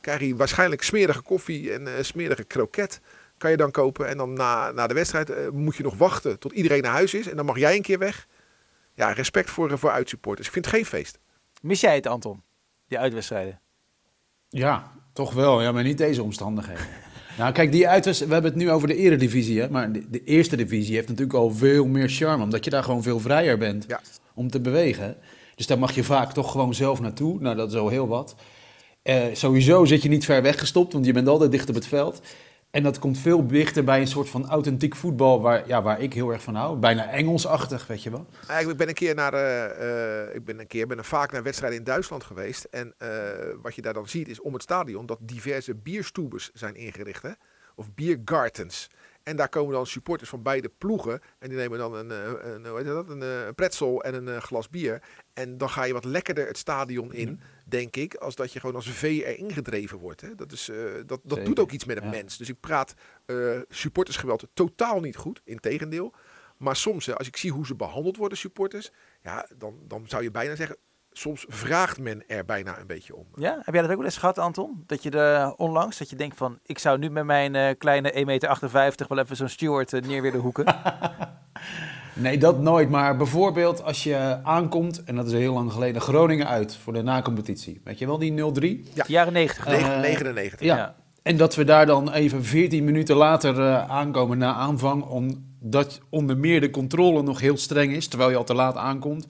krijg 0.01 0.21
je 0.21 0.37
waarschijnlijk 0.37 0.83
smerige 0.83 1.21
koffie 1.23 1.73
en 1.73 1.97
eh, 1.97 2.03
smerige 2.03 2.45
kroket. 2.45 3.01
Kan 3.39 3.51
je 3.51 3.57
dan 3.57 3.71
kopen. 3.71 4.09
En 4.09 4.17
dan 4.17 4.33
na, 4.33 4.71
na 4.73 4.87
de 4.87 4.95
wedstrijd 4.95 5.31
eh, 5.31 5.49
moet 5.49 5.77
je 5.77 5.83
nog 5.83 5.97
wachten 5.97 6.39
tot 6.39 6.53
iedereen 6.53 6.83
naar 6.83 6.93
huis 6.93 7.15
is. 7.15 7.29
En 7.29 7.37
dan 7.37 7.45
mag 7.47 7.59
jij 7.59 7.77
een 7.77 7.83
keer 7.83 7.99
weg. 7.99 8.27
Ja, 8.95 9.13
respect 9.13 9.51
voor, 9.51 9.79
voor 9.79 9.91
uitsupporters. 9.91 10.47
Ik 10.47 10.53
vind 10.53 10.65
het 10.65 10.75
geen 10.75 10.85
feest. 10.87 11.19
Mis 11.63 11.81
jij 11.81 11.95
het, 11.95 12.07
Anton? 12.07 12.43
Die 12.89 12.99
uitwedstrijden? 12.99 13.61
Ja, 14.49 14.93
toch 15.13 15.33
wel. 15.35 15.63
Ja, 15.63 15.73
maar 15.73 15.83
niet 15.83 15.99
deze 15.99 16.23
omstandigheden. 16.23 16.87
nou, 17.39 17.53
kijk, 17.53 17.73
die 17.73 17.89
uitwedst- 17.89 18.27
we 18.27 18.33
hebben 18.33 18.51
het 18.51 18.61
nu 18.61 18.71
over 18.71 18.89
de 18.89 18.97
eredivisie, 18.97 19.61
hè. 19.61 19.71
Maar 19.71 19.93
de, 19.93 20.11
de 20.11 20.25
eerste 20.25 20.57
divisie 20.57 20.95
heeft 20.95 21.09
natuurlijk 21.09 21.39
al 21.39 21.51
veel 21.51 21.87
meer 21.87 22.09
charme. 22.09 22.43
Omdat 22.43 22.65
je 22.65 22.71
daar 22.71 22.83
gewoon 22.85 23.03
veel 23.03 23.21
vrijer 23.21 23.59
bent 23.59 23.85
Ja. 23.89 24.01
om 24.35 24.51
te 24.51 24.61
bewegen. 24.61 25.17
Dus 25.59 25.67
daar 25.67 25.79
mag 25.79 25.95
je 25.95 26.05
vaak 26.05 26.33
toch 26.33 26.51
gewoon 26.51 26.75
zelf 26.75 27.01
naartoe. 27.01 27.41
Nou, 27.41 27.57
dat 27.57 27.73
is 27.73 27.79
al 27.79 27.89
heel 27.89 28.09
wat. 28.09 28.35
Eh, 29.03 29.25
sowieso 29.33 29.85
zit 29.85 30.03
je 30.03 30.09
niet 30.09 30.25
ver 30.25 30.43
weggestopt, 30.43 30.93
want 30.93 31.07
je 31.07 31.13
bent 31.13 31.29
altijd 31.29 31.51
dicht 31.51 31.69
op 31.69 31.75
het 31.75 31.87
veld. 31.87 32.21
En 32.71 32.83
dat 32.83 32.99
komt 32.99 33.19
veel 33.19 33.47
dichter 33.47 33.85
bij 33.85 34.01
een 34.01 34.07
soort 34.07 34.29
van 34.29 34.49
authentiek 34.49 34.97
voetbal 34.97 35.41
waar, 35.41 35.69
ja, 35.69 35.83
waar 35.83 36.01
ik 36.01 36.13
heel 36.13 36.31
erg 36.31 36.43
van 36.43 36.55
hou. 36.55 36.77
Bijna 36.77 37.11
Engelsachtig, 37.11 37.87
weet 37.87 38.03
je 38.03 38.11
wel. 38.11 38.27
Ik 38.69 38.77
ben 38.77 38.89
een 38.89 38.95
keer 38.95 39.15
naar, 39.15 39.35
eh, 39.35 40.27
eh, 40.27 40.35
ik 40.35 40.45
ben 40.45 40.61
een 40.61 40.67
keer, 40.67 40.87
ben 40.87 41.05
vaak 41.05 41.33
naar 41.33 41.43
wedstrijden 41.43 41.79
in 41.79 41.85
Duitsland 41.85 42.25
geweest. 42.25 42.65
En 42.65 42.95
wat 43.63 43.75
je 43.75 43.83
daar 43.83 43.95
dan 43.95 44.09
ziet 44.09 44.29
is 44.29 44.41
om 44.41 44.53
het 44.53 44.63
stadion 44.63 45.07
dat 45.07 45.19
diverse 45.21 45.75
bierstoebes 45.75 46.51
zijn 46.55 46.75
ingericht. 46.75 47.23
Hè? 47.23 47.33
Of 47.75 47.95
biergartens. 47.95 48.89
En 49.29 49.37
daar 49.37 49.49
komen 49.49 49.73
dan 49.75 49.87
supporters 49.87 50.31
van 50.31 50.43
beide 50.43 50.69
ploegen. 50.79 51.21
En 51.39 51.49
die 51.49 51.59
nemen 51.59 51.79
dan 51.79 51.95
een, 51.95 52.11
eh, 52.11 52.53
een, 52.53 52.67
hoe 52.67 52.77
heet 52.77 52.87
dat? 52.87 53.09
een, 53.09 53.23
eh, 53.23 53.47
een 53.47 53.55
pretzel 53.55 54.03
en 54.03 54.15
een 54.15 54.29
eh, 54.29 54.37
glas 54.37 54.69
bier. 54.69 55.03
En 55.33 55.59
dan 55.59 55.71
ga 55.71 55.85
je 55.85 55.93
wat 55.93 56.05
lekkerder 56.05 56.47
het 56.47 56.59
stadion 56.59 57.13
in, 57.13 57.41
denk 57.65 57.97
ik. 57.97 58.15
Als 58.15 58.35
dat 58.35 58.53
je 58.53 58.61
gewoon 58.61 58.75
als 58.75 58.91
vee 58.91 59.27
erin 59.27 59.53
gedreven 59.53 59.99
wordt. 59.99 60.21
Hè? 60.21 60.35
Dat, 60.35 60.53
is, 60.53 60.71
dat, 61.07 61.21
dat 61.25 61.45
doet 61.45 61.59
ook 61.59 61.71
iets 61.71 61.85
met 61.85 61.97
een 61.97 62.03
ja. 62.03 62.11
mens. 62.11 62.37
Dus 62.37 62.49
ik 62.49 62.61
praat 62.61 62.95
eh, 63.27 63.61
supportersgeweld 63.69 64.47
totaal 64.55 65.01
niet 65.01 65.17
goed. 65.17 65.41
Integendeel. 65.45 66.15
Maar 66.57 66.77
soms, 66.77 67.15
als 67.15 67.27
ik 67.27 67.37
zie 67.37 67.53
hoe 67.53 67.67
ze 67.67 67.75
behandeld 67.75 68.17
worden, 68.17 68.39
supporters. 68.39 68.91
Ja, 69.23 69.49
dan, 69.57 69.79
dan 69.87 70.09
zou 70.09 70.23
je 70.23 70.31
bijna 70.31 70.55
zeggen. 70.55 70.77
Soms 71.13 71.45
vraagt 71.49 71.99
men 72.01 72.23
er 72.27 72.45
bijna 72.45 72.79
een 72.79 72.87
beetje 72.87 73.17
om. 73.17 73.27
Ja? 73.35 73.59
Heb 73.63 73.75
jij 73.75 73.83
dat 73.83 73.91
ook 73.91 73.97
wel 73.97 74.05
eens 74.07 74.17
gehad, 74.17 74.39
Anton? 74.39 74.83
Dat 74.87 75.03
je 75.03 75.11
er 75.11 75.55
onlangs, 75.55 75.99
dat 75.99 76.11
je 76.11 76.17
denkt 76.17 76.37
van, 76.37 76.59
ik 76.67 76.79
zou 76.79 76.99
nu 76.99 77.11
met 77.11 77.25
mijn 77.25 77.55
eh, 77.55 77.75
kleine 77.79 78.13
1,58 78.13 78.25
meter 78.25 79.07
wel 79.09 79.19
even 79.19 79.37
zo'n 79.37 79.49
steward 79.49 79.93
eh, 79.93 80.03
neer 80.03 80.23
willen 80.23 80.41
hoeken. 80.41 80.65
Nee, 82.15 82.39
dat 82.39 82.61
nooit. 82.61 82.91
Maar 82.91 83.17
bijvoorbeeld 83.17 83.83
als 83.83 84.03
je 84.03 84.39
aankomt, 84.43 85.05
en 85.05 85.15
dat 85.17 85.27
is 85.27 85.33
heel 85.33 85.53
lang 85.55 85.73
geleden, 85.73 86.03
Groningen 86.03 86.47
uit 86.49 86.77
voor 86.77 86.93
de 86.93 87.03
nacompetitie. 87.03 87.81
Weet 87.85 87.99
je 87.99 88.07
wel, 88.07 88.19
die 88.19 88.33
0-3? 88.33 88.93
Ja. 88.95 89.05
Jaren 89.07 89.33
90. 89.33 89.67
Eh, 89.67 89.73
Negen- 89.73 90.01
99. 90.01 90.61
Ja. 90.61 90.77
Ja. 90.77 90.95
En 91.23 91.37
dat 91.37 91.55
we 91.55 91.65
daar 91.65 91.87
dan 91.87 92.13
even 92.13 92.45
14 92.45 92.85
minuten 92.85 93.17
later 93.17 93.61
eh, 93.61 93.91
aankomen 93.91 94.39
na 94.39 94.55
aanvang, 94.55 95.03
omdat 95.05 96.01
onder 96.09 96.37
meer 96.39 96.61
de 96.61 96.71
controle 96.71 97.23
nog 97.23 97.41
heel 97.41 97.57
streng 97.57 97.93
is, 97.93 98.09
terwijl 98.09 98.31
je 98.31 98.37
al 98.37 98.45
te 98.45 98.55
laat 98.55 98.77
aankomt. 98.77 99.27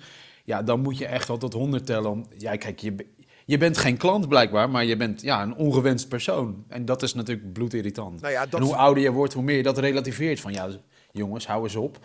Ja, 0.49 0.63
dan 0.63 0.81
moet 0.81 0.99
je 0.99 1.07
echt 1.07 1.29
wel 1.29 1.39
tot 1.39 1.53
100 1.53 1.87
tellen. 1.87 2.11
Om, 2.11 2.27
ja, 2.37 2.57
kijk, 2.57 2.79
je, 2.79 3.07
je 3.45 3.59
bent 3.59 3.79
geen 3.79 3.97
klant 3.97 4.29
blijkbaar, 4.29 4.71
maar 4.71 4.85
je 4.85 4.97
bent 4.97 5.23
ja, 5.23 5.43
een 5.43 5.55
ongewenst 5.55 6.09
persoon. 6.09 6.65
En 6.69 6.85
dat 6.85 7.03
is 7.03 7.15
natuurlijk 7.15 7.53
bloedirritant. 7.53 8.21
Nou 8.21 8.33
ja, 8.33 8.47
dat, 8.47 8.61
en 8.61 8.67
hoe 8.67 8.77
ouder 8.77 9.03
je 9.03 9.11
wordt, 9.11 9.33
hoe 9.33 9.43
meer 9.43 9.57
je 9.57 9.63
dat 9.63 9.79
relativeert. 9.79 10.41
Van 10.41 10.53
ja, 10.53 10.69
jongens, 11.13 11.47
hou 11.47 11.63
eens 11.63 11.77
op. 11.77 11.99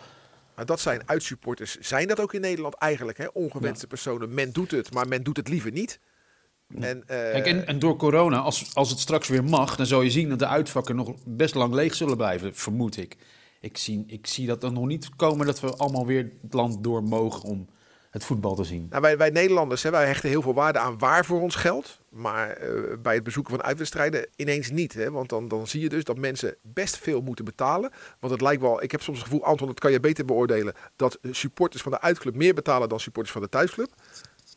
maar 0.56 0.66
dat 0.66 0.80
zijn 0.80 1.02
uitsupporters. 1.08 1.78
Zijn 1.78 2.08
dat 2.08 2.20
ook 2.20 2.34
in 2.34 2.40
Nederland 2.40 2.74
eigenlijk? 2.74 3.18
Hè? 3.18 3.26
Ongewenste 3.32 3.86
personen. 3.86 4.34
Men 4.34 4.52
doet 4.52 4.70
het, 4.70 4.92
maar 4.92 5.08
men 5.08 5.22
doet 5.22 5.36
het 5.36 5.48
liever 5.48 5.72
niet. 5.72 6.00
En, 6.80 7.02
eh, 7.06 7.16
Kijk, 7.16 7.46
en, 7.46 7.66
en 7.66 7.78
door 7.78 7.96
corona, 7.96 8.38
als, 8.38 8.74
als 8.74 8.90
het 8.90 8.98
straks 8.98 9.28
weer 9.28 9.44
mag, 9.44 9.76
dan 9.76 9.86
zal 9.86 10.02
je 10.02 10.10
zien 10.10 10.28
dat 10.28 10.38
de 10.38 10.46
uitvakken 10.46 10.96
nog 10.96 11.14
best 11.26 11.54
lang 11.54 11.74
leeg 11.74 11.94
zullen 11.94 12.16
blijven, 12.16 12.54
vermoed 12.54 12.96
ik. 12.96 13.16
Ik 13.60 13.76
zie, 13.76 14.04
ik 14.06 14.26
zie 14.26 14.46
dat 14.46 14.62
er 14.62 14.72
nog 14.72 14.86
niet 14.86 15.16
komen 15.16 15.46
dat 15.46 15.60
we 15.60 15.76
allemaal 15.76 16.06
weer 16.06 16.32
het 16.42 16.52
land 16.52 16.82
door 16.82 17.02
mogen 17.02 17.42
om 17.42 17.68
het 18.14 18.24
voetbal 18.24 18.54
te 18.54 18.64
zien. 18.64 18.86
Nou, 18.90 19.02
wij, 19.02 19.16
wij 19.16 19.30
Nederlanders, 19.30 19.82
hè, 19.82 19.90
wij 19.90 20.06
hechten 20.06 20.28
heel 20.28 20.42
veel 20.42 20.54
waarde 20.54 20.78
aan 20.78 20.98
waar 20.98 21.24
voor 21.24 21.40
ons 21.40 21.54
geld. 21.54 21.98
Maar 22.08 22.50
eh, 22.50 22.68
bij 23.02 23.14
het 23.14 23.22
bezoeken 23.22 23.54
van 23.54 23.62
uitwedstrijden 23.62 24.26
ineens 24.36 24.70
niet. 24.70 24.94
Hè? 24.94 25.10
Want 25.10 25.28
dan, 25.28 25.48
dan 25.48 25.66
zie 25.66 25.80
je 25.80 25.88
dus 25.88 26.04
dat 26.04 26.18
mensen 26.18 26.56
best 26.62 26.98
veel 26.98 27.20
moeten 27.20 27.44
betalen. 27.44 27.90
Want 28.20 28.32
het 28.32 28.42
lijkt 28.42 28.62
wel, 28.62 28.82
ik 28.82 28.90
heb 28.90 29.02
soms 29.02 29.18
het 29.18 29.26
gevoel, 29.26 29.44
Anton, 29.44 29.66
dat 29.66 29.80
kan 29.80 29.92
je 29.92 30.00
beter 30.00 30.24
beoordelen. 30.24 30.74
Dat 30.96 31.18
supporters 31.30 31.82
van 31.82 31.92
de 31.92 32.00
uitclub 32.00 32.34
meer 32.34 32.54
betalen 32.54 32.88
dan 32.88 33.00
supporters 33.00 33.32
van 33.32 33.42
de 33.42 33.48
thuisclub. 33.48 33.90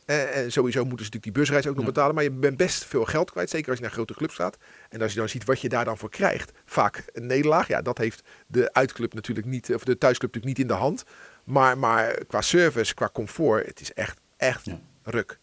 En 0.05 0.51
sowieso 0.51 0.85
moeten 0.85 1.05
ze 1.05 1.11
natuurlijk 1.11 1.23
die 1.23 1.31
busreis 1.31 1.67
ook 1.67 1.75
nog 1.75 1.85
Ja. 1.85 1.91
betalen. 1.91 2.15
Maar 2.15 2.23
je 2.23 2.31
bent 2.31 2.57
best 2.57 2.85
veel 2.85 3.05
geld 3.05 3.31
kwijt. 3.31 3.49
Zeker 3.49 3.69
als 3.69 3.77
je 3.77 3.83
naar 3.83 3.93
grote 3.93 4.13
clubs 4.13 4.35
gaat. 4.35 4.57
En 4.89 5.01
als 5.01 5.13
je 5.13 5.19
dan 5.19 5.29
ziet 5.29 5.45
wat 5.45 5.61
je 5.61 5.69
daar 5.69 5.85
dan 5.85 5.97
voor 5.97 6.09
krijgt. 6.09 6.51
Vaak 6.65 7.03
een 7.13 7.25
nederlaag. 7.25 7.67
Ja, 7.67 7.81
dat 7.81 7.97
heeft 7.97 8.21
de 8.47 8.73
uitclub 8.73 9.13
natuurlijk 9.13 9.47
niet. 9.47 9.73
Of 9.73 9.83
de 9.83 9.97
thuisclub 9.97 10.33
natuurlijk 10.33 10.57
niet 10.57 10.69
in 10.69 10.75
de 10.75 10.81
hand. 10.83 11.03
Maar, 11.47 11.77
maar 11.77 12.17
qua 12.27 12.41
service, 12.41 12.93
qua 12.93 13.09
comfort. 13.13 13.65
Het 13.67 13.81
is 13.81 13.93
echt, 13.93 14.19
echt 14.37 14.65
Ja. 14.65 14.79
ruk. 15.03 15.39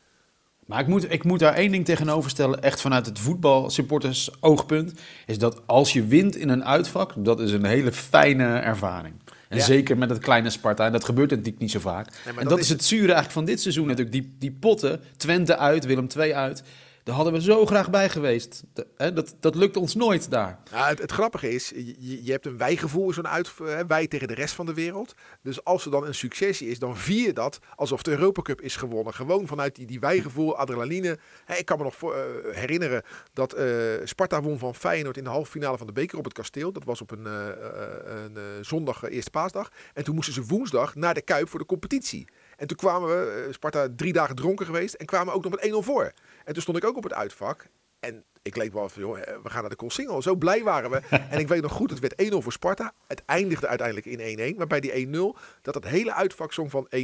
Maar 0.66 0.80
ik 0.80 0.86
moet, 0.86 1.12
ik 1.12 1.24
moet 1.24 1.38
daar 1.38 1.54
één 1.54 1.70
ding 1.72 1.84
tegenover 1.84 2.30
stellen, 2.30 2.62
echt 2.62 2.80
vanuit 2.80 3.06
het 3.06 3.18
voetbalsupporters 3.18 4.30
oogpunt, 4.40 4.92
is 5.26 5.38
dat 5.38 5.62
als 5.66 5.92
je 5.92 6.04
wint 6.06 6.36
in 6.36 6.48
een 6.48 6.64
uitvak, 6.64 7.12
dat 7.16 7.40
is 7.40 7.52
een 7.52 7.64
hele 7.64 7.92
fijne 7.92 8.58
ervaring. 8.58 9.14
En 9.48 9.56
Ja. 9.58 9.64
zeker 9.64 9.98
met 9.98 10.10
het 10.10 10.18
kleine 10.18 10.50
Sparta, 10.50 10.86
en 10.86 10.92
dat 10.92 11.04
gebeurt 11.04 11.30
natuurlijk 11.30 11.58
niet 11.58 11.70
zo 11.70 11.80
vaak. 11.80 12.08
en 12.38 12.48
dat 12.48 12.58
is 12.58 12.68
het 12.68 12.84
zure 12.84 13.02
eigenlijk 13.02 13.32
van 13.32 13.44
dit 13.44 13.60
seizoen 13.60 13.86
natuurlijk. 13.86 14.12
Die, 14.12 14.34
die 14.38 14.52
potten, 14.60 15.00
Twente 15.16 15.56
uit, 15.56 15.84
Willem 15.84 16.06
II 16.18 16.32
uit, 16.34 16.62
daar 17.04 17.14
hadden 17.14 17.32
we 17.32 17.42
zo 17.42 17.66
graag 17.66 17.90
bij 17.90 18.08
geweest. 18.08 18.62
Hè, 18.96 19.12
dat, 19.12 19.34
dat 19.40 19.54
lukt 19.54 19.76
ons 19.76 19.94
nooit 19.94 20.30
daar. 20.30 20.58
Ja, 20.70 20.88
het, 20.88 21.12
grappige 21.12 21.50
is, 21.50 21.68
je, 21.68 22.24
je 22.24 22.30
hebt 22.30 22.46
een 22.46 22.56
wijgevoel, 22.56 23.12
zo'n 23.12 23.28
uit, 23.28 23.52
hè, 23.64 23.86
wij 23.86 24.06
tegen 24.06 24.28
de 24.28 24.34
rest 24.34 24.54
van 24.54 24.66
de 24.66 24.74
wereld. 24.74 25.14
Dus 25.42 25.64
als 25.64 25.84
er 25.84 25.90
dan 25.90 26.06
een 26.06 26.14
succes 26.14 26.62
is, 26.62 26.78
dan 26.78 26.96
vier 26.96 27.26
je 27.26 27.32
dat 27.32 27.58
alsof 27.76 28.02
de 28.02 28.10
Europa 28.10 28.42
Cup 28.42 28.60
is 28.60 28.76
gewonnen. 28.76 29.14
Gewoon 29.14 29.46
vanuit 29.46 29.74
die, 29.74 29.86
die 29.86 30.00
wijgevoel, 30.00 30.56
adrenaline. 30.56 31.18
Hè, 31.44 31.54
ik 31.54 31.64
kan 31.64 31.78
me 31.78 31.84
nog 31.84 32.02
eh, 32.02 32.20
herinneren 32.50 33.02
dat 33.32 33.52
eh, 33.52 33.66
Sparta 34.04 34.42
won 34.42 34.58
van 34.58 34.74
Feyenoord 34.74 35.16
in 35.16 35.24
de 35.24 35.30
halve 35.30 35.50
finale 35.50 35.78
van 35.78 35.86
de 35.86 35.92
beker 35.92 36.18
op 36.18 36.24
het 36.24 36.32
kasteel. 36.32 36.72
Dat 36.72 36.84
was 36.84 37.00
op 37.00 37.10
een, 37.10 37.26
eh, 37.26 37.48
een 38.04 38.64
zondag, 38.64 39.08
eerste 39.08 39.30
paasdag. 39.30 39.70
En 39.94 40.04
toen 40.04 40.14
moesten 40.14 40.34
ze 40.34 40.44
woensdag 40.44 40.94
naar 40.94 41.14
de 41.14 41.22
Kuip 41.22 41.48
voor 41.48 41.60
de 41.60 41.66
competitie. 41.66 42.28
En 42.56 42.66
toen 42.66 42.76
kwamen 42.76 43.08
we, 43.08 43.48
Sparta 43.50 43.88
drie 43.96 44.12
dagen 44.12 44.36
dronken 44.36 44.66
geweest 44.66 44.94
en 44.94 45.06
kwamen 45.06 45.34
ook 45.34 45.42
nog 45.42 45.52
met 45.52 45.60
1-0 45.60 45.82
voor. 45.82 46.12
En 46.44 46.52
toen 46.52 46.62
stond 46.62 46.76
ik 46.76 46.85
ook 46.85 46.96
op 46.96 47.02
het 47.02 47.14
uitvak. 47.14 47.66
En 48.00 48.24
ik 48.42 48.57
leek 48.57 48.72
wel 48.72 48.88
van, 48.88 49.02
joh, 49.02 49.14
we 49.42 49.50
gaan 49.50 49.61
naar 49.61 49.70
de 49.70 49.76
Colsingel. 49.76 50.22
Zo 50.22 50.35
blij 50.35 50.62
waren 50.62 50.90
we. 50.90 51.00
en 51.30 51.38
ik 51.38 51.48
weet 51.48 51.62
nog 51.62 51.72
goed, 51.72 51.90
het 51.90 51.98
werd 51.98 52.33
1-0 52.33 52.37
voor 52.37 52.52
Sparta. 52.52 52.92
Het 53.07 53.22
eindigde 53.26 53.66
uiteindelijk 53.66 54.07
in 54.07 54.54
1-1. 54.54 54.57
Maar 54.57 54.66
bij 54.66 54.80
die 54.80 55.07
1-0, 55.07 55.11
dat 55.62 55.74
het 55.74 55.85
hele 55.85 56.14
uitvak 56.14 56.52
zong 56.52 56.70
van 56.70 56.87
1-0, 56.87 56.88
1-0 56.90 56.98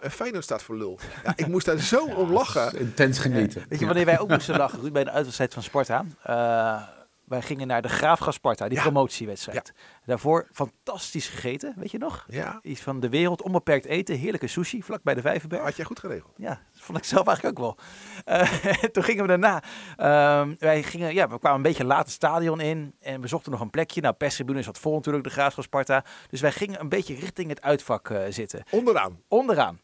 en 0.00 0.10
Feyenoord 0.10 0.44
staat 0.44 0.62
voor 0.62 0.76
lul. 0.76 0.98
Ja, 1.24 1.32
ik 1.36 1.46
moest 1.46 1.66
daar 1.66 1.78
zo 1.78 2.04
om 2.22 2.32
lachen. 2.32 2.78
Intens 2.78 3.18
genieten. 3.18 3.64
Weet 3.68 3.78
je 3.78 3.86
wanneer 3.86 4.04
wij 4.04 4.18
ook 4.18 4.28
moesten 4.28 4.56
lachen, 4.56 4.80
Ruud, 4.80 4.92
bij 4.92 5.04
de 5.04 5.10
uitwedstrijd 5.10 5.54
van 5.54 5.62
Sparta? 5.62 6.04
Eh, 6.22 6.82
wij 7.24 7.42
gingen 7.42 7.66
naar 7.66 7.82
de 7.82 7.88
Graafschap 7.88 8.32
Sparta, 8.32 8.68
die 8.68 8.76
Ja. 8.76 8.82
promotiewedstrijd. 8.82 9.72
Daarvoor 10.06 10.48
fantastisch 10.52 11.28
gegeten, 11.28 11.74
weet 11.76 11.90
je 11.90 11.98
nog? 11.98 12.24
Ja, 12.28 12.58
Iets 12.62 12.80
van 12.80 13.00
de 13.00 13.08
wereld, 13.08 13.42
onbeperkt 13.42 13.84
eten, 13.86 14.16
heerlijke 14.18 14.46
sushi, 14.46 14.82
vlak 14.82 15.02
bij 15.02 15.14
de 15.14 15.20
Vijverberg. 15.20 15.62
had 15.62 15.76
jij 15.76 15.84
goed 15.84 15.98
geregeld. 15.98 16.32
Ja, 16.36 16.48
dat 16.72 16.82
vond 16.82 16.98
ik 16.98 17.04
zelf 17.04 17.26
eigenlijk 17.26 17.58
ook 17.58 17.64
wel. 17.64 17.78
Eh, 18.24 18.52
toen 18.92 19.02
gingen 19.02 19.22
we 19.22 19.28
daarna. 19.38 19.62
ehm, 19.96 20.54
wij 20.58 20.82
gingen, 20.82 21.14
ja, 21.14 21.28
we 21.28 21.38
kwamen 21.38 21.56
een 21.56 21.62
beetje 21.62 21.84
laat 21.84 22.04
het 22.04 22.10
stadion 22.14 22.60
in 22.60 22.94
en 23.00 23.20
we 23.20 23.26
zochten 23.28 23.50
nog 23.52 23.60
een 23.60 23.70
plekje. 23.70 24.00
Nou, 24.00 24.14
perstribune 24.14 24.62
zat 24.62 24.78
vol 24.78 24.94
natuurlijk, 24.94 25.24
de 25.24 25.30
Graafschap 25.30 25.64
Sparta. 25.64 26.04
Dus 26.30 26.40
wij 26.40 26.52
gingen 26.52 26.80
een 26.80 26.88
beetje 26.88 27.14
richting 27.14 27.48
het 27.48 27.62
uitvak 27.62 28.10
eh, 28.10 28.22
zitten. 28.28 28.62
Onderaan. 28.70 29.20
Onderaan. 29.28 29.78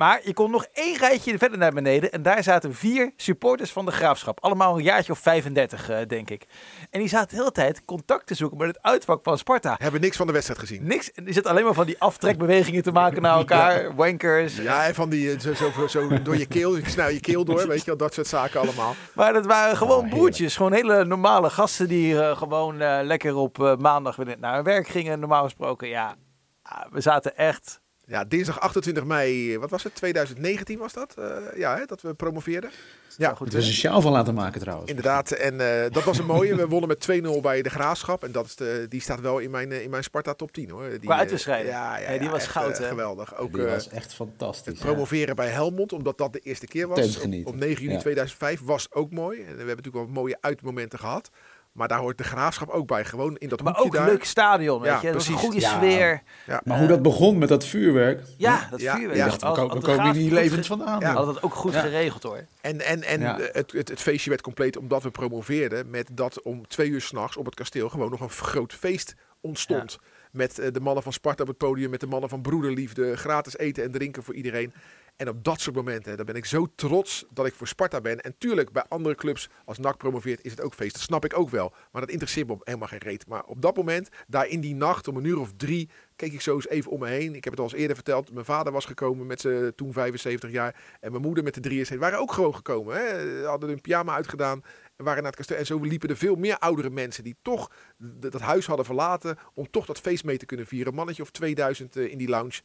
Maar 0.00 0.20
je 0.24 0.32
kon 0.34 0.50
nog 0.50 0.66
één 0.72 0.96
rijtje 0.96 1.38
verder 1.38 1.58
naar 1.58 1.72
beneden. 1.72 2.12
En 2.12 2.22
daar 2.22 2.42
zaten 2.42 2.74
vier 2.74 3.12
supporters 3.16 3.72
van 3.72 3.84
de 3.84 3.90
graafschap. 3.90 4.40
Allemaal 4.40 4.76
een 4.76 4.82
jaartje 4.82 5.12
of 5.12 5.18
35, 5.18 5.88
eh, 5.88 5.98
denk 6.06 6.30
ik. 6.30 6.46
En 6.90 7.00
die 7.00 7.08
zaten 7.08 7.28
de 7.28 7.36
hele 7.36 7.52
tijd 7.52 7.84
contact 7.84 8.26
te 8.26 8.34
zoeken 8.34 8.58
met 8.58 8.66
het 8.66 8.82
uitvak 8.82 9.20
van 9.22 9.38
Sparta. 9.38 9.76
Hebben 9.78 10.00
niks 10.00 10.16
van 10.16 10.26
de 10.26 10.32
wedstrijd 10.32 10.60
gezien. 10.60 10.86
Niks. 10.86 11.10
Die 11.14 11.32
zit 11.32 11.46
alleen 11.46 11.64
maar 11.64 11.74
van 11.74 11.86
die 11.86 12.00
aftrekbewegingen 12.00 12.82
te 12.82 12.92
maken 12.92 13.22
naar 13.22 13.36
elkaar. 13.44 13.94
Wankers. 13.94 14.56
Ja, 14.56 14.86
en 14.86 14.94
van 14.94 15.08
die 15.08 15.32
eh, 15.32 15.38
zo, 15.38 15.54
zo, 15.54 15.86
zo 15.86 16.22
door 16.22 16.36
je 16.36 16.46
keel, 16.46 16.76
je 16.76 16.88
snijdt 16.88 17.14
je 17.14 17.20
keel 17.20 17.44
door, 17.44 17.66
weet 17.68 17.80
je 17.80 17.86
wel, 17.86 17.96
dat 17.96 18.14
soort 18.14 18.26
zaken 18.26 18.60
allemaal. 18.60 18.94
Maar 19.14 19.32
dat 19.32 19.46
waren 19.46 19.76
gewoon 19.76 19.94
heerlijk. 19.94 20.14
broertjes. 20.14 20.56
Gewoon 20.56 20.72
hele 20.72 21.04
normale 21.04 21.50
gasten 21.50 21.88
die 21.88 22.20
eh, 22.20 22.36
gewoon 22.36 22.76
lekker 23.06 23.34
op 23.36 23.76
maandag 23.78 24.16
weer 24.16 24.36
naar 24.38 24.54
hun 24.54 24.64
werk 24.64 24.88
gingen. 24.88 25.20
Normaal 25.20 25.44
gesproken, 25.44 25.88
ja. 25.88 26.14
ah, 26.62 26.92
We 26.92 27.00
zaten 27.00 27.36
echt 27.36 27.80
Ja, 28.10 28.24
dinsdag 28.24 28.60
28 28.60 29.04
mei, 29.04 29.58
wat 29.58 29.70
was 29.70 29.82
het? 29.82 29.94
2019 29.94 30.78
was 30.78 30.92
dat? 30.92 31.14
Eh, 31.18 31.26
ja, 31.56 31.76
hè, 31.76 31.84
dat 31.84 32.00
we 32.02 32.14
promoveerden. 32.14 32.70
Ja, 33.16 33.34
goed. 33.34 33.46
Het 33.46 33.56
was 33.56 33.66
een 33.66 33.72
sjaal 33.72 34.00
van 34.00 34.12
laten 34.12 34.34
maken 34.34 34.60
trouwens. 34.60 34.88
Inderdaad, 34.90 35.30
en 35.30 35.60
eh, 35.84 35.90
dat 35.90 36.04
was 36.04 36.18
een 36.18 36.26
mooie. 36.26 36.54
We 36.54 36.66
wonnen 36.66 36.88
met 36.88 37.00
2-0 37.00 37.40
bij 37.42 37.62
de 37.62 37.70
Graafschap. 37.70 38.24
En 38.24 38.32
dat 38.32 38.46
is 38.46 38.56
de, 38.56 38.86
die 38.88 39.00
staat 39.00 39.20
wel 39.20 39.38
in 39.38 39.50
mijn, 39.50 39.72
eh, 39.72 39.82
in 39.82 39.90
mijn 39.90 40.02
Sparta 40.04 40.34
top 40.34 40.52
10 40.52 40.70
hoor. 40.70 40.88
Die, 40.90 40.98
Qua 41.00 41.16
uitwedstrijden? 41.16 41.70
Ja, 41.70 41.98
ja, 41.98 42.10
Ja, 42.10 42.18
die 42.18 42.28
was 42.28 42.42
echt, 42.42 42.50
goud, 42.50 42.78
hè? 42.78 42.88
geweldig. 42.88 43.36
Ook 43.36 43.52
Die 43.52 43.62
was 43.64 43.88
echt 43.88 44.14
fantastisch. 44.14 44.72
het 44.72 44.82
promoveren 44.82 45.36
bij 45.36 45.48
Helmond, 45.48 45.92
omdat 45.92 46.18
dat 46.18 46.32
de 46.32 46.38
eerste 46.38 46.66
keer 46.66 46.88
was. 46.88 47.16
Op, 47.16 47.46
op 47.46 47.56
9 47.56 47.82
juni 47.82 47.94
Ja. 47.94 48.00
2005 48.00 48.60
was 48.64 48.92
ook 48.92 49.10
mooi. 49.10 49.38
En 49.38 49.44
we 49.44 49.48
hebben 49.56 49.76
natuurlijk 49.76 50.04
wel 50.04 50.06
mooie 50.14 50.38
uitmomenten 50.40 50.98
gehad. 50.98 51.30
Maar 51.72 51.88
daar 51.88 51.98
hoort 51.98 52.18
de 52.18 52.24
Graafschap 52.24 52.68
ook 52.68 52.86
bij. 52.86 53.04
Gewoon 53.04 53.36
in 53.36 53.48
dat 53.48 53.62
Maar 53.62 53.72
hoekje 53.72 53.88
ook 53.88 53.94
daar. 53.94 54.02
een 54.06 54.12
leuk 54.12 54.24
stadion, 54.24 54.80
weet 54.80 54.90
Ja, 54.90 55.00
je. 55.02 55.12
Dat 55.12 55.26
een 55.26 55.32
goede 55.34 55.60
Ja. 55.60 55.76
sfeer. 55.76 56.22
Maar 56.64 56.78
hoe 56.78 56.88
dat 56.88 57.02
begon 57.02 57.38
met 57.38 57.48
dat 57.48 57.64
vuurwerk. 57.66 58.22
Ja, 58.36 58.66
dat 58.70 58.80
Ja, 58.80 58.94
vuurwerk. 58.94 59.16
ja. 59.16 59.24
Ik 59.24 59.30
dacht, 59.30 59.42
we, 59.42 59.60
ko- 59.62 59.68
had 59.68 59.84
we 59.86 59.94
komen 59.96 60.14
hier 60.14 60.32
levend 60.32 60.66
vandaan. 60.66 61.00
Ja. 61.00 61.12
Had 61.12 61.26
het 61.26 61.42
ook 61.42 61.54
goed 61.54 61.72
Ja. 61.72 61.80
geregeld 61.80 62.22
hoor. 62.22 62.44
En, 62.60 62.80
en, 62.80 63.02
en 63.02 63.20
Ja. 63.20 63.38
het, 63.52 63.72
het, 63.72 63.88
het 63.88 64.00
feestje 64.00 64.30
werd 64.30 64.42
compleet 64.42 64.76
omdat 64.76 65.02
we 65.02 65.10
promoveerden. 65.10 65.90
Met 65.90 66.08
dat 66.12 66.42
om 66.42 66.66
twee 66.68 66.88
uur 66.88 67.00
s'nachts 67.00 67.36
op 67.36 67.44
het 67.44 67.54
kasteel 67.54 67.88
gewoon 67.88 68.10
nog 68.10 68.20
een 68.20 68.30
groot 68.30 68.72
feest 68.72 69.14
ontstond. 69.40 69.98
Met 70.30 70.58
eh, 70.58 70.72
de 70.72 70.80
mannen 70.80 71.02
van 71.02 71.12
Sparta 71.12 71.42
op 71.42 71.48
het 71.48 71.58
podium, 71.58 71.90
met 71.90 72.00
de 72.00 72.06
mannen 72.06 72.28
van 72.28 72.42
Broederliefde. 72.42 73.16
Gratis 73.16 73.56
eten 73.58 73.84
en 73.84 73.90
drinken 73.90 74.22
voor 74.22 74.34
iedereen. 74.34 74.72
En 75.16 75.28
op 75.28 75.44
dat 75.44 75.60
soort 75.60 75.76
momenten, 75.76 76.16
daar 76.16 76.26
ben 76.26 76.34
ik 76.34 76.44
zo 76.44 76.66
trots 76.74 77.24
dat 77.30 77.46
ik 77.46 77.54
voor 77.54 77.68
Sparta 77.68 78.00
ben. 78.00 78.20
En 78.20 78.34
tuurlijk, 78.38 78.72
bij 78.72 78.84
andere 78.88 79.14
clubs, 79.14 79.48
als 79.64 79.78
NAC 79.78 79.96
promoveert, 79.96 80.44
is 80.44 80.50
het 80.50 80.60
ook 80.60 80.74
feest. 80.74 80.92
Dat 80.92 81.02
snap 81.02 81.24
ik 81.24 81.38
ook 81.38 81.50
wel. 81.50 81.72
Maar 81.92 82.00
dat 82.00 82.10
interesseert 82.10 82.48
me 82.48 82.56
helemaal 82.60 82.88
geen 82.88 82.98
reet. 82.98 83.26
Maar 83.26 83.44
op 83.44 83.62
dat 83.62 83.76
moment, 83.76 84.08
daar 84.26 84.46
in 84.46 84.60
die 84.60 84.74
nacht, 84.74 85.08
om 85.08 85.16
een 85.16 85.24
uur 85.24 85.38
of 85.40 85.52
drie, 85.56 85.88
keek 86.16 86.32
ik 86.32 86.40
zo 86.40 86.54
eens 86.54 86.68
even 86.68 86.90
om 86.90 87.00
me 87.00 87.08
heen. 87.08 87.34
Ik 87.34 87.44
heb 87.44 87.52
het 87.52 87.62
al 87.62 87.68
eens 87.68 87.78
eerder 87.80 87.96
verteld. 87.96 88.32
Mijn 88.32 88.44
vader 88.44 88.72
was 88.72 88.84
gekomen 88.84 89.26
met 89.26 89.40
zijn 89.40 89.74
toen 89.74 89.92
75 89.92 90.50
jaar. 90.50 90.74
En 91.00 91.10
mijn 91.10 91.22
moeder 91.22 91.44
met 91.44 91.54
de 91.54 91.60
73 91.60 92.08
waren 92.08 92.18
ook 92.18 92.32
gewoon 92.32 92.54
gekomen. 92.54 92.96
Hè. 92.96 93.42
Hadden 93.44 93.68
hun 93.68 93.80
pyjama 93.80 94.14
uitgedaan 94.14 94.62
en 94.96 95.04
waren 95.04 95.22
naar 95.22 95.32
het 95.32 95.36
kasteel. 95.36 95.56
En 95.56 95.66
zo 95.66 95.78
liepen 95.78 96.08
er 96.08 96.16
veel 96.16 96.36
meer 96.36 96.58
oudere 96.58 96.90
mensen 96.90 97.24
die 97.24 97.36
toch 97.42 97.70
dat 97.98 98.40
huis 98.40 98.66
hadden 98.66 98.86
verlaten. 98.86 99.38
Om 99.54 99.70
toch 99.70 99.86
dat 99.86 100.00
feest 100.00 100.24
mee 100.24 100.36
te 100.36 100.46
kunnen 100.46 100.66
vieren. 100.66 100.88
Een 100.88 100.94
mannetje 100.94 101.22
of 101.22 101.30
2000 101.30 101.96
eh, 101.96 102.10
in 102.10 102.18
die 102.18 102.28
lounge. 102.28 102.60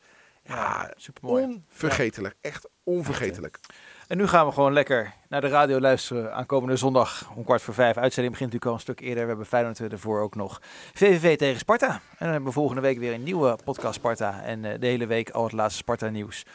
Ja, 0.45 0.93
supermooi. 0.95 1.43
onvergetelijk. 1.43 2.35
Echt 2.41 2.69
onvergetelijk. 2.83 3.59
En 4.07 4.17
nu 4.17 4.27
gaan 4.27 4.45
we 4.45 4.51
gewoon 4.51 4.73
lekker 4.73 5.13
naar 5.29 5.41
de 5.41 5.47
radio 5.47 5.79
luisteren. 5.79 6.33
Aankomende 6.33 6.75
zondag 6.75 7.31
om 7.35 7.43
kwart 7.43 7.61
voor 7.61 7.73
vijf. 7.73 7.97
Uitzending 7.97 8.33
begint 8.33 8.53
natuurlijk 8.53 8.65
al 8.65 8.73
een 8.73 8.79
stuk 8.79 8.99
eerder. 8.99 9.21
We 9.23 9.27
hebben 9.27 9.45
Feyenoord 9.45 9.79
ervoor 9.79 10.21
ook 10.21 10.35
nog. 10.35 10.61
VVV 10.93 11.37
tegen 11.37 11.59
Sparta. 11.59 11.89
En 11.89 11.99
dan 12.17 12.27
hebben 12.27 12.47
we 12.47 12.51
volgende 12.51 12.81
week 12.81 12.99
weer 12.99 13.13
een 13.13 13.23
nieuwe 13.23 13.57
podcast 13.63 13.95
Sparta. 13.95 14.41
En 14.43 14.65
eh, 14.65 14.79
de 14.79 14.87
hele 14.87 15.05
week 15.05 15.29
al 15.29 15.43
het 15.43 15.51
laatste 15.51 15.77
Sparta 15.77 16.09
nieuws. 16.09 16.45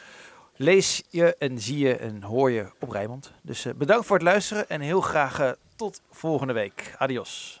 Lees 0.55 1.03
je 1.09 1.35
en 1.35 1.59
zie 1.59 1.77
je 1.77 1.95
en 1.95 2.23
hoor 2.23 2.51
je 2.51 2.65
op 2.79 2.89
Rijnmond. 2.89 3.31
Dus 3.41 3.65
eh, 3.65 3.73
bedankt 3.73 4.05
voor 4.05 4.15
het 4.15 4.25
luisteren 4.25 4.69
en 4.69 4.81
heel 4.81 5.01
graag 5.01 5.39
eh, 5.39 5.51
tot 5.75 6.01
volgende 6.09 6.53
week. 6.53 6.95
Adios. 6.97 7.60